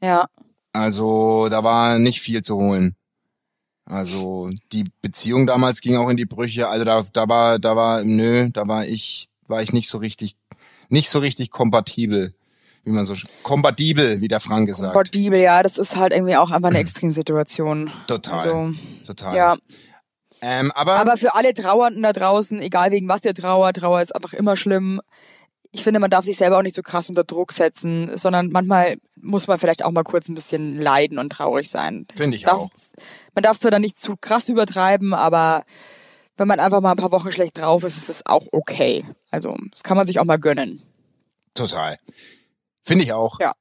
Ja. 0.03 0.27
Also 0.73 1.49
da 1.49 1.65
war 1.65 1.99
nicht 1.99 2.21
viel 2.21 2.43
zu 2.43 2.57
holen. 2.57 2.95
Also 3.85 4.51
die 4.73 4.85
Beziehung 5.01 5.47
damals 5.47 5.81
ging 5.81 5.97
auch 5.97 6.09
in 6.09 6.17
die 6.17 6.25
Brüche. 6.25 6.69
Also 6.69 6.85
da, 6.85 7.05
da 7.13 7.29
war, 7.29 7.59
da 7.59 7.77
war, 7.77 8.05
nö, 8.05 8.49
da 8.53 8.67
war 8.67 8.87
ich, 8.87 9.29
war 9.49 9.63
ich 9.63 9.73
nicht 9.73 9.89
so 9.89 9.99
richtig, 9.99 10.37
nicht 10.89 11.11
so 11.11 11.19
richtig 11.19 11.51
kompatibel, 11.51 12.35
wie 12.85 12.91
man 12.91 13.05
so 13.05 13.15
kompatibel, 13.43 14.21
wie 14.21 14.29
der 14.29 14.41
Frank 14.41 14.69
gesagt. 14.69 14.93
Kompatibel, 14.95 15.41
ja, 15.41 15.63
das 15.63 15.79
ist 15.79 15.97
halt 15.97 16.13
irgendwie 16.13 16.37
auch 16.37 16.51
einfach 16.51 16.69
eine 16.69 16.79
Extremsituation. 16.81 17.91
Total, 18.07 18.35
Also, 18.35 18.73
total. 19.07 19.37
ja. 19.37 19.57
Ähm, 20.41 20.73
aber, 20.73 20.97
Aber 20.97 21.17
für 21.17 21.35
alle 21.35 21.55
Trauernden 21.55 22.03
da 22.03 22.13
draußen, 22.13 22.61
egal 22.61 22.91
wegen 22.91 23.09
was 23.09 23.25
ihr 23.25 23.35
trauert, 23.35 23.77
Trauer 23.77 24.03
ist 24.03 24.15
einfach 24.15 24.33
immer 24.33 24.57
schlimm. 24.57 25.01
Ich 25.75 25.83
finde, 25.85 26.01
man 26.01 26.11
darf 26.11 26.25
sich 26.27 26.37
selber 26.37 26.59
auch 26.59 26.63
nicht 26.63 26.77
so 26.77 26.83
krass 26.83 27.09
unter 27.09 27.25
Druck 27.25 27.53
setzen, 27.53 28.17
sondern 28.19 28.51
manchmal 28.51 28.97
muss 29.17 29.47
man 29.47 29.59
vielleicht 29.59 29.85
auch 29.85 29.91
mal 29.91 30.05
kurz 30.05 30.29
ein 30.29 30.35
bisschen 30.35 30.79
leiden 30.79 31.19
und 31.19 31.31
traurig 31.31 31.71
sein. 31.71 32.07
finde 32.15 32.37
ich 32.37 32.43
Darf, 32.43 32.63
auch. 32.63 32.71
man 33.35 33.43
darf 33.43 33.59
zwar 33.59 33.71
dann 33.71 33.81
nicht 33.81 33.99
zu 33.99 34.17
krass 34.17 34.51
übertreiben, 34.51 35.15
aber 35.15 35.65
wenn 36.37 36.47
man 36.47 36.61
einfach 36.61 36.83
mal 36.83 36.91
ein 36.91 36.97
paar 36.97 37.13
Wochen 37.13 37.33
schlecht 37.33 37.59
drauf 37.59 37.85
ist, 37.85 37.97
ist 37.97 38.11
das 38.11 38.27
auch 38.27 38.47
okay. 38.53 39.05
Also, 39.31 39.57
das 39.71 39.83
kann 39.83 39.97
man 39.97 40.07
sich 40.07 40.19
auch 40.19 40.25
mal 40.25 40.39
gönnen. 40.39 40.83
Total. 41.55 41.99
Finde 42.83 43.05
ich 43.05 43.13
auch. 43.13 43.41
Ja. 43.41 43.53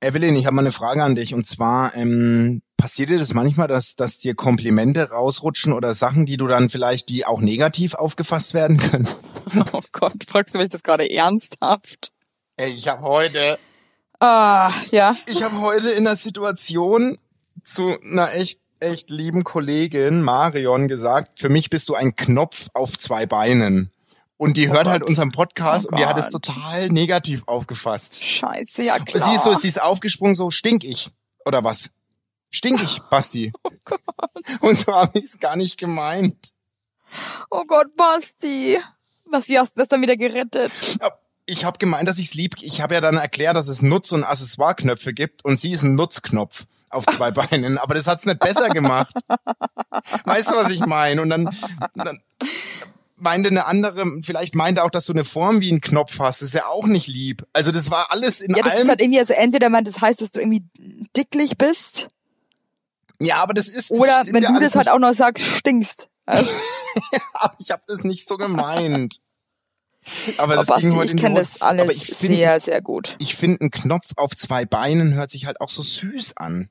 Evelyn, 0.00 0.36
ich 0.36 0.46
habe 0.46 0.54
mal 0.54 0.62
eine 0.62 0.72
Frage 0.72 1.02
an 1.02 1.14
dich 1.14 1.34
und 1.34 1.46
zwar, 1.46 1.94
ähm, 1.94 2.62
passiert 2.76 3.10
dir 3.10 3.18
das 3.18 3.34
manchmal, 3.34 3.68
dass, 3.68 3.96
dass 3.96 4.18
dir 4.18 4.34
Komplimente 4.34 5.10
rausrutschen 5.10 5.72
oder 5.72 5.94
Sachen, 5.94 6.26
die 6.26 6.36
du 6.36 6.46
dann 6.46 6.70
vielleicht, 6.70 7.08
die 7.10 7.26
auch 7.26 7.40
negativ 7.40 7.94
aufgefasst 7.94 8.54
werden 8.54 8.78
können? 8.78 9.08
Oh 9.72 9.80
Gott, 9.92 10.14
fragst 10.26 10.54
du 10.54 10.58
mich 10.58 10.68
das 10.68 10.82
gerade 10.82 11.10
ernsthaft? 11.10 12.12
Ey, 12.56 12.70
ich 12.72 12.88
habe 12.88 13.02
heute, 13.02 13.58
Ah, 14.20 14.72
ja. 14.90 15.16
ich 15.26 15.42
habe 15.42 15.60
heute 15.60 15.90
in 15.90 16.04
der 16.04 16.16
Situation 16.16 17.18
zu 17.64 17.96
einer 18.02 18.34
echt, 18.34 18.60
echt 18.80 19.10
lieben 19.10 19.44
Kollegin 19.44 20.22
Marion 20.22 20.88
gesagt, 20.88 21.38
für 21.38 21.48
mich 21.48 21.70
bist 21.70 21.88
du 21.88 21.94
ein 21.94 22.16
Knopf 22.16 22.68
auf 22.74 22.98
zwei 22.98 23.26
Beinen. 23.26 23.90
Und 24.36 24.56
die 24.56 24.70
hört 24.70 24.86
halt 24.86 25.00
Gott. 25.02 25.10
unseren 25.10 25.32
Podcast 25.32 25.86
Oh 25.86 25.90
und 25.92 25.98
die 25.98 26.06
hat 26.06 26.18
es 26.18 26.30
total 26.30 26.88
negativ 26.88 27.42
aufgefasst. 27.46 28.24
Scheiße, 28.24 28.82
ja 28.84 28.98
klar. 28.98 29.28
Sie 29.28 29.34
ist 29.36 29.44
so, 29.44 29.54
sie 29.54 29.68
ist 29.68 29.80
aufgesprungen, 29.82 30.34
so 30.34 30.50
stink 30.50 30.82
ich. 30.84 31.10
Oder 31.44 31.62
was? 31.62 31.90
Stink 32.50 32.82
ich, 32.82 33.00
Basti. 33.10 33.52
Oh 33.64 33.70
Gott. 33.84 34.00
Und 34.60 34.78
so 34.78 34.92
habe 34.94 35.18
ich 35.18 35.24
es 35.24 35.38
gar 35.38 35.56
nicht 35.56 35.76
gemeint. 35.78 36.52
Oh 37.50 37.64
Gott, 37.66 37.94
Basti. 37.96 38.78
Was, 39.30 39.48
wie 39.48 39.58
hast 39.58 39.76
du 39.76 39.80
das 39.80 39.88
dann 39.88 40.02
wieder 40.02 40.16
gerettet? 40.16 40.72
Ich 41.46 41.64
habe 41.64 41.78
gemeint, 41.78 42.08
dass 42.08 42.18
ich's 42.18 42.34
lieb. 42.34 42.56
Ich 42.60 42.80
habe 42.80 42.94
ja 42.94 43.00
dann 43.00 43.16
erklärt, 43.16 43.56
dass 43.56 43.68
es 43.68 43.82
Nutz- 43.82 44.12
und 44.12 44.24
Accessoire-Knöpfe 44.24 45.12
gibt 45.12 45.44
und 45.44 45.58
sie 45.58 45.72
ist 45.72 45.82
ein 45.82 45.94
Nutzknopf 45.94 46.64
auf 46.90 47.06
zwei 47.06 47.30
Beinen. 47.32 47.78
Aber 47.78 47.94
das 47.94 48.06
hat's 48.06 48.26
nicht 48.26 48.38
besser 48.40 48.68
gemacht. 48.70 49.14
Weißt 50.24 50.50
du, 50.50 50.56
was 50.56 50.70
ich 50.70 50.80
meine? 50.86 51.22
Und 51.22 51.30
dann, 51.30 51.50
dann 51.94 52.20
meinte 53.16 53.50
eine 53.50 53.66
andere, 53.66 54.04
vielleicht 54.22 54.54
meinte 54.54 54.82
auch, 54.84 54.90
dass 54.90 55.06
du 55.06 55.12
eine 55.12 55.24
Form 55.24 55.60
wie 55.60 55.70
ein 55.72 55.80
Knopf 55.80 56.18
hast. 56.18 56.40
Das 56.42 56.48
ist 56.48 56.54
ja 56.54 56.66
auch 56.66 56.86
nicht 56.86 57.06
lieb. 57.06 57.46
Also 57.52 57.70
das 57.72 57.90
war 57.90 58.10
alles 58.10 58.40
in 58.40 58.54
Ja, 58.54 58.62
das 58.62 58.72
ist 58.74 58.78
allem. 58.80 58.88
halt 58.88 59.00
irgendwie, 59.02 59.18
also 59.20 59.32
entweder 59.34 59.68
man, 59.70 59.84
das 59.84 60.00
heißt, 60.00 60.20
dass 60.20 60.30
du 60.30 60.40
irgendwie 60.40 60.64
dicklich 61.16 61.56
bist, 61.58 62.08
ja, 63.22 63.36
aber 63.36 63.52
das 63.52 63.68
ist. 63.68 63.90
oder 63.90 64.22
wenn 64.30 64.42
ja 64.42 64.50
du 64.52 64.58
das 64.60 64.74
halt 64.74 64.88
auch 64.88 64.98
noch 64.98 65.12
sagst, 65.12 65.44
stinkst. 65.44 66.08
Also, 66.24 66.48
Aber 67.34 67.54
ich 67.58 67.70
habe 67.70 67.82
das 67.86 68.04
nicht 68.04 68.26
so 68.26 68.36
gemeint. 68.36 69.20
Aber 70.38 70.54
das 70.54 70.66
Basti, 70.66 70.86
ging 70.86 70.96
heute 70.96 71.14
ich 71.14 71.20
kenne 71.20 71.38
das 71.38 71.60
alles 71.60 72.02
finde, 72.02 72.36
sehr, 72.36 72.60
sehr 72.60 72.80
gut. 72.80 73.16
ich 73.18 73.36
finde, 73.36 73.64
ein 73.64 73.70
Knopf 73.70 74.12
auf 74.16 74.34
zwei 74.34 74.64
Beinen 74.64 75.14
hört 75.14 75.30
sich 75.30 75.46
halt 75.46 75.60
auch 75.60 75.68
so 75.68 75.82
süß 75.82 76.36
an. 76.36 76.70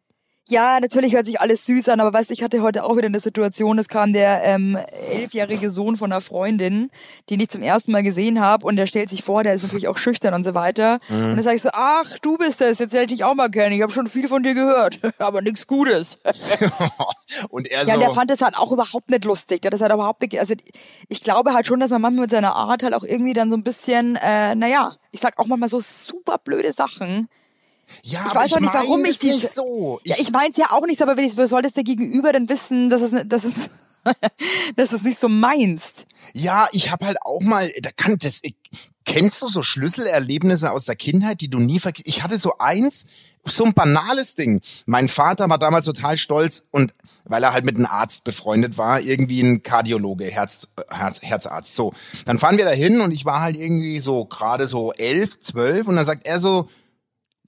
Ja, 0.50 0.80
natürlich 0.80 1.14
hört 1.14 1.28
sich 1.28 1.40
alles 1.40 1.64
süß 1.68 1.90
an, 1.90 2.00
aber 2.00 2.12
weißt 2.12 2.32
du, 2.32 2.34
ich 2.34 2.42
hatte 2.42 2.64
heute 2.64 2.84
auch 2.84 2.98
wieder 2.98 3.06
eine 3.06 3.20
Situation, 3.20 3.78
es 3.78 3.88
kam 3.88 4.14
der 4.14 4.44
ähm, 4.44 4.80
elfjährige 5.12 5.70
Sohn 5.70 5.96
von 5.96 6.12
einer 6.12 6.22
Freundin, 6.22 6.90
den 7.30 7.40
ich 7.40 7.50
zum 7.50 7.62
ersten 7.62 7.92
Mal 7.92 8.02
gesehen 8.02 8.42
habe 8.42 8.66
und 8.66 8.76
der 8.76 8.88
stellt 8.88 9.12
sich 9.12 9.24
vor, 9.24 9.44
der 9.44 9.54
ist 9.54 9.62
natürlich 9.62 9.88
auch 9.88 9.98
schüchtern 9.98 10.34
und 10.34 10.44
so 10.44 10.56
weiter. 10.56 10.98
Mhm. 11.08 11.16
Und 11.16 11.36
dann 11.36 11.44
sage 11.44 11.58
ich 11.58 11.62
so, 11.62 11.70
ach, 11.72 12.18
du 12.24 12.36
bist 12.38 12.62
es, 12.62 12.80
jetzt 12.80 12.94
hätte 12.94 13.04
ich 13.04 13.20
dich 13.20 13.24
auch 13.24 13.36
mal 13.36 13.50
kennen, 13.50 13.76
ich 13.76 13.84
habe 13.84 13.92
schon 13.92 14.08
viel 14.08 14.28
von 14.28 14.42
dir 14.42 14.56
gehört, 14.56 15.00
aber 15.20 15.44
nichts 15.44 15.68
Gutes. 15.68 16.18
Und 17.50 17.68
er 17.68 17.82
Ja, 17.82 17.86
so, 17.86 17.94
und 17.94 18.00
der 18.00 18.10
fand 18.10 18.32
das 18.32 18.42
halt 18.42 18.58
auch 18.58 18.72
überhaupt 18.72 19.12
nicht 19.12 19.24
lustig. 19.24 19.62
Der 19.62 19.70
hat 19.70 19.74
das 19.74 19.82
halt 19.82 19.94
überhaupt 19.94 20.24
nicht, 20.24 20.40
also 20.40 20.56
ich 21.10 21.22
glaube 21.22 21.54
halt 21.54 21.68
schon, 21.68 21.80
dass 21.80 21.92
man 21.92 22.02
manchmal 22.02 22.24
mit 22.24 22.32
seiner 22.32 22.56
Art 22.56 22.82
halt 22.82 22.96
auch 22.96 23.04
irgendwie 23.04 23.34
dann 23.34 23.52
so 23.52 23.56
ein 23.56 23.64
bisschen, 23.64 24.16
äh, 24.16 24.56
naja, 24.56 24.96
ich 25.12 25.20
sag 25.20 25.38
auch 25.38 25.46
manchmal 25.46 25.70
so 25.70 25.80
super 25.80 26.40
blöde 26.44 26.74
Sachen. 26.74 27.28
Ja, 28.04 28.26
ich 28.28 28.36
weiß 28.36 28.54
auch 28.54 28.60
nicht, 28.60 28.74
warum 28.74 29.04
ich 29.06 29.18
es 29.18 29.24
nicht 29.24 29.50
so. 29.50 30.00
Ja, 30.04 30.16
ich 30.20 30.32
mein's 30.32 30.58
ja 30.58 30.68
auch 30.72 30.86
nicht, 30.86 31.02
aber 31.02 31.18
wenn 31.18 31.26
ich, 31.26 31.34
soll 31.34 31.62
das 31.62 31.74
der 31.74 31.84
Gegenüber 31.84 32.32
denn 32.32 32.50
wissen, 32.50 32.90
dass 32.90 33.02
es, 33.02 33.12
dass 33.26 33.44
es, 33.44 33.54
dass 34.76 34.92
es 34.92 35.04
nicht 35.04 35.20
so 35.20 35.30
meinst? 35.30 36.06
Ja, 36.34 36.68
ich 36.72 36.92
habe 36.92 37.06
halt 37.06 37.22
auch 37.24 37.42
mal, 37.42 37.72
da 37.82 37.92
kann 37.96 38.18
das, 38.20 38.40
ich, 38.44 38.56
kennst 39.06 39.42
du 39.42 39.48
so 39.48 39.64
Schlüsselerlebnisse 39.64 40.72
aus 40.72 40.86
der 40.86 40.96
Kindheit, 40.96 41.42
die 41.42 41.50
du 41.50 41.60
nie 41.60 41.80
vergisst? 41.80 42.08
Ich 42.08 42.24
hatte 42.24 42.38
so 42.38 42.58
eins, 42.60 43.06
so 43.46 43.64
ein 43.64 43.74
banales 43.74 44.36
Ding. 44.36 44.62
Mein 44.86 45.08
Vater 45.08 45.50
war 45.50 45.58
damals 45.58 45.86
total 45.86 46.18
stolz 46.18 46.66
und 46.72 46.94
weil 47.26 47.44
er 47.44 47.54
halt 47.54 47.66
mit 47.66 47.76
einem 47.78 47.86
Arzt 47.86 48.24
befreundet 48.24 48.78
war, 48.78 49.00
irgendwie 49.00 49.42
ein 49.42 49.64
Kardiologe, 49.64 50.26
Herz, 50.26 50.68
Herz, 50.90 51.22
Herzarzt. 51.22 51.76
So, 51.76 51.94
dann 52.26 52.40
fahren 52.40 52.58
wir 52.58 52.66
da 52.66 52.72
hin 52.72 53.02
und 53.02 53.12
ich 53.12 53.26
war 53.26 53.42
halt 53.42 53.56
irgendwie 53.56 54.00
so 54.00 54.26
gerade 54.26 54.68
so 54.68 54.94
elf, 54.94 55.40
zwölf 55.40 55.88
und 55.88 55.96
dann 55.96 56.06
sagt 56.06 56.26
er 56.26 56.40
so, 56.40 56.70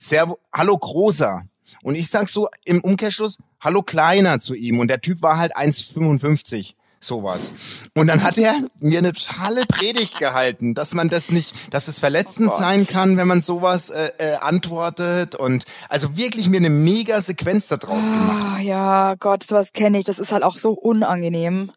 Servo, 0.01 0.39
hallo 0.51 0.75
Großer. 0.77 1.43
Und 1.83 1.93
ich 1.93 2.09
sag 2.09 2.27
so 2.27 2.49
im 2.65 2.81
Umkehrschluss, 2.81 3.37
hallo 3.59 3.83
Kleiner 3.83 4.39
zu 4.39 4.55
ihm. 4.55 4.79
Und 4.79 4.87
der 4.87 4.99
Typ 4.99 5.21
war 5.21 5.37
halt 5.37 5.55
1,55. 5.55 6.73
Sowas. 6.99 7.53
Und 7.95 8.07
dann 8.07 8.21
hat 8.21 8.37
er 8.37 8.53
mir 8.79 8.99
eine 8.99 9.13
totale 9.13 9.65
Predigt 9.65 10.19
gehalten, 10.19 10.75
dass 10.75 10.93
man 10.93 11.09
das 11.09 11.31
nicht, 11.31 11.55
dass 11.71 11.87
es 11.87 11.99
verletzend 11.99 12.51
Oh 12.51 12.57
sein 12.57 12.85
kann, 12.85 13.17
wenn 13.17 13.27
man 13.27 13.41
sowas 13.41 13.89
äh, 13.89 14.11
äh, 14.17 14.35
antwortet. 14.35 15.35
Und 15.35 15.65
also 15.87 16.17
wirklich 16.17 16.47
mir 16.49 16.57
eine 16.57 16.69
mega 16.69 17.21
Sequenz 17.21 17.67
daraus 17.67 18.07
gemacht. 18.07 18.45
Ah, 18.57 18.59
ja, 18.59 19.15
Gott, 19.19 19.43
sowas 19.47 19.71
kenne 19.73 19.99
ich. 19.99 20.05
Das 20.05 20.19
ist 20.19 20.31
halt 20.31 20.43
auch 20.43 20.57
so 20.57 20.71
unangenehm. 20.73 21.71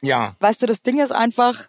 Ja. 0.00 0.34
Weißt 0.40 0.62
du, 0.62 0.66
das 0.66 0.82
Ding 0.82 1.00
ist 1.00 1.12
einfach, 1.12 1.68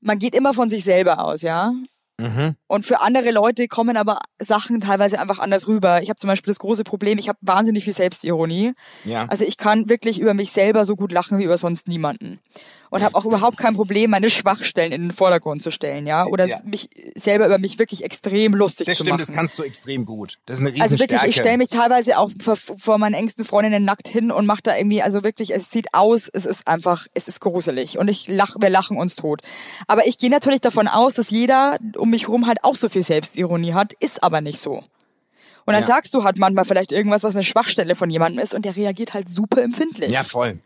man 0.00 0.18
geht 0.18 0.34
immer 0.34 0.54
von 0.54 0.68
sich 0.70 0.84
selber 0.84 1.24
aus, 1.24 1.42
ja? 1.42 1.72
Mhm. 2.18 2.56
Und 2.70 2.86
für 2.86 3.00
andere 3.00 3.32
Leute 3.32 3.66
kommen 3.66 3.96
aber 3.96 4.20
Sachen 4.38 4.80
teilweise 4.80 5.18
einfach 5.18 5.40
anders 5.40 5.66
rüber. 5.66 6.02
Ich 6.02 6.08
habe 6.08 6.18
zum 6.18 6.28
Beispiel 6.28 6.52
das 6.52 6.60
große 6.60 6.84
Problem, 6.84 7.18
ich 7.18 7.28
habe 7.28 7.36
wahnsinnig 7.40 7.82
viel 7.82 7.92
Selbstironie. 7.94 8.74
Ja. 9.04 9.26
Also 9.28 9.44
ich 9.44 9.56
kann 9.56 9.88
wirklich 9.88 10.20
über 10.20 10.34
mich 10.34 10.52
selber 10.52 10.84
so 10.86 10.94
gut 10.94 11.10
lachen 11.10 11.38
wie 11.38 11.44
über 11.44 11.58
sonst 11.58 11.88
niemanden. 11.88 12.38
Und 12.92 13.02
habe 13.04 13.14
auch 13.14 13.24
überhaupt 13.24 13.56
kein 13.56 13.74
Problem, 13.74 14.10
meine 14.10 14.28
Schwachstellen 14.30 14.90
in 14.90 15.02
den 15.02 15.10
Vordergrund 15.12 15.62
zu 15.62 15.70
stellen, 15.70 16.08
ja? 16.08 16.26
Oder 16.26 16.46
Ja. 16.46 16.58
mich 16.64 16.90
selber 17.14 17.46
über 17.46 17.58
mich 17.58 17.78
wirklich 17.78 18.02
extrem 18.02 18.52
lustig 18.52 18.86
Das 18.88 18.96
zu 18.98 19.04
stimmt, 19.04 19.18
machen. 19.20 19.28
das 19.28 19.36
kannst 19.36 19.56
du 19.60 19.62
extrem 19.62 20.04
gut. 20.04 20.38
Das 20.46 20.58
ist 20.58 20.66
eine 20.66 20.70
Also 20.82 20.98
wirklich, 20.98 21.22
Riesenstärke. 21.22 21.28
ich 21.28 21.36
stelle 21.36 21.58
mich 21.58 21.68
teilweise 21.68 22.18
auch 22.18 22.30
vor, 22.42 22.56
vor 22.56 22.98
meinen 22.98 23.14
engsten 23.14 23.44
Freundinnen 23.44 23.84
nackt 23.84 24.08
hin 24.08 24.32
und 24.32 24.44
mache 24.44 24.62
da 24.64 24.76
irgendwie, 24.76 25.02
also 25.02 25.22
wirklich, 25.22 25.54
es 25.54 25.70
sieht 25.70 25.94
aus, 25.94 26.28
es 26.32 26.44
ist 26.46 26.66
einfach, 26.66 27.06
es 27.14 27.28
ist 27.28 27.40
gruselig 27.40 27.96
und 27.96 28.08
ich 28.08 28.26
lach, 28.26 28.56
wir 28.60 28.70
lachen 28.70 28.96
uns 28.96 29.14
tot. 29.14 29.42
Aber 29.86 30.08
ich 30.08 30.18
gehe 30.18 30.30
natürlich 30.30 30.60
davon 30.60 30.88
aus, 30.88 31.14
dass 31.14 31.30
jeder 31.30 31.78
um 31.96 32.10
mich 32.10 32.26
rum 32.28 32.48
halt 32.48 32.59
auch 32.64 32.76
so 32.76 32.88
viel 32.88 33.02
Selbstironie 33.04 33.74
hat, 33.74 33.92
ist 33.94 34.22
aber 34.22 34.40
nicht 34.40 34.60
so. 34.60 34.82
Und 35.66 35.74
dann 35.74 35.82
Ja. 35.82 35.86
sagst 35.86 36.14
du 36.14 36.24
halt 36.24 36.38
manchmal 36.38 36.64
vielleicht 36.64 36.92
irgendwas, 36.92 37.22
was 37.22 37.34
eine 37.34 37.44
Schwachstelle 37.44 37.94
von 37.94 38.10
jemandem 38.10 38.42
ist 38.42 38.54
und 38.54 38.64
der 38.64 38.76
reagiert 38.76 39.14
halt 39.14 39.28
super 39.28 39.62
empfindlich. 39.62 40.10
ja, 40.10 40.24
voll. 40.24 40.58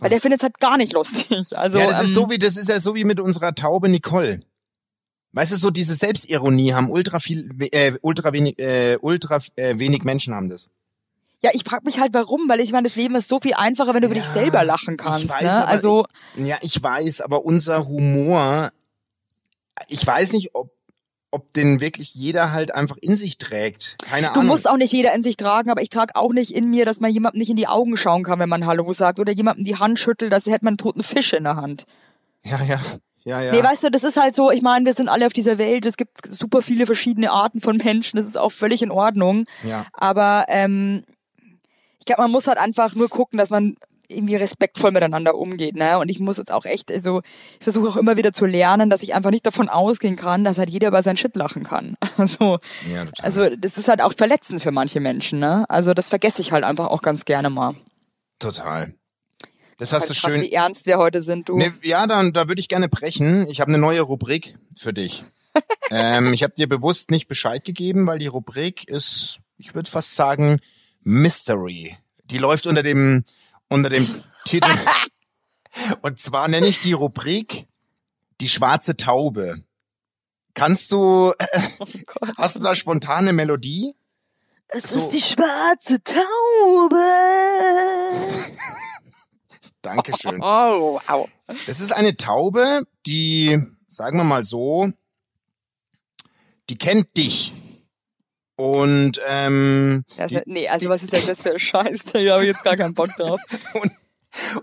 Weil 0.00 0.10
der 0.10 0.20
findet 0.20 0.40
es 0.40 0.44
halt 0.44 0.58
gar 0.60 0.76
nicht 0.76 0.92
lustig. 0.92 1.28
Also, 1.52 1.78
ja, 1.78 1.86
das 1.86 2.02
ist 2.02 2.08
ähm, 2.08 2.14
so 2.14 2.30
wie, 2.30 2.38
das 2.38 2.56
ist 2.56 2.68
ja 2.68 2.78
so 2.80 2.94
wie 2.94 3.04
mit 3.04 3.20
unserer 3.20 3.54
Taube 3.54 3.88
Nicole. 3.88 4.40
Weißt 5.32 5.52
du, 5.52 5.56
so 5.56 5.70
diese 5.70 5.94
Selbstironie 5.94 6.72
haben 6.72 6.90
ultra 6.90 7.20
viel, 7.20 7.50
äh, 7.72 7.92
ultra 8.00 8.32
wenig, 8.32 8.58
äh, 8.58 8.96
ultra 9.00 9.38
äh, 9.56 9.78
wenig 9.78 10.02
Menschen 10.04 10.34
haben 10.34 10.48
das. 10.48 10.70
Ja, 11.42 11.50
ich 11.52 11.62
frage 11.64 11.84
mich 11.84 12.00
halt 12.00 12.14
warum, 12.14 12.48
weil 12.48 12.60
ich 12.60 12.72
meine, 12.72 12.88
das 12.88 12.96
Leben 12.96 13.14
ist 13.14 13.28
so 13.28 13.38
viel 13.38 13.54
einfacher, 13.54 13.94
wenn 13.94 14.00
du 14.00 14.06
über 14.06 14.14
dich 14.16 14.24
selber 14.24 14.64
lachen 14.64 14.96
kannst. 14.96 15.24
Ich 15.24 15.30
weiß, 15.30 15.42
ne? 15.42 15.52
aber 15.62 15.68
Also, 15.68 16.06
Ja, 16.34 16.56
ich 16.62 16.82
weiß, 16.82 17.20
aber 17.20 17.44
unser 17.44 17.86
Humor, 17.86 18.70
ich 19.88 20.04
weiß 20.04 20.32
nicht, 20.32 20.54
ob, 20.54 20.72
ob 21.30 21.52
den 21.52 21.80
wirklich 21.80 22.14
jeder 22.14 22.52
halt 22.52 22.74
einfach 22.74 22.96
in 23.00 23.16
sich 23.16 23.36
trägt. 23.38 23.96
Keine 24.02 24.28
Du 24.28 24.32
Ahnung. 24.34 24.46
musst 24.46 24.68
auch 24.68 24.76
nicht 24.78 24.92
jeder 24.92 25.12
in 25.14 25.22
sich 25.22 25.36
tragen, 25.36 25.70
aber 25.70 25.82
ich 25.82 25.90
trage 25.90 26.16
auch 26.16 26.32
nicht 26.32 26.54
in 26.54 26.70
mir, 26.70 26.84
dass 26.86 27.00
man 27.00 27.12
jemandem 27.12 27.38
nicht 27.40 27.50
in 27.50 27.56
die 27.56 27.66
Augen 27.68 27.96
schauen 27.96 28.24
kann, 28.24 28.38
wenn 28.38 28.48
man 28.48 28.64
Hallo 28.66 28.90
sagt 28.92 29.18
oder 29.20 29.32
jemandem 29.32 29.64
die 29.64 29.76
Hand 29.76 29.98
schüttelt, 29.98 30.32
als 30.32 30.46
hätte 30.46 30.64
man 30.64 30.72
einen 30.72 30.78
toten 30.78 31.02
Fisch 31.02 31.32
in 31.34 31.44
der 31.44 31.56
Hand. 31.56 31.84
ja, 32.44 32.62
ja, 32.62 32.80
ja, 33.24 33.42
ja. 33.42 33.52
Nee, 33.52 33.62
weißt 33.62 33.84
du, 33.84 33.90
das 33.90 34.04
ist 34.04 34.16
halt 34.16 34.34
so, 34.34 34.50
ich 34.50 34.62
meine, 34.62 34.86
wir 34.86 34.94
sind 34.94 35.10
alle 35.10 35.26
auf 35.26 35.34
dieser 35.34 35.58
Welt, 35.58 35.84
es 35.84 35.98
gibt 35.98 36.12
super 36.26 36.62
viele 36.62 36.86
verschiedene 36.86 37.30
Arten 37.30 37.60
von 37.60 37.76
Menschen, 37.76 38.16
das 38.16 38.24
ist 38.24 38.38
auch 38.38 38.52
völlig 38.52 38.80
in 38.80 38.90
Ordnung. 38.90 39.44
ja. 39.64 39.84
Aber 39.92 40.46
ähm, 40.48 41.04
ich 42.00 42.06
glaube, 42.06 42.22
man 42.22 42.30
muss 42.30 42.46
halt 42.46 42.56
einfach 42.56 42.94
nur 42.94 43.10
gucken, 43.10 43.38
dass 43.38 43.50
man 43.50 43.74
irgendwie 44.08 44.36
respektvoll 44.36 44.90
miteinander 44.90 45.34
umgeht, 45.34 45.76
ne? 45.76 45.98
Und 45.98 46.08
ich 46.08 46.18
muss 46.18 46.38
jetzt 46.38 46.50
auch 46.50 46.64
echt, 46.64 46.90
also 46.90 47.22
ich 47.58 47.64
versuche 47.64 47.88
auch 47.88 47.96
immer 47.96 48.16
wieder 48.16 48.32
zu 48.32 48.46
lernen, 48.46 48.90
dass 48.90 49.02
ich 49.02 49.14
einfach 49.14 49.30
nicht 49.30 49.46
davon 49.46 49.68
ausgehen 49.68 50.16
kann, 50.16 50.44
dass 50.44 50.58
halt 50.58 50.70
jeder 50.70 50.88
über 50.88 51.02
sein 51.02 51.16
Shit 51.16 51.36
lachen 51.36 51.62
kann. 51.64 51.96
Also, 52.16 52.58
Ja, 52.92 53.06
also 53.20 53.48
das 53.56 53.78
ist 53.78 53.86
halt 53.86 54.02
auch 54.02 54.12
verletzend 54.12 54.60
für 54.62 54.72
manche 54.72 54.98
Menschen, 54.98 55.38
ne? 55.38 55.64
Also 55.68 55.94
das 55.94 56.08
vergesse 56.08 56.42
ich 56.42 56.50
halt 56.50 56.64
einfach 56.64 56.88
auch 56.88 57.00
ganz 57.02 57.24
gerne 57.24 57.48
mal. 57.48 57.74
Total. 58.40 58.94
Das 59.78 59.92
hast 59.92 60.08
Halt 60.08 60.10
du 60.10 60.20
krass, 60.20 60.32
schön. 60.32 60.42
wie 60.42 60.52
ernst 60.52 60.86
wir 60.86 60.98
heute 60.98 61.22
sind, 61.22 61.48
du. 61.48 61.56
Ne, 61.56 61.72
ja, 61.82 62.06
dann 62.08 62.32
da 62.32 62.48
würde 62.48 62.60
ich 62.60 62.68
gerne 62.68 62.88
brechen. 62.88 63.48
Ich 63.48 63.60
habe 63.60 63.68
eine 63.68 63.78
neue 63.78 64.00
Rubrik 64.00 64.58
für 64.76 64.92
dich. 64.92 65.24
ähm, 65.90 66.32
ich 66.32 66.42
habe 66.42 66.54
dir 66.54 66.68
bewusst 66.68 67.10
nicht 67.12 67.28
Bescheid 67.28 67.64
gegeben, 67.64 68.06
weil 68.06 68.18
die 68.18 68.26
Rubrik 68.26 68.88
ist, 68.88 69.38
ich 69.56 69.74
würde 69.74 69.90
fast 69.90 70.16
sagen, 70.16 70.60
Mystery. 71.02 71.96
Die 72.24 72.38
läuft 72.38 72.66
unter 72.66 72.82
dem 72.82 73.24
unter 73.68 73.88
dem 73.88 74.22
Titel. 74.44 74.70
Und 76.02 76.18
zwar 76.18 76.48
nenne 76.48 76.66
ich 76.66 76.80
die 76.80 76.92
Rubrik 76.92 77.68
die 78.40 78.48
schwarze 78.48 78.96
Taube. 78.96 79.64
Kannst 80.54 80.90
du, 80.92 81.32
äh, 81.38 81.68
oh 81.78 81.86
hast 82.36 82.56
du 82.56 82.60
da 82.62 82.74
spontane 82.74 83.32
Melodie? 83.32 83.94
Es 84.68 84.90
so- 84.90 85.04
ist 85.04 85.10
die 85.10 85.20
schwarze 85.22 86.02
Taube. 86.02 86.96
Dankeschön. 89.82 90.40
Oh, 90.42 91.00
wow. 91.06 91.28
Das 91.66 91.80
ist 91.80 91.92
eine 91.92 92.16
Taube, 92.16 92.86
die, 93.06 93.58
sagen 93.86 94.18
wir 94.18 94.24
mal 94.24 94.44
so, 94.44 94.92
die 96.68 96.76
kennt 96.76 97.16
dich. 97.16 97.52
Und, 98.58 99.20
ähm, 99.28 100.04
Das, 100.16 100.30
die, 100.32 100.40
nee, 100.46 100.68
also 100.68 100.88
was 100.88 101.04
ist 101.04 101.12
denn 101.12 101.24
das 101.26 101.40
für 101.42 101.52
ein 101.52 101.58
Scheiß? 101.60 102.00
Da 102.12 102.18
habe 102.32 102.42
ich 102.42 102.48
jetzt 102.48 102.64
gar 102.64 102.76
keinen 102.76 102.92
Bock 102.92 103.08
drauf. 103.16 103.40
und, 103.74 103.92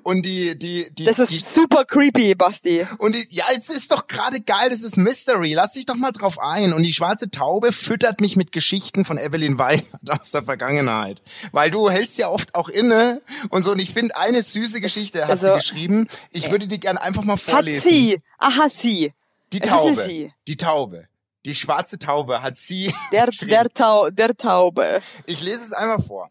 und 0.04 0.26
die, 0.26 0.60
die, 0.60 0.94
die, 0.94 1.06
Das 1.06 1.18
ist 1.18 1.32
die, 1.32 1.40
super 1.40 1.86
creepy, 1.86 2.36
Basti. 2.36 2.86
und 2.98 3.16
die, 3.16 3.26
ja, 3.32 3.46
es 3.58 3.70
ist 3.70 3.94
doch 3.94 4.08
gerade 4.08 4.42
geil, 4.42 4.70
das 4.70 4.84
ist 4.84 4.98
Mystery. 4.98 5.54
Lass 5.54 5.72
dich 5.74 5.86
doch 5.86 5.96
mal 5.96 6.12
drauf 6.12 6.40
ein. 6.40 6.74
Und 6.74 6.84
die 6.84 6.92
schwarze 6.92 7.32
Taube 7.32 7.72
füttert 7.72 8.20
mich 8.20 8.36
mit 8.36 8.52
Geschichten 8.52 9.06
von 9.06 9.18
Evelyn 9.18 9.58
Weigert 9.58 9.88
aus 10.10 10.32
der 10.32 10.44
Vergangenheit. 10.44 11.22
Weil 11.54 11.72
du 11.72 11.90
hältst 11.90 12.18
ja 12.18 12.28
oft 12.30 12.54
auch 12.54 12.68
inne 12.68 13.22
und 13.50 13.64
so. 13.64 13.72
Und 13.72 13.80
ich 13.80 13.92
finde, 13.94 14.18
eine 14.18 14.44
süße 14.44 14.82
Geschichte 14.82 15.24
hat 15.24 15.32
Also- 15.32 15.48
sie 15.48 15.54
geschrieben. 15.54 16.08
Ich 16.32 16.52
würde 16.52 16.68
die 16.68 16.82
gern 16.82 16.98
einfach 16.98 17.24
mal 17.24 17.34
Hat 17.38 17.40
vorlesen. 17.42 17.90
sie. 17.90 18.22
Aha, 18.40 18.68
sie. 18.70 19.14
Die 19.54 19.62
Taube. 19.62 20.04
Sie. 20.04 20.34
Die 20.50 20.58
Taube. 20.58 21.08
Die 21.46 21.54
schwarze 21.56 22.00
Taube 22.00 22.42
hat 22.42 22.58
sie 22.58 22.94
Der, 23.12 23.28
der, 23.28 23.70
Tau, 23.70 24.10
der 24.10 24.36
Taube. 24.36 25.02
Ich 25.28 25.44
lese 25.44 25.58
es 25.64 25.74
einmal 25.74 26.02
vor. 26.04 26.30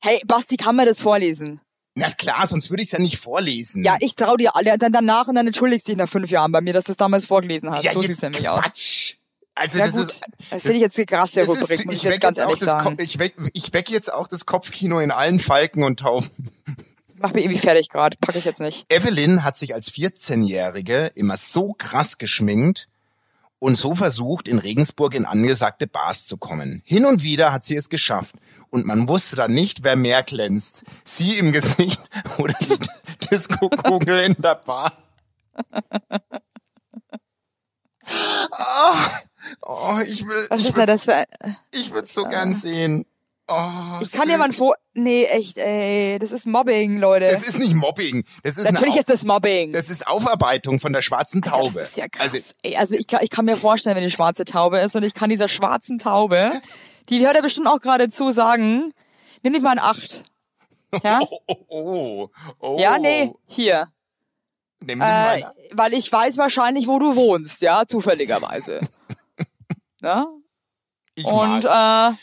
Hey, 0.00 0.20
Basti, 0.26 0.56
kann 0.56 0.76
man 0.76 0.86
das 0.86 1.00
vorlesen? 1.00 1.60
Na 1.94 2.10
klar, 2.10 2.46
sonst 2.46 2.70
würde 2.70 2.82
ich 2.82 2.88
es 2.88 2.92
ja 2.92 2.98
nicht 3.00 3.18
vorlesen. 3.18 3.82
Ja, 3.82 3.96
ich 3.98 4.14
trau 4.14 4.36
dir 4.36 4.54
alle. 4.54 4.78
Dann 4.78 4.92
danach 4.92 5.26
und 5.26 5.34
dann 5.34 5.46
entschuldigst 5.46 5.88
dich 5.88 5.96
nach 5.96 6.08
fünf 6.08 6.30
Jahren 6.30 6.52
bei 6.52 6.60
mir, 6.60 6.72
dass 6.72 6.84
du 6.84 6.92
es 6.92 6.96
damals 6.98 7.26
vorgelesen 7.26 7.70
hast. 7.70 7.82
ja 7.82 7.92
so 7.92 8.00
jetzt 8.02 8.08
sieht's 8.08 8.22
nämlich 8.22 8.48
aus. 8.48 8.60
Quatsch. 8.60 9.14
Also 9.54 9.78
Ja, 9.78 9.86
das 9.86 9.94
gut. 9.94 10.02
ist 10.02 10.20
das 10.50 10.62
finde 10.62 10.76
ich 10.76 10.82
jetzt 10.82 10.96
eine 10.96 11.06
krasse 11.06 11.40
das 11.40 11.48
Rubrik, 11.48 11.70
ist, 11.80 11.84
muss 11.86 11.94
ich 11.94 12.04
ich 12.04 12.10
jetzt 12.10 12.20
ganz 12.20 12.38
jetzt 12.38 12.46
ehrlich 12.46 12.60
sagen. 12.60 12.96
Ich 13.00 13.18
weck, 13.18 13.34
ich 13.54 13.72
weck 13.72 13.90
jetzt 13.90 14.12
auch 14.12 14.28
das 14.28 14.46
Kopfkino 14.46 15.00
in 15.00 15.10
allen 15.10 15.40
Falken 15.40 15.82
und 15.82 15.98
Tauben. 15.98 16.30
Mach 17.16 17.32
mich 17.32 17.44
irgendwie 17.44 17.60
fertig 17.60 17.88
gerade. 17.88 18.16
Pack 18.20 18.36
ich 18.36 18.44
jetzt 18.44 18.60
nicht. 18.60 18.84
Evelyn 18.92 19.42
hat 19.42 19.56
sich 19.56 19.74
als 19.74 19.90
14-Jährige 19.90 21.10
immer 21.16 21.36
so 21.36 21.72
krass 21.72 22.18
geschminkt 22.18 22.86
und 23.58 23.76
so 23.76 23.94
versucht, 23.94 24.48
in 24.48 24.58
Regensburg 24.58 25.14
in 25.14 25.24
angesagte 25.24 25.86
Bars 25.86 26.26
zu 26.26 26.36
kommen. 26.36 26.82
Hin 26.84 27.04
und 27.04 27.22
wieder 27.22 27.52
hat 27.52 27.64
sie 27.64 27.76
es 27.76 27.88
geschafft. 27.88 28.36
Und 28.70 28.86
man 28.86 29.08
wusste 29.08 29.36
dann 29.36 29.52
nicht, 29.52 29.82
wer 29.82 29.96
mehr 29.96 30.22
glänzt. 30.22 30.84
Sie 31.04 31.38
im 31.38 31.52
Gesicht 31.52 32.00
oder 32.38 32.54
die 32.60 32.78
Disco-Kugel 33.30 34.20
in 34.20 34.34
der 34.38 34.56
Bar. 34.56 34.92
Oh, 38.50 38.94
oh 39.62 39.98
ich 40.06 40.26
will, 40.26 40.46
Was 40.50 40.60
ich 40.60 40.66
ist 40.68 40.76
das 40.76 40.88
würde 40.88 40.98
für... 40.98 41.24
ich 41.72 41.92
würd's 41.92 42.14
so 42.14 42.24
gern 42.24 42.52
sehen. 42.52 43.06
Oh, 43.48 44.00
Ich 44.00 44.12
kann 44.12 44.28
dir 44.28 44.38
mal 44.38 44.44
ein 44.44 44.50
süß. 44.50 44.58
Foto... 44.58 44.74
Nee, 45.00 45.24
echt, 45.26 45.58
ey. 45.58 46.18
Das 46.18 46.32
ist 46.32 46.44
Mobbing, 46.46 46.98
Leute. 46.98 47.28
Das 47.28 47.46
ist 47.46 47.56
nicht 47.58 47.74
Mobbing. 47.74 48.24
Das 48.42 48.58
ist 48.58 48.70
Natürlich 48.70 48.96
ist 48.96 49.08
das 49.08 49.22
Mobbing. 49.22 49.72
Das 49.72 49.88
ist 49.90 50.06
Aufarbeitung 50.08 50.80
von 50.80 50.92
der 50.92 51.02
schwarzen 51.02 51.40
Taube. 51.40 51.80
Das 51.80 51.90
ist 51.90 51.96
ja 51.96 52.08
krass. 52.08 52.32
Also, 52.34 52.38
Ey, 52.62 52.76
also 52.76 52.94
ich, 52.96 53.06
ich 53.20 53.30
kann 53.30 53.44
mir 53.44 53.56
vorstellen, 53.56 53.94
wenn 53.94 54.02
die 54.02 54.10
schwarze 54.10 54.44
Taube 54.44 54.78
ist 54.78 54.96
und 54.96 55.04
ich 55.04 55.14
kann 55.14 55.30
dieser 55.30 55.46
schwarzen 55.46 55.98
Taube, 56.00 56.50
die 57.10 57.24
hört 57.24 57.36
ja 57.36 57.42
bestimmt 57.42 57.68
auch 57.68 57.78
gerade 57.78 58.08
zu, 58.08 58.32
sagen, 58.32 58.92
nimm 59.42 59.52
dich 59.52 59.62
mal 59.62 59.70
ein 59.70 59.78
Acht. 59.78 60.24
Ja? 61.04 61.20
oh, 61.30 61.38
oh, 61.46 61.54
oh, 61.68 62.28
oh. 62.58 62.78
Ja, 62.80 62.98
nee, 62.98 63.32
hier. 63.46 63.88
Nimm 64.80 64.98
dich 64.98 65.08
Äh, 65.08 65.40
mal. 65.42 65.54
weil 65.72 65.94
ich 65.94 66.10
weiß 66.10 66.38
wahrscheinlich, 66.38 66.88
wo 66.88 66.98
du 66.98 67.14
wohnst, 67.14 67.62
ja, 67.62 67.86
zufälligerweise. 67.86 68.80
Na? 70.00 70.26
Ich 71.14 71.24
Und 71.24 71.64
mag's. 71.64 72.14
äh, 72.14 72.18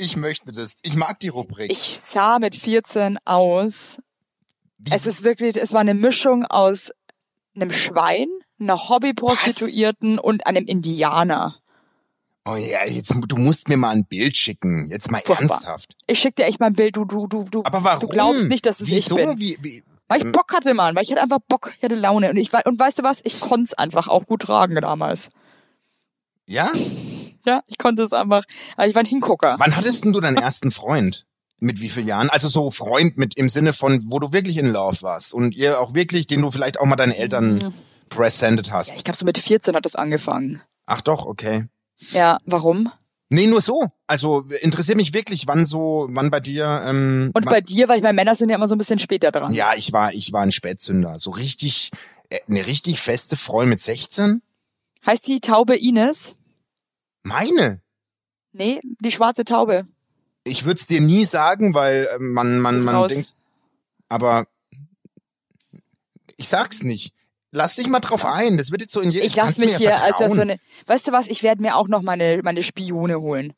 ich 0.00 0.16
möchte 0.16 0.52
das. 0.52 0.76
Ich 0.82 0.94
mag 0.96 1.20
die 1.20 1.28
Rubrik. 1.28 1.70
ich 1.72 2.00
sah 2.00 2.38
mit 2.38 2.54
14 2.54 3.18
aus. 3.24 3.96
Wie- 4.78 4.92
Es 4.92 5.06
ist 5.06 5.24
wirklich, 5.24 5.56
es 5.56 5.72
war 5.72 5.80
eine 5.80 5.94
Mischung 5.94 6.44
aus 6.46 6.90
einem 7.54 7.70
Schwein, 7.70 8.28
einer 8.58 8.88
Hobbyprostituierten 8.88 10.18
und 10.18 10.46
einem 10.46 10.66
Indianer. 10.66 11.56
oh 12.46 12.56
ja, 12.56 12.84
jetzt 12.86 13.12
du 13.26 13.36
musst 13.36 13.68
mir 13.68 13.76
mal 13.76 13.90
ein 13.90 14.06
Bild 14.06 14.36
schicken. 14.36 14.88
Jetzt 14.88 15.10
mal 15.10 15.20
Furchtbar. 15.24 15.50
ernsthaft. 15.50 15.94
Ich 16.06 16.18
schick 16.18 16.36
dir 16.36 16.44
echt 16.46 16.60
mal 16.60 16.66
ein 16.66 16.74
Bild, 16.74 16.96
du, 16.96 17.04
du, 17.04 17.26
du, 17.26 17.44
du, 17.44 17.62
Aber 17.64 17.84
warum? 17.84 18.00
du 18.00 18.08
glaubst 18.08 18.44
nicht, 18.44 18.64
dass 18.66 18.80
es 18.80 18.88
Wieso? 18.88 19.18
ich 19.18 19.26
bin. 19.26 19.38
Wie, 19.38 19.58
wie, 19.60 19.84
Weil 20.08 20.24
ich 20.26 20.32
Bock 20.32 20.52
hatte, 20.54 20.72
Mann, 20.74 20.94
weil 20.96 21.02
ich 21.02 21.10
hatte 21.10 21.22
einfach 21.22 21.40
Bock, 21.48 21.72
ich 21.76 21.82
hatte 21.84 21.94
Laune. 21.96 22.30
Und 22.30 22.36
ich 22.38 22.50
und 22.64 22.78
weißt 22.80 22.98
du 23.00 23.02
was? 23.02 23.20
Ich 23.24 23.40
konnte 23.40 23.64
es 23.64 23.74
einfach 23.74 24.08
auch 24.08 24.24
gut 24.26 24.42
tragen 24.42 24.74
damals. 24.76 25.28
ja? 26.46 26.70
Ja, 27.46 27.62
ich 27.66 27.78
konnte 27.78 28.02
es 28.02 28.12
einfach. 28.12 28.44
Ich 28.86 28.94
war 28.94 29.02
ein 29.02 29.06
Hingucker. 29.06 29.56
Wann 29.58 29.76
hattest 29.76 30.04
denn 30.04 30.12
du 30.12 30.20
deinen 30.20 30.36
ersten 30.36 30.70
Freund? 30.70 31.26
Mit 31.58 31.80
wie 31.80 31.90
vielen 31.90 32.06
Jahren? 32.06 32.30
Also 32.30 32.48
so 32.48 32.70
Freund 32.70 33.18
mit 33.18 33.36
im 33.36 33.48
Sinne 33.50 33.72
von, 33.74 34.10
wo 34.10 34.18
du 34.18 34.32
wirklich 34.32 34.56
in 34.56 34.72
Love 34.72 35.02
warst 35.02 35.34
und 35.34 35.54
ihr 35.54 35.78
auch 35.80 35.92
wirklich, 35.94 36.26
den 36.26 36.40
du 36.40 36.50
vielleicht 36.50 36.80
auch 36.80 36.86
mal 36.86 36.96
deinen 36.96 37.12
Eltern 37.12 37.58
presented 38.08 38.72
hast. 38.72 38.96
Ich 38.96 39.04
glaube, 39.04 39.18
so 39.18 39.24
mit 39.26 39.36
14 39.38 39.74
hat 39.74 39.84
das 39.84 39.94
angefangen. 39.94 40.62
Ach 40.86 41.02
doch, 41.02 41.26
okay. 41.26 41.66
Ja, 42.12 42.38
warum? 42.46 42.90
Nee, 43.28 43.46
nur 43.46 43.60
so. 43.60 43.86
Also 44.06 44.40
interessiert 44.60 44.96
mich 44.96 45.12
wirklich, 45.12 45.46
wann 45.46 45.64
so, 45.64 46.08
wann 46.10 46.30
bei 46.30 46.40
dir. 46.40 46.82
Ähm, 46.86 47.30
Und 47.32 47.44
bei 47.44 47.60
dir, 47.60 47.88
weil 47.88 47.98
ich 47.98 48.02
meine, 48.02 48.14
Männer 48.14 48.34
sind 48.34 48.48
ja 48.48 48.56
immer 48.56 48.66
so 48.66 48.74
ein 48.74 48.78
bisschen 48.78 48.98
später 48.98 49.30
dran. 49.30 49.54
Ja, 49.54 49.74
ich 49.76 49.92
war, 49.92 50.12
ich 50.12 50.32
war 50.32 50.42
ein 50.42 50.50
Spätzünder. 50.52 51.18
So 51.18 51.30
richtig, 51.30 51.90
äh, 52.30 52.40
eine 52.48 52.66
richtig 52.66 53.00
feste 53.00 53.36
Freundin 53.36 53.70
mit 53.70 53.80
16? 53.80 54.42
Heißt 55.06 55.26
die 55.28 55.40
Taube 55.40 55.76
Ines? 55.76 56.36
Meine. 57.22 57.80
Nee, 58.52 58.80
die 59.00 59.12
schwarze 59.12 59.44
Taube. 59.44 59.86
Ich 60.44 60.64
würde 60.64 60.80
es 60.80 60.86
dir 60.86 61.00
nie 61.00 61.24
sagen, 61.24 61.74
weil 61.74 62.08
äh, 62.12 62.18
man, 62.18 62.60
man, 62.60 62.82
man 62.82 62.94
raus. 62.94 63.08
denkt. 63.08 63.34
Aber 64.08 64.46
ich 66.36 66.48
sag's 66.48 66.82
nicht. 66.82 67.12
Lass 67.52 67.76
dich 67.76 67.88
mal 67.88 68.00
drauf 68.00 68.24
ein. 68.24 68.56
Das 68.56 68.70
wird 68.70 68.80
jetzt 68.80 68.92
so 68.92 69.00
in 69.00 69.10
jedem. 69.10 69.26
Ich 69.26 69.34
lasse 69.34 69.46
kannst 69.46 69.60
mich 69.60 69.76
hier, 69.76 69.90
ja 69.90 69.96
also 69.96 70.34
so 70.34 70.40
eine, 70.40 70.58
weißt 70.86 71.08
du 71.08 71.12
was, 71.12 71.26
ich 71.26 71.42
werde 71.42 71.62
mir 71.62 71.76
auch 71.76 71.88
noch 71.88 72.02
meine, 72.02 72.40
meine 72.42 72.62
Spione 72.62 73.20
holen. 73.20 73.52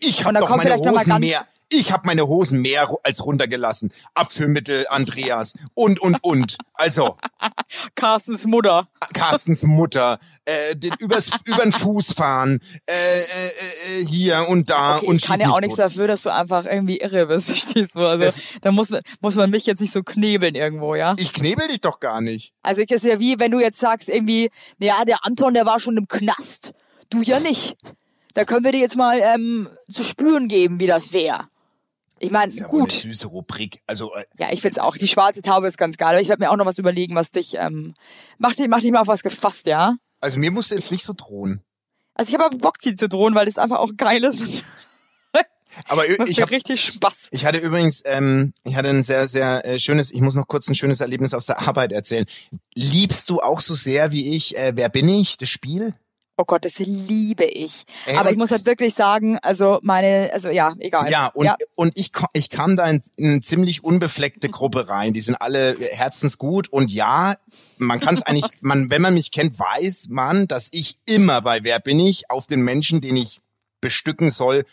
Ich 0.00 0.24
habe 0.24 0.38
doch 0.38 0.56
meine 0.56 0.74
Hosen 0.76 0.92
ganz- 0.92 1.20
mehr. 1.20 1.46
Ich 1.70 1.92
habe 1.92 2.06
meine 2.06 2.26
Hosen 2.26 2.62
mehr 2.62 2.88
als 3.02 3.24
runtergelassen. 3.24 3.92
Abführmittel, 4.14 4.86
Andreas 4.88 5.52
und 5.74 6.00
und 6.00 6.22
und. 6.22 6.56
Also 6.72 7.16
Carstens 7.94 8.46
Mutter. 8.46 8.88
Carstens 9.12 9.64
Mutter, 9.64 10.18
äh, 10.46 10.76
den 10.76 10.94
übers 10.98 11.30
übern 11.44 11.72
Fuß 11.72 12.12
fahren, 12.12 12.60
äh, 12.86 12.92
äh, 12.92 14.00
äh, 14.00 14.06
hier 14.06 14.46
und 14.48 14.70
da 14.70 14.96
Okay, 14.96 15.06
und 15.06 15.16
ich 15.16 15.26
kann 15.26 15.40
ja 15.40 15.50
auch 15.50 15.60
nichts 15.60 15.76
dafür, 15.76 16.06
dass 16.06 16.22
du 16.22 16.32
einfach 16.32 16.64
irgendwie 16.64 16.98
irre 16.98 17.26
bist, 17.26 17.48
verstehst 17.50 17.94
du? 17.94 18.00
Also 18.00 18.40
da 18.62 18.72
muss 18.72 18.88
man, 18.88 19.02
muss 19.20 19.34
man 19.34 19.50
mich 19.50 19.66
jetzt 19.66 19.80
nicht 19.80 19.92
so 19.92 20.02
knebeln 20.02 20.54
irgendwo, 20.54 20.94
ja? 20.94 21.16
Ich 21.18 21.32
knebel 21.32 21.68
dich 21.68 21.80
doch 21.80 22.00
gar 22.00 22.20
nicht. 22.20 22.54
Also 22.62 22.80
ich 22.80 22.90
ist 22.90 23.04
ja 23.04 23.20
wie, 23.20 23.38
wenn 23.38 23.50
du 23.50 23.60
jetzt 23.60 23.78
sagst 23.78 24.08
irgendwie, 24.08 24.48
naja, 24.78 25.04
der 25.04 25.24
Anton, 25.26 25.52
der 25.52 25.66
war 25.66 25.80
schon 25.80 25.96
im 25.96 26.08
Knast. 26.08 26.72
Du 27.10 27.22
ja 27.22 27.40
nicht. 27.40 27.76
Da 28.34 28.44
können 28.44 28.64
wir 28.64 28.72
dir 28.72 28.80
jetzt 28.80 28.96
mal 28.96 29.20
ähm, 29.20 29.68
zu 29.92 30.04
spüren 30.04 30.48
geben, 30.48 30.80
wie 30.80 30.86
das 30.86 31.12
wäre. 31.12 31.48
Ich 32.20 32.30
meine, 32.30 32.52
ja 32.52 32.66
gut. 32.66 32.90
eine 32.90 33.00
süße 33.00 33.26
Rubrik. 33.28 33.82
Also 33.86 34.14
äh, 34.14 34.24
Ja, 34.38 34.52
ich 34.52 34.62
find's 34.62 34.78
auch. 34.78 34.96
Die 34.96 35.08
schwarze 35.08 35.42
Taube 35.42 35.68
ist 35.68 35.78
ganz 35.78 35.96
geil. 35.96 36.10
Aber 36.10 36.20
ich 36.20 36.28
werde 36.28 36.42
mir 36.42 36.50
auch 36.50 36.56
noch 36.56 36.66
was 36.66 36.78
überlegen, 36.78 37.14
was 37.14 37.30
dich, 37.30 37.54
ähm, 37.54 37.94
mach 38.38 38.54
dich, 38.54 38.68
mach 38.68 38.80
dich 38.80 38.90
mal 38.90 39.00
auf 39.00 39.08
was 39.08 39.22
gefasst, 39.22 39.66
ja? 39.66 39.96
also 40.20 40.38
mir 40.38 40.50
musst 40.50 40.70
du 40.70 40.74
jetzt 40.74 40.90
nicht 40.90 41.04
so 41.04 41.12
drohen. 41.16 41.60
Also 42.14 42.30
ich 42.30 42.34
habe 42.34 42.46
aber 42.46 42.58
Bock, 42.58 42.76
sie 42.80 42.96
zu 42.96 43.08
drohen, 43.08 43.34
weil 43.34 43.46
das 43.46 43.58
einfach 43.58 43.78
auch 43.78 43.92
geil 43.96 44.24
ist. 44.24 44.42
Aber 45.84 46.08
ich, 46.08 46.18
ich 46.20 46.40
habe 46.40 46.50
richtig 46.50 46.82
Spaß. 46.82 47.28
Ich 47.30 47.44
hatte 47.44 47.58
übrigens, 47.58 48.02
ähm, 48.06 48.54
ich 48.64 48.74
hatte 48.74 48.88
ein 48.88 49.02
sehr, 49.02 49.28
sehr 49.28 49.64
äh, 49.64 49.78
schönes, 49.78 50.10
ich 50.10 50.22
muss 50.22 50.34
noch 50.34 50.48
kurz 50.48 50.66
ein 50.66 50.74
schönes 50.74 51.00
Erlebnis 51.00 51.34
aus 51.34 51.46
der 51.46 51.60
Arbeit 51.60 51.92
erzählen. 51.92 52.24
Liebst 52.74 53.28
du 53.28 53.40
auch 53.40 53.60
so 53.60 53.74
sehr 53.74 54.10
wie 54.10 54.34
ich, 54.34 54.56
äh, 54.56 54.72
wer 54.74 54.88
bin 54.88 55.08
ich, 55.08 55.36
das 55.36 55.50
Spiel? 55.50 55.94
Oh 56.40 56.44
Gott, 56.44 56.64
das 56.64 56.78
liebe 56.78 57.44
ich. 57.44 57.82
Ey, 58.06 58.16
aber 58.16 58.30
ich 58.30 58.36
muss 58.36 58.52
halt 58.52 58.64
wirklich 58.64 58.94
sagen, 58.94 59.38
also 59.42 59.80
meine, 59.82 60.30
also 60.32 60.50
ja, 60.50 60.72
egal. 60.78 61.10
Ja, 61.10 61.26
und, 61.34 61.50
und 61.74 61.98
ich, 61.98 62.12
ich 62.32 62.48
kam 62.48 62.76
da 62.76 62.88
in, 62.88 63.02
in 63.16 63.30
eine 63.32 63.40
ziemlich 63.40 63.82
unbefleckte 63.82 64.48
Gruppe 64.48 64.88
rein. 64.88 65.12
Die 65.12 65.20
sind 65.20 65.34
alle 65.42 65.76
herzensgut 65.92 66.68
und 66.68 66.92
ja, 66.92 67.34
man 67.78 67.98
kann 67.98 68.14
es 68.14 68.22
eigentlich, 68.22 68.46
man, 68.60 68.88
wenn 68.88 69.02
man 69.02 69.14
mich 69.14 69.32
kennt, 69.32 69.58
weiß 69.58 70.06
man, 70.10 70.46
dass 70.46 70.68
ich 70.70 70.98
immer 71.06 71.42
bei 71.42 71.64
Wer 71.64 71.80
bin 71.80 71.98
ich 71.98 72.30
auf 72.30 72.46
den 72.46 72.62
Menschen, 72.62 73.00
den 73.00 73.16
ich 73.16 73.40
bestücken 73.80 74.30
soll, 74.30 74.64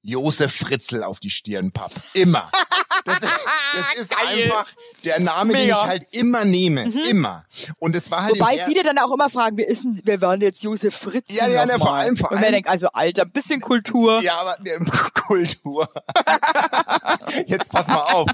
Josef 0.00 0.54
Fritzl 0.54 1.02
auf 1.02 1.20
die 1.20 1.30
Stirn 1.30 1.70
papp. 1.70 1.92
Immer. 2.14 2.50
Das, 3.06 3.18
ist- 3.22 3.28
das 3.76 3.94
ist 3.96 4.16
Geil. 4.16 4.44
einfach 4.44 4.66
der 5.04 5.20
Name, 5.20 5.52
den 5.54 5.62
Mega. 5.66 5.82
ich 5.82 5.88
halt 5.88 6.06
immer 6.12 6.44
nehme. 6.44 6.84
Immer. 7.08 7.44
Und 7.78 7.94
es 7.96 8.10
war 8.10 8.24
halt 8.24 8.38
Wobei 8.38 8.64
viele 8.64 8.82
dann 8.82 8.98
auch 8.98 9.12
immer 9.12 9.28
fragen, 9.30 9.56
wer 9.58 9.68
ist 9.68 9.84
denn, 9.84 10.00
wer 10.04 10.20
war 10.20 10.32
denn 10.36 10.42
jetzt 10.48 10.62
Josef 10.62 10.94
Fritz? 10.94 11.26
Ja, 11.28 11.46
ja, 11.46 11.54
ja, 11.54 11.66
nochmal? 11.66 11.78
vor 11.80 11.94
allem, 11.94 12.16
vor 12.16 12.30
Und 12.30 12.34
man 12.36 12.44
allem- 12.44 12.52
denkt, 12.54 12.68
also 12.68 12.88
Alter, 12.92 13.22
ein 13.22 13.30
bisschen 13.30 13.60
Kultur. 13.60 14.20
Ja, 14.22 14.36
aber 14.40 14.56
äh, 14.64 14.78
Kultur. 15.14 15.88
Jetzt 17.46 17.72
pass 17.72 17.88
mal 17.88 18.02
auf. 18.12 18.28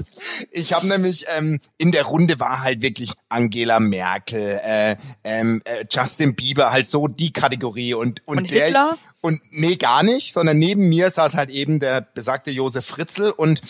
Ich 0.51 0.73
habe 0.73 0.87
nämlich 0.87 1.25
ähm, 1.37 1.61
in 1.79 1.93
der 1.93 2.05
Runde 2.05 2.41
war 2.41 2.63
halt 2.63 2.83
wirklich 2.83 3.13
Angela 3.29 3.81
Merkel, 3.81 4.61
äh, 4.65 4.97
ähm, 5.25 5.63
äh, 5.65 5.85
Justin 5.91 6.35
Bieber, 6.35 6.71
halt 6.73 6.87
so 6.87 7.09
die 7.09 7.33
Kategorie 7.33 7.95
und 7.95 8.23
und, 8.27 8.39
Und 8.39 8.51
der 8.51 8.67
Hitler? 8.67 8.99
und 9.21 9.41
nee 9.51 9.77
gar 9.77 10.03
nicht, 10.03 10.33
sondern 10.33 10.59
neben 10.59 10.89
mir 10.89 11.11
saß 11.11 11.35
halt 11.35 11.51
eben 11.51 11.81
der 11.81 12.01
besagte 12.01 12.51
Josef 12.51 12.87
Fritzl 12.87 13.33
und 13.37 13.63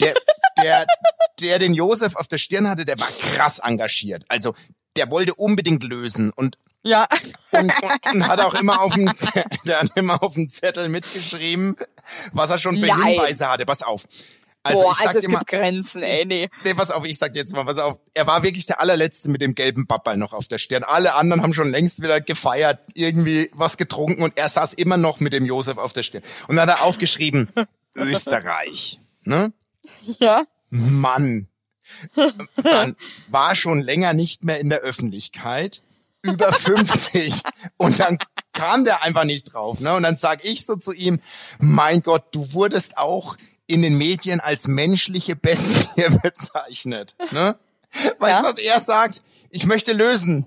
der 0.00 0.14
der 0.62 0.86
der 1.40 1.58
den 1.58 1.74
Josef 1.74 2.14
auf 2.16 2.28
der 2.28 2.38
Stirn 2.38 2.68
hatte, 2.68 2.84
der 2.84 2.98
war 3.00 3.08
krass 3.08 3.58
engagiert. 3.58 4.24
Also 4.28 4.54
der 4.96 5.10
wollte 5.10 5.34
unbedingt 5.34 5.82
lösen 5.82 6.32
und 6.32 6.56
Ja. 6.84 7.06
und, 7.52 7.72
und, 7.82 8.14
und 8.14 8.28
hat 8.28 8.40
auch 8.40 8.54
immer 8.54 8.80
auf 8.80 8.94
dem, 8.94 9.10
der 9.66 9.80
hat 9.80 9.90
immer 9.96 10.22
auf 10.22 10.34
dem 10.34 10.48
Zettel 10.48 10.88
mitgeschrieben, 10.88 11.76
was 12.32 12.50
er 12.50 12.58
schon 12.58 12.78
für 12.78 12.86
Nein. 12.86 13.02
Hinweise 13.04 13.48
hatte. 13.48 13.64
Pass 13.66 13.82
auf. 13.82 14.04
Also 14.64 14.82
Boah, 14.82 14.92
ich 14.92 14.98
sag 14.98 15.06
also 15.08 15.18
es 15.18 15.24
dir 15.24 15.30
mal, 15.32 15.42
Grenzen, 15.44 16.02
ey, 16.04 16.24
nee. 16.24 16.48
nee, 16.62 16.74
pass 16.74 16.92
auf, 16.92 17.04
ich 17.04 17.18
sag 17.18 17.32
dir 17.32 17.40
jetzt 17.40 17.52
mal, 17.52 17.64
pass 17.64 17.78
auf. 17.78 17.98
Er 18.14 18.28
war 18.28 18.44
wirklich 18.44 18.64
der 18.64 18.78
allerletzte 18.80 19.28
mit 19.28 19.40
dem 19.40 19.56
gelben 19.56 19.88
Babbel 19.88 20.16
noch 20.16 20.32
auf 20.32 20.46
der 20.46 20.58
Stirn. 20.58 20.84
Alle 20.84 21.14
anderen 21.14 21.42
haben 21.42 21.52
schon 21.52 21.70
längst 21.72 22.00
wieder 22.00 22.20
gefeiert, 22.20 22.78
irgendwie 22.94 23.50
was 23.54 23.76
getrunken 23.76 24.22
und 24.22 24.38
er 24.38 24.48
saß 24.48 24.74
immer 24.74 24.96
noch 24.98 25.18
mit 25.18 25.32
dem 25.32 25.46
Josef 25.46 25.78
auf 25.78 25.92
der 25.92 26.04
Stirn. 26.04 26.22
Und 26.46 26.54
dann 26.56 26.70
hat 26.70 26.78
er 26.78 26.84
aufgeschrieben, 26.84 27.50
Österreich. 27.96 29.00
Ne? 29.24 29.52
Ja. 30.20 30.44
Mann. 30.70 31.48
Dann 32.62 32.96
war 33.28 33.54
schon 33.56 33.82
länger 33.82 34.14
nicht 34.14 34.44
mehr 34.44 34.58
in 34.60 34.70
der 34.70 34.80
Öffentlichkeit, 34.80 35.82
über 36.22 36.52
50 36.52 37.42
und 37.76 37.98
dann 38.00 38.18
kam 38.52 38.84
der 38.84 39.02
einfach 39.02 39.24
nicht 39.24 39.52
drauf, 39.52 39.80
ne? 39.80 39.94
Und 39.94 40.02
dann 40.04 40.14
sag 40.16 40.44
ich 40.44 40.64
so 40.64 40.76
zu 40.76 40.92
ihm, 40.92 41.20
mein 41.58 42.00
Gott, 42.02 42.24
du 42.32 42.52
wurdest 42.52 42.96
auch 42.98 43.36
in 43.66 43.82
den 43.82 43.96
Medien 43.98 44.40
als 44.40 44.68
menschliche 44.68 45.36
Bestie 45.36 45.86
bezeichnet, 46.22 47.16
ne? 47.32 47.56
Weißt 48.18 48.40
du, 48.40 48.44
Ja. 48.46 48.50
was 48.52 48.58
er 48.58 48.80
sagt? 48.80 49.22
Ich 49.50 49.66
möchte 49.66 49.92
lösen. 49.92 50.46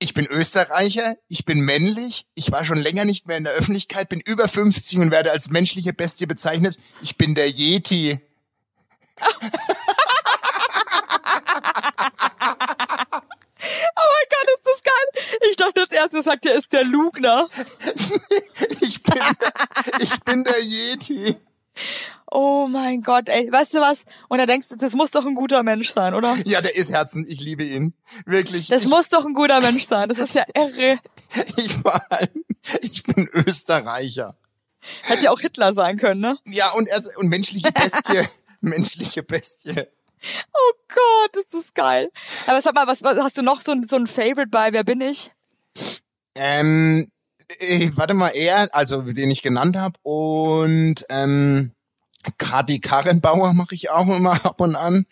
Ich 0.00 0.14
bin 0.14 0.26
Österreicher, 0.26 1.14
ich 1.28 1.44
bin 1.44 1.60
männlich, 1.60 2.26
ich 2.34 2.50
war 2.50 2.64
schon 2.64 2.78
länger 2.78 3.04
nicht 3.04 3.28
mehr 3.28 3.36
in 3.36 3.44
der 3.44 3.52
Öffentlichkeit, 3.52 4.08
bin 4.08 4.20
über 4.20 4.48
50 4.48 4.98
und 4.98 5.12
werde 5.12 5.30
als 5.30 5.50
menschliche 5.50 5.92
Bestie 5.92 6.26
bezeichnet. 6.26 6.76
Ich 7.02 7.16
bin 7.16 7.36
der 7.36 7.48
Yeti. 7.48 8.18
Oh 13.64 14.08
mein 14.10 14.26
Gott, 14.30 14.48
ist 14.56 14.66
das 14.66 14.82
geil. 14.82 15.06
Ich 15.50 15.56
dachte 15.56 15.80
als 15.82 15.92
erstes 15.92 16.24
sagt 16.24 16.46
er, 16.46 16.54
ist 16.54 16.72
der 16.72 16.84
Lugner. 16.84 17.48
Ich 18.80 19.02
bin, 19.02 19.14
der, 19.14 19.52
ich 20.00 20.20
bin 20.22 20.44
der 20.44 20.60
Yeti. 20.62 21.36
Oh 22.30 22.66
mein 22.66 23.02
Gott, 23.02 23.28
ey, 23.28 23.50
weißt 23.50 23.74
du 23.74 23.80
was? 23.80 24.04
Und 24.28 24.38
da 24.38 24.46
denkst 24.46 24.68
du, 24.68 24.76
das 24.76 24.94
muss 24.94 25.10
doch 25.10 25.26
ein 25.26 25.34
guter 25.34 25.62
Mensch 25.62 25.90
sein, 25.90 26.14
oder? 26.14 26.36
Ja, 26.44 26.60
der 26.60 26.74
ist 26.74 26.90
Herzen, 26.90 27.26
ich 27.28 27.40
liebe 27.40 27.64
ihn. 27.64 27.94
Wirklich. 28.26 28.68
Das 28.68 28.84
ich, 28.84 28.88
muss 28.88 29.08
doch 29.08 29.24
ein 29.26 29.34
guter 29.34 29.60
Mensch 29.60 29.86
sein. 29.86 30.08
Das 30.08 30.18
ist 30.18 30.34
ja 30.34 30.44
irre. 30.54 30.98
ich, 31.56 31.74
vor 31.74 32.00
allem, 32.10 32.44
ich 32.80 33.02
bin 33.02 33.28
Österreicher. 33.32 34.36
Hätte 35.02 35.24
ja 35.24 35.30
auch 35.30 35.40
Hitler 35.40 35.74
sein 35.74 35.96
können, 35.96 36.20
ne? 36.20 36.38
Ja, 36.46 36.72
und 36.72 36.88
er 36.88 36.98
ist, 36.98 37.16
und 37.16 37.28
menschliche 37.28 37.70
Bestie. 37.70 38.26
menschliche 38.70 39.22
Bestie. 39.22 39.86
Oh 40.54 40.72
Gott, 40.88 41.36
ist 41.36 41.52
das 41.52 41.74
geil. 41.74 42.10
Aber 42.46 42.62
sag 42.62 42.74
mal, 42.74 42.86
was, 42.86 43.02
was 43.02 43.18
hast 43.18 43.36
du 43.36 43.42
noch 43.42 43.60
so 43.60 43.72
ein, 43.72 43.86
so 43.88 43.96
ein 43.96 44.06
Favorite 44.06 44.50
bei 44.50 44.72
Wer 44.72 44.84
bin 44.84 45.00
ich? 45.00 45.32
Ähm, 46.34 47.08
äh, 47.58 47.90
warte 47.94 48.14
mal, 48.14 48.28
er, 48.28 48.74
also 48.74 49.02
den 49.02 49.30
ich 49.30 49.42
genannt 49.42 49.76
habe 49.76 49.98
und 50.02 51.04
ähm, 51.08 51.72
Kati 52.38 52.78
Karrenbauer 52.78 53.52
mache 53.52 53.74
ich 53.74 53.90
auch 53.90 54.08
immer 54.08 54.44
ab 54.44 54.60
und 54.60 54.76
an. 54.76 55.06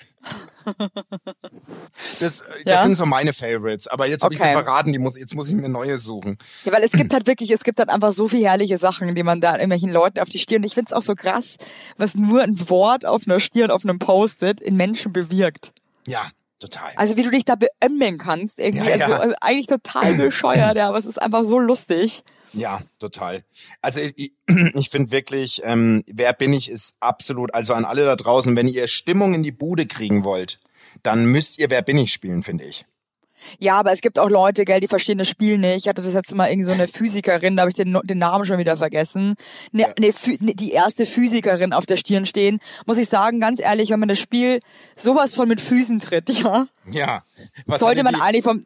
Das, 2.21 2.21
das 2.21 2.45
Ja? 2.65 2.83
sind 2.85 2.97
so 2.97 3.07
meine 3.07 3.33
Favorites. 3.33 3.87
Aber 3.89 4.07
jetzt 4.07 4.23
habe 4.23 4.35
ich 4.35 4.41
sie 4.41 4.47
Okay. 4.47 4.55
verraten, 4.63 4.93
die 4.93 4.99
muss, 4.99 5.19
jetzt 5.19 5.35
muss 5.35 5.49
ich 5.49 5.55
mir 5.55 5.69
neue 5.69 5.99
suchen. 5.99 6.39
Ja, 6.65 6.73
weil 6.73 6.83
es 6.83 6.93
gibt 6.93 7.13
halt 7.13 7.27
wirklich, 7.27 7.51
es 7.51 7.63
gibt 7.65 7.79
halt 7.79 7.89
einfach 7.89 8.13
so 8.13 8.29
viel 8.29 8.45
herrliche 8.45 8.79
Sachen, 8.79 9.15
die 9.15 9.23
man 9.23 9.41
da 9.41 9.53
irgendwelchen 9.55 9.91
Leuten 9.91 10.21
auf 10.21 10.29
die 10.29 10.39
Stirn. 10.39 10.63
Ich 10.65 10.75
find's 10.75 10.93
auch 10.93 11.03
so 11.03 11.15
krass, 11.15 11.57
was 11.97 12.15
nur 12.15 12.43
ein 12.43 12.69
Wort 12.71 13.07
auf 13.07 13.23
einer 13.27 13.41
Stirn, 13.41 13.71
auf 13.71 13.85
einem 13.85 13.99
Post-it 13.99 14.61
in 14.61 14.77
Menschen 14.77 15.13
bewirkt. 15.13 15.73
Ja, 16.07 16.31
total. 16.59 16.91
Also 16.97 17.17
wie 17.17 17.23
du 17.23 17.31
dich 17.31 17.45
da 17.45 17.55
beömmeln 17.57 18.19
kannst, 18.19 18.59
irgendwie. 18.59 18.89
Ja, 18.89 18.97
ja. 18.97 19.07
Also, 19.07 19.17
also 19.19 19.35
eigentlich 19.41 19.67
total 19.67 20.15
bescheuert, 20.15 20.77
ja, 20.77 20.89
aber 20.89 20.99
es 20.99 21.07
ist 21.07 21.21
einfach 21.21 21.45
so 21.45 21.59
lustig. 21.59 22.23
Ja, 22.53 22.81
total. 22.99 23.45
Also 23.81 24.01
ich, 24.01 24.33
ich 24.75 24.91
finde 24.91 25.11
wirklich, 25.11 25.63
ähm, 25.65 26.03
wer 26.07 26.33
bin 26.33 26.53
ich, 26.53 26.69
ist 26.69 26.97
absolut, 27.01 27.55
also 27.55 27.75
an 27.75 27.85
alle 27.85 28.05
da 28.05 28.17
draußen, 28.17 28.57
wenn 28.57 28.69
ihr 28.69 28.89
Stimmung 28.89 29.35
in 29.35 29.43
die 29.43 29.53
Bude 29.53 29.87
kriegen 29.87 30.25
wollt, 30.25 30.61
dann 31.03 31.27
müsst 31.27 31.59
ihr 31.59 31.71
Wer 31.71 31.83
bin 31.83 31.99
ich 31.99 32.13
spielen, 32.13 32.43
finde 32.43 32.65
ich. 32.65 32.85
Ja, 33.59 33.79
aber 33.79 33.93
es 33.93 34.01
gibt 34.01 34.19
auch 34.19 34.29
Leute, 34.29 34.65
gell, 34.65 34.81
die 34.81 34.89
verstehen 34.89 35.19
das 35.19 35.29
Spiel 35.29 35.59
nicht. 35.59 35.77
Ich 35.77 35.89
hatte 35.89 36.03
das 36.03 36.15
jetzt 36.15 36.35
mal 36.35 36.49
irgend 36.49 36.67
so 36.67 36.73
eine 36.73 36.89
Physikerin, 36.89 37.57
da 37.57 37.63
habe 37.63 37.71
ich 37.71 37.77
den, 37.77 37.99
den 38.05 38.19
Namen 38.19 38.45
schon 38.45 38.59
wieder 38.59 38.77
vergessen. 38.77 39.35
Ne, 39.73 39.83
Ja. 39.83 39.89
ne, 39.99 40.13
ne, 40.41 40.55
die 40.55 40.73
erste 40.73 41.07
Physikerin 41.07 41.73
auf 41.73 41.87
der 41.87 41.97
Stirn 41.97 42.27
stehen. 42.27 42.59
Muss 42.87 42.99
ich 42.99 43.09
sagen, 43.09 43.41
ganz 43.41 43.61
ehrlich, 43.61 43.91
wenn 43.91 44.01
man 44.01 44.09
das 44.09 44.19
Spiel 44.19 44.61
sowas 44.97 45.35
von 45.35 45.49
mit 45.49 45.61
Füßen 45.61 46.01
tritt, 46.01 46.29
ja, 46.43 46.67
Ja. 46.87 47.23
Was 47.67 47.81
sollte 47.81 48.03
man 48.03 48.15
die, 48.15 48.21
eigentlich 48.21 48.45
vom, 48.45 48.65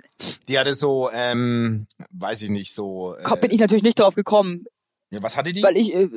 die 0.48 0.58
hatte 0.58 0.74
so, 0.74 1.10
ähm, 1.12 1.86
weiß 2.12 2.42
ich 2.42 2.50
nicht, 2.50 2.72
so. 2.74 3.14
Äh, 3.16 3.36
bin 3.36 3.50
ich 3.50 3.60
natürlich 3.60 3.82
nicht 3.84 3.98
drauf 3.98 4.14
gekommen, 4.14 4.64
ja, 5.10 5.22
was 5.22 5.36
hatte 5.36 5.52
die? 5.52 5.62
weil 5.62 5.76
ich, 5.76 5.94
äh, 5.94 6.08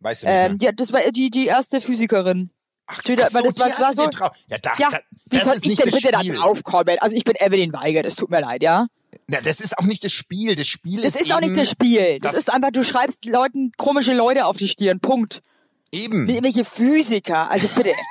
weißt 0.00 0.22
du 0.22 0.26
nicht 0.26 0.36
ähm, 0.36 0.56
mehr? 0.60 0.72
die, 0.72 0.76
das 0.76 0.92
war 0.92 1.00
die, 1.10 1.30
die 1.30 1.46
erste 1.46 1.80
Physikerin. 1.80 2.50
Ach, 2.86 3.04
wieder- 3.06 3.26
ach 3.28 3.34
weil 3.34 3.42
das 3.44 3.58
war- 3.58 3.94
so-. 3.94 4.08
Ja, 4.48 4.58
da, 4.58 4.72
Ja, 4.78 4.90
da, 4.90 5.00
wie 5.30 5.36
das 5.36 5.44
soll 5.44 5.54
ist 5.56 5.62
ich 5.64 5.68
nicht 5.70 5.80
denn 5.80 5.90
das 5.90 5.94
bitte 6.00 6.12
da 6.12 6.20
Spiel. 6.20 6.34
draufkommen? 6.34 6.98
Also 7.00 7.16
ich 7.16 7.24
bin 7.24 7.34
Evelyn 7.36 7.72
Weiger, 7.72 8.02
das 8.02 8.16
tut 8.16 8.30
mir 8.30 8.40
leid, 8.40 8.62
ja? 8.62 8.86
Na, 9.28 9.40
das 9.40 9.60
ist 9.60 9.78
auch 9.78 9.84
nicht 9.84 10.04
das 10.04 10.12
Spiel. 10.12 10.54
Das 10.54 10.66
Spiel 10.66 11.00
Das 11.02 11.14
ist 11.14 11.22
ist 11.22 11.32
auch 11.32 11.40
nicht 11.40 11.56
das 11.56 11.70
Spiel. 11.70 12.18
Das, 12.20 12.32
das- 12.32 12.40
ist 12.42 12.52
einfach, 12.52 12.70
du 12.70 12.82
schreibst 12.84 13.24
Leuten 13.24 13.72
komische 13.76 14.12
Leute 14.14 14.46
auf 14.46 14.56
die 14.56 14.68
Stirn. 14.68 15.00
Punkt. 15.00 15.40
Eben. 15.92 16.28
Irgendwelche 16.28 16.64
Physiker. 16.64 17.50
Also 17.50 17.68
bitte. 17.68 17.90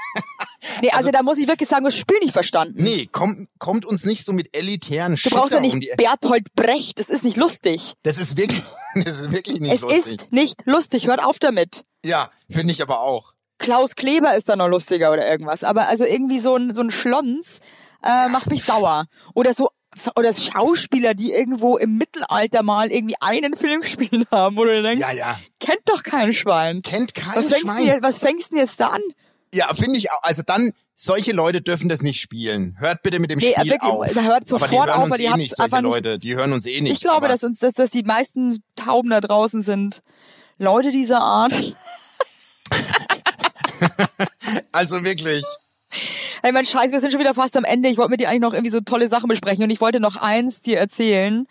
Nee, 0.84 0.92
also, 0.92 1.10
da 1.10 1.24
muss 1.24 1.40
ich 1.40 1.48
wirklich 1.48 1.68
sagen, 1.68 1.86
das 1.86 1.96
Spiel 1.98 2.18
nicht 2.20 2.34
verstanden. 2.34 2.84
Nee, 2.84 3.08
kommt, 3.12 3.50
kommt 3.58 3.84
uns 3.84 4.06
nicht 4.06 4.24
so 4.24 4.32
mit 4.32 4.56
elitären 4.56 5.16
du 5.16 5.30
brauchst 5.32 5.54
ja 5.54 5.60
nicht 5.60 5.74
um 5.74 5.80
die 5.80 5.92
Berthold 5.98 6.54
Brecht. 6.54 7.00
Das 7.00 7.10
ist 7.10 7.24
nicht 7.24 7.36
lustig. 7.36 7.94
Das 8.04 8.20
ist 8.20 8.38
wirklich, 8.38 8.62
das 9.04 9.20
ist 9.22 9.32
wirklich 9.32 9.60
nicht 9.60 9.74
es 9.74 9.82
lustig. 9.82 10.22
ist 10.22 10.32
nicht 10.32 10.62
lustig. 10.66 11.08
Hört 11.08 11.24
auf 11.24 11.40
damit. 11.40 11.84
Ja, 12.06 12.30
finde 12.50 12.72
ich 12.74 12.82
aber 12.84 13.00
auch. 13.02 13.34
Klaus 13.62 13.96
Kleber 13.96 14.36
ist 14.36 14.50
da 14.50 14.56
noch 14.56 14.68
lustiger 14.68 15.12
oder 15.14 15.28
irgendwas. 15.30 15.64
Aber 15.64 15.88
also 15.88 16.04
irgendwie 16.06 16.40
so 16.40 16.56
ein, 16.56 16.76
so 16.76 16.82
ein 16.82 16.92
Schlons 16.92 17.60
äh, 18.04 18.28
macht 18.30 18.48
mich 18.48 18.64
sauer. 18.64 19.06
Oder 19.34 19.54
so 19.54 19.70
oder 20.16 20.34
Schauspieler, 20.34 21.14
die 21.14 21.34
irgendwo 21.34 21.78
im 21.78 21.98
Mittelalter 21.98 22.64
mal 22.64 22.90
irgendwie 22.92 23.16
einen 23.20 23.56
Film 23.56 23.82
gespielt 23.82 24.26
haben, 24.32 24.56
wo 24.56 24.64
du 24.64 24.82
denkst, 24.82 25.02
Ja, 25.02 25.12
ja. 25.12 25.40
kennt 25.60 25.82
doch 25.86 26.02
kein 26.04 26.34
Schwein. 26.34 26.82
Kennt 26.82 27.14
kein 27.14 27.36
Was 27.36 27.48
fängst, 27.48 27.64
du 27.66 27.72
Schwein. 27.72 27.86
jetzt, 27.86 28.04
was 28.04 28.20
fängst 28.20 28.52
du 28.52 28.56
denn 28.56 28.66
jetzt 28.66 28.80
da 28.80 28.88
an? 28.88 29.02
Ja, 29.54 29.74
finde 29.74 29.98
ich 29.98 30.10
auch. 30.12 30.24
Also 30.24 30.44
dann, 30.46 30.72
solche 30.96 31.34
Leute 31.34 31.62
dürfen 31.62 31.90
das 31.90 32.02
nicht 32.04 32.22
spielen. 32.22 32.78
Hört 32.80 33.04
bitte 33.04 33.20
mit 33.20 33.32
dem 33.32 33.40
Nee, 33.40 33.52
Spiel 33.52 33.70
wirklich, 33.72 33.92
auf. 33.92 34.06
hört 34.16 34.18
aber 34.18 34.40
die 34.40 34.48
sofort 34.48 34.72
hören 34.72 34.90
auf, 34.92 35.04
uns 35.12 35.20
eh 35.20 35.30
nicht, 35.36 35.56
solche 35.58 35.80
Leute. 35.82 36.20
Die 36.20 36.36
hören 36.36 36.54
uns 36.54 36.66
eh 36.66 36.80
nicht. 36.80 36.94
Ich 36.94 37.02
glaube, 37.02 37.28
dass 37.28 37.44
uns, 37.44 37.60
dass, 37.60 37.74
dass 37.74 37.90
die 37.90 38.04
meisten 38.04 38.64
Tauben 38.78 39.10
da 39.10 39.20
draußen 39.20 39.62
sind 39.62 40.02
Leute 40.58 40.92
dieser 40.92 41.20
Art. 41.20 41.52
Also 44.72 45.04
wirklich. 45.04 45.44
Hey, 46.42 46.52
mein 46.52 46.66
Scheiß, 46.66 46.92
wir 46.92 47.00
sind 47.02 47.12
schon 47.12 47.20
wieder 47.20 47.34
fast 47.34 47.56
am 47.58 47.64
Ende. 47.66 47.90
Ich 47.90 47.98
wollte 47.98 48.12
mit 48.12 48.20
dir 48.22 48.30
eigentlich 48.30 48.42
noch 48.42 48.54
irgendwie 48.54 48.72
so 48.72 48.80
tolle 48.82 49.10
Sachen 49.10 49.28
besprechen 49.28 49.64
und 49.64 49.70
ich 49.70 49.82
wollte 49.82 50.00
noch 50.00 50.16
eins 50.16 50.62
dir 50.62 50.80
erzählen. 50.80 51.46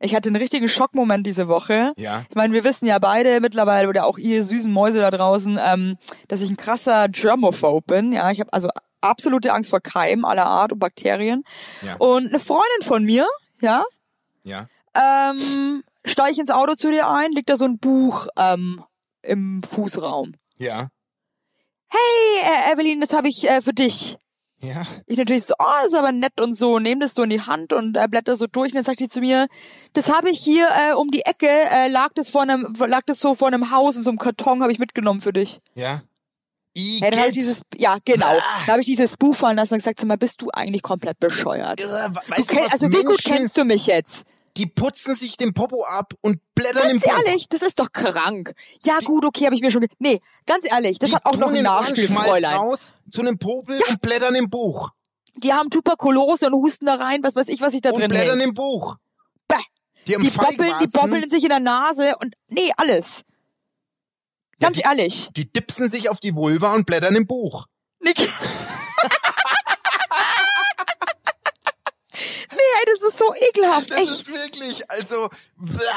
Ich 0.00 0.14
hatte 0.14 0.28
einen 0.28 0.36
richtigen 0.36 0.68
Schockmoment 0.68 1.26
diese 1.26 1.46
Woche. 1.48 1.92
Ja. 1.96 2.24
Ich 2.28 2.34
meine, 2.34 2.52
wir 2.52 2.64
wissen 2.64 2.86
ja 2.86 2.98
beide 2.98 3.40
mittlerweile 3.40 3.88
oder 3.88 4.04
auch 4.04 4.18
ihr 4.18 4.42
süßen 4.42 4.70
Mäuse 4.72 4.98
da 4.98 5.10
draußen, 5.10 5.58
ähm, 5.64 5.96
dass 6.28 6.40
ich 6.42 6.50
ein 6.50 6.56
krasser 6.56 7.08
Germophobe 7.08 7.84
bin. 7.86 8.12
Ja, 8.12 8.30
ich 8.30 8.40
habe 8.40 8.52
also 8.52 8.68
absolute 9.00 9.52
Angst 9.52 9.70
vor 9.70 9.80
Keimen 9.80 10.24
aller 10.24 10.46
Art 10.46 10.72
und 10.72 10.80
Bakterien. 10.80 11.44
Ja. 11.82 11.94
Und 11.96 12.28
eine 12.28 12.40
Freundin 12.40 12.82
von 12.82 13.04
mir, 13.04 13.26
ja, 13.62 13.84
Ja. 14.42 14.66
ähm, 14.94 15.84
steige 16.04 16.32
ich 16.32 16.38
ins 16.38 16.50
Auto 16.50 16.74
zu 16.74 16.90
dir 16.90 17.08
ein, 17.08 17.30
liegt 17.32 17.48
da 17.48 17.56
so 17.56 17.64
ein 17.64 17.78
Buch 17.78 18.26
ähm, 18.36 18.82
im 19.22 19.62
Fußraum. 19.62 20.32
Ja. 20.58 20.88
Hey, 21.94 22.42
äh, 22.42 22.72
Evelyn, 22.72 23.00
das 23.00 23.12
habe 23.12 23.28
ich 23.28 23.48
äh, 23.48 23.60
für 23.62 23.72
dich. 23.72 24.16
Ja. 24.60 24.86
Ich 25.06 25.18
natürlich 25.18 25.44
so, 25.44 25.54
oh, 25.58 25.64
das 25.82 25.92
ist 25.92 25.98
aber 25.98 26.10
nett 26.12 26.40
und 26.40 26.54
so, 26.54 26.78
nehm 26.78 26.98
das 26.98 27.14
so 27.14 27.22
in 27.22 27.30
die 27.30 27.42
Hand 27.42 27.72
und 27.72 27.96
äh, 27.96 28.08
blätter 28.08 28.36
so 28.36 28.46
durch 28.46 28.72
und 28.72 28.76
dann 28.76 28.84
sagt 28.84 29.00
die 29.00 29.08
zu 29.08 29.20
mir, 29.20 29.46
das 29.92 30.08
habe 30.08 30.30
ich 30.30 30.38
hier 30.40 30.68
äh, 30.68 30.94
um 30.94 31.10
die 31.10 31.20
Ecke, 31.20 31.48
äh, 31.48 31.88
lag 31.88 32.12
das 32.14 32.30
vor 32.30 32.42
einem, 32.42 32.74
lag 32.78 33.02
das 33.06 33.18
so 33.18 33.34
vor 33.34 33.48
einem 33.48 33.70
Haus 33.70 33.96
in 33.96 34.02
so 34.02 34.10
einem 34.10 34.18
Karton, 34.18 34.62
habe 34.62 34.72
ich 34.72 34.78
mitgenommen 34.78 35.20
für 35.20 35.32
dich. 35.34 35.60
Ja. 35.74 36.02
Hey, 36.76 36.98
dann 37.02 37.18
habe 37.18 37.28
ich 37.28 37.34
dieses, 37.34 37.62
ja 37.76 37.98
genau, 38.04 38.32
da 38.66 38.72
habe 38.72 38.80
ich 38.80 38.86
dieses 38.86 39.16
Buch 39.16 39.36
fallen 39.36 39.56
lassen 39.56 39.74
und 39.74 39.78
gesagt, 39.78 40.00
sag 40.00 40.08
mal, 40.08 40.16
bist 40.16 40.40
du 40.42 40.50
eigentlich 40.50 40.82
komplett 40.82 41.20
bescheuert? 41.20 41.80
Äh, 41.80 41.84
Du 41.84 41.90
weißt 41.90 42.50
du, 42.50 42.56
was 42.56 42.72
also 42.72 42.90
wie 42.90 42.96
gut 42.96 43.06
Menschen, 43.08 43.32
kennst 43.32 43.56
du 43.56 43.64
mich 43.64 43.86
jetzt? 43.86 44.24
Die 44.56 44.66
putzen 44.66 45.16
sich 45.16 45.36
den 45.36 45.52
Popo 45.52 45.84
ab 45.84 46.14
und 46.20 46.40
blättern 46.54 46.88
im 46.90 47.00
Ganz 47.00 47.26
ehrlich, 47.26 47.48
das 47.48 47.62
ist 47.62 47.80
doch 47.80 47.90
krank. 47.92 48.52
Ja 48.84 48.98
gut, 49.00 49.24
okay, 49.24 49.46
habe 49.46 49.54
ich 49.56 49.60
mir 49.62 49.70
schon, 49.72 49.86
nee, 49.98 50.20
ganz 50.46 50.64
ehrlich, 50.70 50.98
das 51.00 51.10
die 51.10 51.16
hat 51.16 51.26
auch 51.26 51.36
noch 51.36 51.52
ein 51.52 51.62
Nachspiel, 51.64 52.06
Fräulein. 52.08 52.54
raus 52.56 52.92
zu 53.10 53.20
einem 53.20 53.38
Popel 53.38 53.80
und 53.88 54.00
blättern 54.00 54.34
im 54.36 54.48
Buch. 54.50 54.90
Die 55.36 55.52
haben 55.52 55.70
Tuberkulose 55.70 56.46
und 56.46 56.54
husten 56.54 56.86
da 56.86 56.94
rein, 56.94 57.24
was 57.24 57.34
weiß 57.34 57.48
ich, 57.48 57.60
was 57.60 57.72
sich 57.72 57.80
da 57.80 57.90
Und 57.90 57.98
drin 58.00 58.08
blättern 58.10 58.38
hält. 58.38 58.48
im 58.50 58.54
Buch. 58.54 58.94
Bäh. 59.48 59.56
Die 60.06 60.14
haben 60.14 60.22
Die 60.22 60.30
bobbeln, 60.30 60.74
die 60.80 60.86
bobbeln 60.86 61.28
sich 61.28 61.42
in 61.42 61.48
der 61.48 61.58
Nase 61.60 62.14
und 62.20 62.34
nee, 62.48 62.70
alles. 62.76 63.22
Ja, 64.60 64.68
Ganz 64.68 64.76
die- 64.76 64.82
ehrlich. 64.84 65.30
Die 65.36 65.52
dipsen 65.52 65.88
sich 65.90 66.08
auf 66.10 66.20
die 66.20 66.36
Vulva 66.36 66.72
und 66.74 66.86
blättern 66.86 67.16
im 67.16 67.26
Buch. 67.26 67.66
Nick. 67.98 68.18
nee, 72.52 72.63
ey, 72.78 72.94
das 72.98 73.08
ist 73.12 73.18
so 73.18 73.34
ekelhaft. 73.34 73.90
Das 73.90 73.98
Echt. 73.98 74.10
ist 74.10 74.30
wirklich, 74.30 74.90
also, 74.90 75.28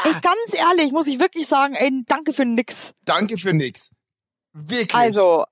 Ey, 0.06 0.12
ganz 0.22 0.54
ehrlich, 0.54 0.92
muss 0.92 1.08
ich 1.08 1.20
wirklich 1.20 1.48
sagen, 1.48 1.74
ey, 1.76 2.04
danke 2.08 2.34
für 2.34 2.46
nix. 2.46 2.94
danke 3.06 3.38
für 3.38 3.54
nix. 3.54 3.92
Wirklich. 4.54 4.96
Also, 4.96 5.46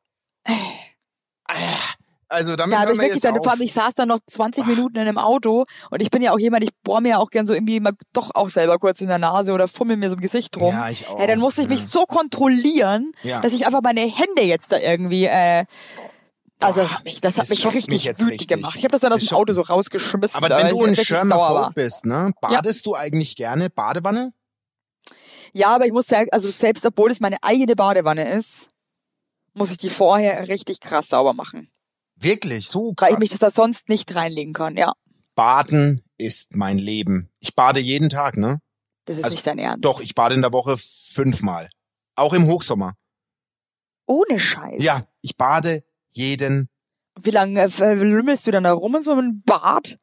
also 2.27 2.55
damit 2.55 2.73
da 2.73 2.79
habe 2.79 2.87
hören 2.87 2.95
ich 2.95 2.99
wir 2.99 3.03
wirklich 3.03 3.13
jetzt 3.15 3.25
dann, 3.25 3.37
auf. 3.39 3.47
allem, 3.47 3.61
ich 3.61 3.73
saß 3.73 3.93
dann 3.93 4.07
noch 4.07 4.19
20 4.25 4.65
Minuten 4.65 4.95
in 4.95 5.01
einem 5.07 5.17
Auto 5.19 5.65
und 5.91 6.01
ich 6.01 6.09
bin 6.09 6.21
ja 6.23 6.31
auch 6.33 6.39
jemand, 6.39 6.63
ich 6.63 6.71
bohr 6.83 6.99
mir 6.99 7.09
ja 7.09 7.17
auch 7.19 7.29
gern 7.29 7.45
so 7.45 7.53
irgendwie 7.53 7.79
mal 7.79 7.93
doch 8.13 8.31
auch 8.33 8.49
selber 8.49 8.79
kurz 8.79 8.99
in 9.01 9.07
der 9.07 9.19
Nase 9.19 9.53
oder 9.53 9.67
fummel 9.67 9.95
mir 9.95 10.09
so 10.09 10.15
im 10.15 10.21
Gesicht 10.21 10.57
rum. 10.59 10.73
Ja, 10.73 10.89
ich 10.89 11.07
auch. 11.07 11.19
Ja, 11.19 11.27
dann 11.27 11.39
musste 11.39 11.61
ich 11.61 11.67
mich 11.69 11.81
Ja. 11.81 11.85
so 11.85 12.05
kontrollieren, 12.05 13.11
Ja. 13.21 13.41
dass 13.41 13.53
ich 13.53 13.67
einfach 13.67 13.81
meine 13.83 14.01
Hände 14.01 14.41
jetzt 14.41 14.71
da 14.71 14.79
irgendwie, 14.79 15.25
äh, 15.25 15.65
also 16.59 16.81
das 16.81 16.91
hat 16.93 17.03
mich, 17.03 17.21
das 17.21 17.33
hat 17.35 17.41
das 17.43 17.49
mich 17.49 17.65
richtig 17.65 18.05
mich 18.05 18.17
wütend 18.19 18.31
richtig. 18.31 18.47
gemacht. 18.47 18.75
Ich 18.77 18.83
habe 18.83 18.91
das 18.91 19.01
dann 19.01 19.11
aus 19.13 19.19
Das 19.19 19.29
dem 19.29 19.35
Auto 19.37 19.53
so 19.53 19.61
rausgeschmissen. 19.61 20.35
Aber 20.35 20.49
wenn 20.49 20.69
du 20.69 20.83
ein. 20.83 20.93
Germaphobe 20.93 21.71
bist, 21.75 22.05
ne, 22.05 22.33
badest 22.41 22.85
du 22.85 22.95
eigentlich 22.95 23.35
gerne 23.35 23.69
Badewanne? 23.69 24.33
Ja, 25.53 25.73
aber 25.75 25.85
ich 25.85 25.91
muss 25.93 26.07
sagen, 26.07 26.27
also 26.31 26.49
selbst 26.49 26.85
obwohl 26.85 27.11
es 27.11 27.19
meine 27.19 27.37
eigene 27.41 27.75
Badewanne 27.75 28.29
ist, 28.33 28.67
muss 29.53 29.71
ich 29.71 29.77
die 29.77 29.89
vorher 29.89 30.47
richtig 30.49 30.79
krass 30.81 31.07
sauber 31.09 31.33
machen. 31.33 31.69
Wirklich, 32.17 32.67
so 32.67 32.93
Weil 32.97 33.09
ich 33.09 33.15
krass. 33.15 33.19
mich 33.19 33.29
das 33.31 33.39
da 33.39 33.51
sonst 33.51 33.87
nicht 33.89 34.13
reinlegen 34.15 34.53
kann, 34.53 34.75
ja. 34.77 34.91
Baden 35.35 36.01
ist 36.17 36.55
mein 36.55 36.77
Leben. 36.77 37.29
Ich 37.39 37.55
bade 37.55 37.79
jeden 37.79 38.09
Tag, 38.09 38.37
ne? 38.37 38.59
Das 39.05 39.17
ist 39.17 39.23
Also, 39.25 39.35
nicht 39.35 39.45
dein 39.45 39.59
Ernst. 39.59 39.83
Doch, 39.85 39.99
ich 40.01 40.15
bade 40.15 40.33
in 40.35 40.41
der 40.41 40.51
Woche 40.53 40.77
fünfmal. 40.77 41.69
Auch 42.15 42.33
im 42.33 42.47
Hochsommer. 42.47 42.95
Ohne 44.07 44.39
Scheiß. 44.39 44.81
Ja, 44.83 45.03
ich 45.21 45.35
bade 45.37 45.83
jeden, 46.15 46.69
Wie 47.21 47.31
lange 47.31 47.61
äh, 47.61 47.93
lümmelst 47.93 48.45
du 48.47 48.51
dann 48.51 48.63
da 48.63 48.73
rum 48.73 48.95
in 48.95 49.03
so 49.03 49.11
einem 49.11 49.41
Bad? 49.45 49.97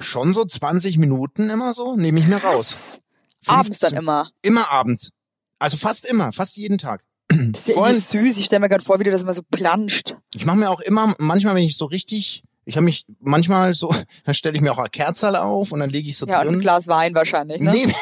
schon 0.00 0.32
so 0.32 0.44
20 0.44 0.98
Minuten 0.98 1.50
immer 1.50 1.74
so, 1.74 1.96
nehme 1.96 2.20
ich 2.20 2.28
mir 2.28 2.36
raus. 2.36 3.00
Abends 3.46 3.78
dann 3.80 3.90
15. 3.90 3.98
immer. 3.98 4.30
Immer 4.42 4.70
abends. 4.70 5.10
Also 5.58 5.76
fast 5.76 6.04
immer, 6.04 6.32
fast 6.32 6.56
jeden 6.56 6.78
Tag. 6.78 7.02
Das 7.28 7.62
ist 7.62 7.68
ja 7.68 7.74
Vorhin- 7.74 8.00
süß. 8.00 8.36
Ich 8.38 8.44
stelle 8.44 8.60
mir 8.60 8.68
gerade 8.68 8.84
vor, 8.84 9.00
wie 9.00 9.04
du 9.04 9.10
das 9.10 9.22
immer 9.22 9.34
so 9.34 9.42
planscht. 9.50 10.14
Ich 10.34 10.44
mache 10.46 10.56
mir 10.58 10.70
auch 10.70 10.80
immer, 10.80 11.14
manchmal, 11.18 11.54
wenn 11.56 11.64
ich 11.64 11.76
so 11.76 11.86
richtig, 11.86 12.44
ich 12.64 12.76
habe 12.76 12.84
mich 12.84 13.04
manchmal 13.18 13.74
so, 13.74 13.92
dann 14.24 14.34
stelle 14.36 14.54
ich 14.54 14.60
mir 14.62 14.70
auch 14.70 14.78
eine 14.78 14.88
Kerze 14.90 15.40
auf 15.42 15.72
und 15.72 15.80
dann 15.80 15.90
lege 15.90 16.08
ich 16.10 16.16
so 16.16 16.26
Ja, 16.26 16.40
und 16.42 16.46
ein 16.48 16.52
drin. 16.52 16.60
Glas 16.60 16.86
Wein 16.88 17.14
wahrscheinlich, 17.16 17.60
ne? 17.60 17.72
Nee. 17.72 17.86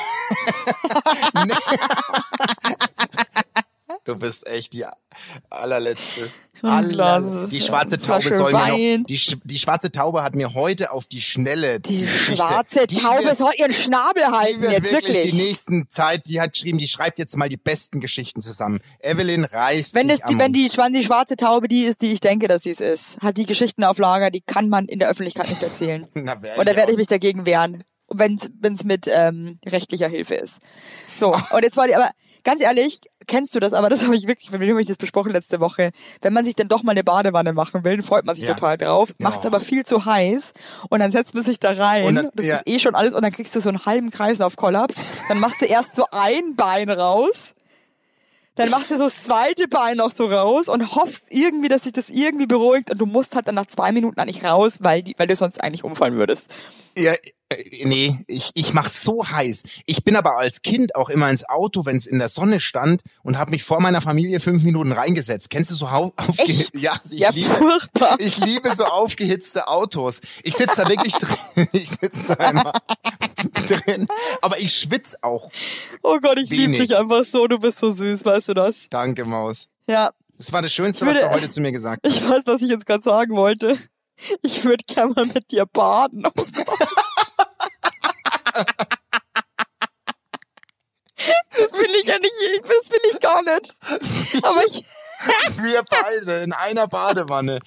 nee. 1.47 1.53
Du 4.05 4.17
bist 4.17 4.47
echt 4.47 4.73
die 4.73 4.85
allerletzte. 5.51 6.31
Aller, 6.63 7.47
die 7.47 7.61
schwarze 7.61 7.99
Taube 7.99 8.23
Flasche 8.23 8.37
soll 8.37 8.53
mir 8.53 8.99
noch, 8.99 9.07
die, 9.07 9.41
die 9.45 9.59
schwarze 9.59 9.91
Taube 9.91 10.23
hat 10.23 10.35
mir 10.35 10.53
heute 10.55 10.93
auf 10.93 11.07
die 11.07 11.21
Schnelle 11.21 11.81
Die, 11.81 11.99
Geschichte, 11.99 12.37
schwarze 12.37 12.87
die 12.87 12.97
Taube 12.97 13.25
wird, 13.25 13.39
soll 13.39 13.53
ihren 13.59 13.73
Schnabel 13.73 14.25
die 14.27 14.33
halten, 14.33 14.63
wird 14.63 14.73
jetzt 14.73 14.93
wirklich, 14.93 15.17
wirklich. 15.17 15.33
die 15.33 15.43
nächsten 15.43 15.87
Zeit, 15.89 16.27
die 16.27 16.41
hat 16.41 16.53
geschrieben, 16.53 16.79
die 16.79 16.87
schreibt 16.87 17.19
jetzt 17.19 17.37
mal 17.37 17.49
die 17.49 17.57
besten 17.57 18.01
Geschichten 18.01 18.41
zusammen. 18.41 18.81
Evelyn 19.01 19.45
reißt 19.45 19.95
Wenn, 19.95 20.11
es 20.11 20.21
die, 20.29 20.39
wenn 20.39 20.53
die, 20.53 20.69
die 20.69 21.05
schwarze 21.05 21.37
Taube 21.37 21.67
die 21.67 21.85
ist, 21.85 22.03
die 22.03 22.13
ich 22.13 22.21
denke, 22.21 22.47
dass 22.47 22.63
sie 22.63 22.71
es 22.71 22.81
ist, 22.81 23.17
hat 23.21 23.37
die 23.37 23.47
Geschichten 23.47 23.83
auf 23.85 23.99
Lager, 23.99 24.31
die 24.31 24.43
kann 24.43 24.69
man 24.69 24.87
in 24.87 24.99
der 24.99 25.09
Öffentlichkeit 25.09 25.49
nicht 25.49 25.63
erzählen. 25.63 26.07
Na, 26.15 26.43
werd 26.43 26.59
Und 26.59 26.69
da 26.69 26.77
werde 26.77 26.93
ich 26.93 26.99
mich 26.99 27.07
dagegen 27.07 27.47
wehren, 27.47 27.85
wenn 28.13 28.35
es 28.35 28.85
mit 28.85 29.09
ähm, 29.11 29.59
rechtlicher 29.65 30.09
Hilfe 30.09 30.35
ist. 30.35 30.59
So, 31.19 31.33
und 31.53 31.63
jetzt 31.63 31.77
war 31.79 31.87
die, 31.87 31.95
aber 31.95 32.11
ganz 32.45 32.61
ehrlich, 32.63 33.01
kennst 33.27 33.55
du 33.55 33.61
das, 33.61 33.73
aber 33.73 33.89
das 33.89 34.03
habe 34.03 34.17
ich 34.17 34.27
wirklich, 34.27 34.51
mit 34.51 34.61
wem 34.61 34.71
habe 34.71 34.83
ich 34.83 34.89
das 34.89 34.97
besprochen 34.97 35.33
letzte 35.33 35.61
Woche, 35.61 35.91
wenn 36.23 36.33
man 36.33 36.45
sich 36.45 36.55
dann 36.55 36.69
doch 36.69 36.83
mal 36.83 36.93
eine 36.93 37.05
Badewanne 37.05 37.53
machen 37.53 37.85
will, 37.85 38.01
freut 38.03 38.25
man 38.27 38.35
sich 38.35 38.45
Ja. 38.45 38.55
total 38.55 38.77
drauf, 38.79 39.11
Ja. 39.19 39.29
macht 39.29 39.41
es 39.41 39.47
aber 39.47 39.61
viel 39.61 39.85
zu 39.85 40.05
heiß 40.05 40.53
und 40.89 41.01
dann 41.01 41.13
setzt 41.13 41.35
man 41.35 41.45
sich 41.45 41.59
da 41.59 41.73
rein, 41.73 42.05
Und 42.07 42.15
dann- 42.17 42.29
das 42.35 42.47
ja. 42.47 42.57
ist 42.57 42.69
eh 42.69 42.79
schon 42.79 42.95
alles 42.95 43.15
und 43.15 43.23
dann 43.23 43.33
kriegst 43.33 43.55
du 43.55 43.61
so 43.61 43.69
einen 43.69 43.85
halben 43.87 44.11
Kreislaufkollaps, 44.11 44.95
dann 45.29 45.39
machst 45.41 45.61
du 45.61 45.67
erst 45.67 45.95
so 45.97 46.05
ein 46.11 46.57
Bein 46.57 46.91
raus, 46.91 47.53
dann 48.57 48.69
machst 48.71 48.91
du 48.91 48.99
so 48.99 49.05
das 49.05 49.23
zweite 49.23 49.69
Bein 49.69 49.97
noch 49.99 50.11
so 50.11 50.27
raus 50.27 50.69
und 50.69 50.95
hoffst 50.95 51.25
irgendwie, 51.31 51.69
dass 51.69 51.85
sich 51.85 51.93
das 51.93 52.11
irgendwie 52.11 52.47
beruhigt 52.47 52.91
und 52.91 52.99
du 52.99 53.07
musst 53.07 53.35
halt 53.35 53.49
dann 53.49 53.55
nach 53.55 53.67
zwei 53.67 53.93
Minuten 53.93 54.21
eigentlich 54.21 54.45
raus, 54.45 54.79
weil, 54.81 55.03
die, 55.03 55.15
weil 55.17 55.29
du 55.29 55.37
sonst 55.37 55.63
eigentlich 55.63 55.85
umfallen 55.85 56.15
würdest. 56.17 56.49
Ja, 56.99 57.13
nee, 57.85 58.19
ich, 58.27 58.51
ich 58.55 58.73
mach's 58.73 59.03
so 59.03 59.27
heiß. 59.29 59.63
Ich 59.87 60.05
bin 60.05 60.17
aber 60.17 60.37
als 60.39 60.63
Kind 60.63 60.95
auch 60.95 61.09
immer 61.11 61.29
ins 61.31 61.49
Auto, 61.49 61.85
wenn 61.85 61.97
es 61.97 62.07
in 62.07 62.19
der 62.19 62.29
Sonne 62.29 62.61
stand 62.61 63.03
und 63.23 63.39
habe 63.39 63.51
mich 63.51 63.65
vor 63.65 63.81
meiner 63.81 64.01
Familie 64.01 64.41
fünf 64.41 64.63
Minuten 64.63 64.93
reingesetzt. 64.93 65.51
Kennst 65.51 65.71
du 65.71 65.75
so 65.75 65.91
hau- 65.91 66.13
aufgehitzt? 66.17 66.75
Ja, 66.77 66.93
also 67.03 67.15
ich 67.15 67.21
ja, 67.21 67.31
liebe. 67.31 67.51
furchtbar. 67.55 68.17
Ich 68.21 68.39
liebe 68.39 68.75
so 68.75 68.85
aufgehitzte 68.85 69.69
Autos. 69.69 70.21
Ich 70.43 70.55
sitze 70.55 70.83
da 70.83 70.89
wirklich 70.89 71.15
drin. 71.15 71.37
Ich 71.73 71.91
sitze 71.91 72.37
da 72.37 72.51
immer 72.51 72.73
drin. 73.69 74.07
Aber 74.43 74.59
ich 74.59 74.75
schwitz 74.75 75.17
auch. 75.23 75.51
Oh 76.03 76.19
Gott, 76.21 76.39
ich 76.39 76.51
liebe 76.51 76.79
dich 76.79 76.97
einfach 76.97 77.25
so, 77.25 77.47
du 77.47 77.59
bist 77.59 77.79
so 77.79 77.93
süß, 77.93 78.25
weißt 78.25 78.49
du 78.49 78.55
das? 78.55 78.75
Danke, 78.91 79.25
Maus. 79.25 79.69
Ja, 79.87 80.11
Das 80.39 80.53
war 80.53 80.63
das 80.63 80.73
Schönste, 80.73 81.05
Ich 81.05 81.11
was 81.11 81.15
würde- 81.17 81.29
du 81.29 81.35
heute 81.35 81.49
zu 81.49 81.61
mir 81.61 81.73
gesagt 81.73 82.07
hast. 82.07 82.15
ich 82.17 82.29
weiß, 82.29 82.43
was 82.47 82.63
ich 82.63 82.69
jetzt 82.69 82.87
gerade 82.87 83.03
sagen 83.03 83.35
wollte. 83.37 83.77
Ich 84.43 84.65
würde 84.65 84.85
gerne 84.87 85.13
mal 85.15 85.27
mit 85.27 85.51
dir 85.51 85.65
baden. 85.67 86.27
Das 91.17 91.73
will 91.73 91.95
ich 92.01 92.07
ja 92.07 92.19
nicht, 92.19 92.33
ich- 92.55 92.61
das 92.63 92.91
will 92.91 93.01
ich 93.13 93.21
gar 93.21 93.43
nicht. 93.43 93.75
Aber 94.43 94.65
ich, 94.67 94.85
Wir 95.63 95.83
beide 95.83 96.39
in 96.43 96.53
einer 96.55 96.89
Badewanne. 96.89 97.59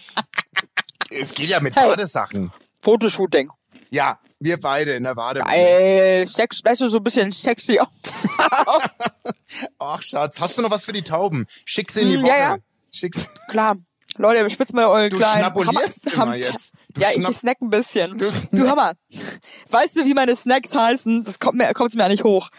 Es 1.11 1.33
geht 1.35 1.49
ja 1.49 1.59
mit 1.59 1.75
Hey. 1.75 1.87
Badesachen. 1.89 2.51
Fotoshooting. 2.81 3.51
Ja, 3.91 4.19
wir 4.39 4.59
beide 4.59 4.93
in 4.93 5.03
der 5.03 5.13
Badewanne. 5.13 5.51
Geil, 5.53 6.25
Sex, 6.25 6.61
weißt 6.63 6.81
du, 6.81 6.89
so 6.89 6.97
ein 6.97 7.03
bisschen 7.03 7.31
sexy. 7.31 7.79
Ach, 9.77 10.01
Schatz, 10.01 10.39
hast 10.39 10.57
du 10.57 10.63
noch 10.63 10.71
was 10.71 10.85
für 10.85 10.93
die 10.93 11.03
Tauben? 11.03 11.45
Schick 11.65 11.91
sie 11.91 12.01
in 12.01 12.09
die 12.09 12.15
Hm, 12.15 12.23
Woche. 12.23 12.31
ja, 12.31 12.37
ja. 12.39 12.57
Schick 12.91 13.13
sie. 13.13 13.27
Klar. 13.49 13.75
Leute, 14.17 14.49
spitzt 14.49 14.73
mal 14.73 14.85
eure 14.85 15.09
Du 15.09 15.17
kleinen 15.17 15.39
schnabulierst 15.39 16.17
Hammer- 16.17 16.35
immer 16.35 16.45
jetzt. 16.45 16.73
Du 16.93 17.01
ja, 17.01 17.09
ich 17.15 17.25
snack 17.35 17.57
ein 17.61 17.69
bisschen. 17.69 18.17
Du 18.17 18.31
Du, 18.51 18.63
mal. 18.75 18.93
Weißt 19.69 19.95
du, 19.97 20.05
wie 20.05 20.13
meine 20.13 20.35
Snacks 20.35 20.73
heißen? 20.75 21.23
Das 21.23 21.39
kommt 21.39 21.57
mir, 21.57 21.73
kommt's 21.73 21.95
mir 21.95 22.07
nicht 22.09 22.23
hoch. 22.23 22.49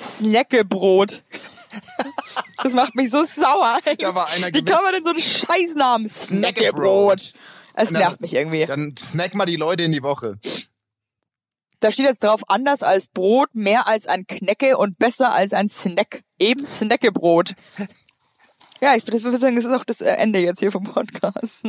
Snackebrot. 0.00 1.22
Das 2.62 2.72
macht 2.74 2.94
mich 2.94 3.10
so 3.10 3.24
sauer. 3.24 3.78
Da 3.98 4.14
war 4.14 4.28
einer 4.28 4.48
Wie 4.48 4.64
kann 4.64 4.82
man 4.82 4.92
denn 4.94 5.04
so 5.04 5.10
einen 5.10 5.18
Scheißnamen? 5.20 6.08
Snackebrot. 6.08 7.32
Es 7.74 7.90
nervt 7.90 8.20
mich 8.20 8.34
irgendwie. 8.34 8.64
Dann 8.66 8.94
snack 8.98 9.34
mal 9.34 9.46
die 9.46 9.56
Leute 9.56 9.82
in 9.84 9.92
die 9.92 10.02
Woche. 10.02 10.38
Da 11.80 11.90
steht 11.90 12.06
jetzt 12.06 12.22
drauf, 12.22 12.42
anders 12.46 12.82
als 12.82 13.08
Brot, 13.08 13.48
mehr 13.54 13.88
als 13.88 14.06
ein 14.06 14.26
Knecke 14.26 14.76
und 14.76 14.98
besser 14.98 15.32
als 15.32 15.52
ein 15.52 15.68
Snack. 15.68 16.22
Eben 16.38 16.64
Snackebrot. 16.64 17.54
Ja, 18.82 18.96
ich 18.96 19.06
würde 19.06 19.38
sagen, 19.38 19.54
das 19.54 19.64
ist 19.64 19.72
auch 19.72 19.84
das 19.84 20.00
äh, 20.00 20.10
Ende 20.14 20.40
jetzt 20.40 20.58
hier 20.58 20.72
vom 20.72 20.82
Podcast. 20.82 21.62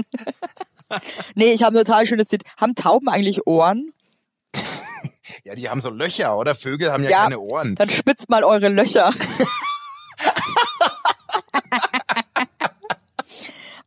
nee, 1.35 1.53
ich 1.53 1.61
habe 1.61 1.77
ein 1.77 1.85
total 1.85 2.07
schönes 2.07 2.27
Zitat. 2.27 2.51
Haben 2.57 2.73
Tauben 2.73 3.07
eigentlich 3.07 3.45
Ohren? 3.45 3.93
Ja, 5.45 5.55
die 5.55 5.69
haben 5.69 5.81
so 5.81 5.89
Löcher, 5.89 6.37
oder? 6.37 6.53
Vögel 6.53 6.91
haben 6.91 7.03
ja, 7.03 7.09
Ja. 7.09 7.23
keine 7.23 7.39
Ohren. 7.39 7.73
Dann 7.75 7.89
spitzt 7.89 8.29
mal 8.29 8.43
eure 8.43 8.69
Löcher. 8.69 9.13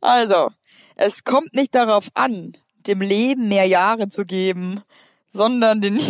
also, 0.01 0.51
es 0.97 1.23
kommt 1.25 1.55
nicht 1.55 1.75
darauf 1.75 2.09
an, 2.15 2.57
dem 2.87 3.01
Leben 3.01 3.49
mehr 3.49 3.67
Jahre 3.67 4.09
zu 4.09 4.25
geben, 4.25 4.83
sondern 5.31 5.81
den, 5.81 6.01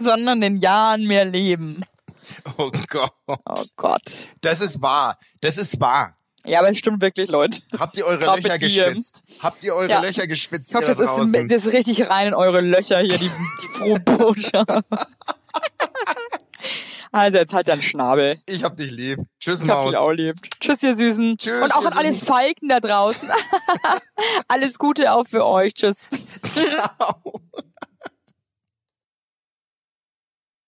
sondern 0.00 0.40
den 0.40 0.56
Jahren 0.56 1.06
mehr 1.06 1.26
Leben. 1.26 1.84
Oh 2.58 2.70
Gott. 2.88 3.12
Oh 3.26 3.62
Gott. 3.76 4.10
Das 4.40 4.60
ist 4.60 4.82
wahr. 4.82 5.18
Das 5.40 5.58
ist 5.58 5.80
wahr. 5.80 6.16
Ja, 6.44 6.58
aber 6.60 6.70
es 6.70 6.78
stimmt 6.78 7.00
wirklich, 7.02 7.30
Leute. 7.30 7.60
Habt 7.78 7.96
ihr 7.96 8.04
eure 8.04 8.24
Löcher 8.36 8.58
gespitzt? 8.58 9.22
Habt 9.40 9.62
ihr 9.64 9.74
eure 9.74 9.88
Ja. 9.90 10.00
Löcher 10.00 10.26
gespitzt, 10.26 10.70
Ich 10.70 10.74
ihr 10.88 10.94
das 10.94 11.06
da 11.06 11.16
das 11.48 11.66
ist 11.66 11.72
richtig 11.72 12.08
rein 12.10 12.28
in 12.28 12.34
eure 12.34 12.60
Löcher 12.60 12.98
hier, 13.00 13.18
die, 13.18 13.30
die 13.30 13.78
frohe 13.78 14.00
Botschaft. 14.00 14.66
Also, 17.14 17.36
jetzt 17.36 17.52
halt 17.52 17.68
deinen 17.68 17.82
Schnabel. 17.82 18.38
ich 18.46 18.64
hab 18.64 18.74
dich 18.74 18.90
lieb. 18.90 19.18
Tschüss, 19.38 19.62
Ich 19.62 19.68
hab 19.68 19.80
Maus. 19.80 19.90
dich 19.90 19.98
auch 19.98 20.12
lieb. 20.12 20.36
Tschüss, 20.60 20.82
ihr 20.82 20.96
Süßen. 20.96 21.36
Tschüss, 21.36 21.62
Und 21.62 21.74
auch 21.74 21.84
an 21.84 21.92
alle. 21.92 22.14
Falken 22.14 22.70
da 22.70 22.80
draußen. 22.80 23.28
Alles 24.48 24.78
Gute 24.78 25.12
auch 25.12 25.26
für 25.26 25.44
euch. 25.44 25.74
Tschüss. 25.74 26.08
Ciao. 26.42 27.22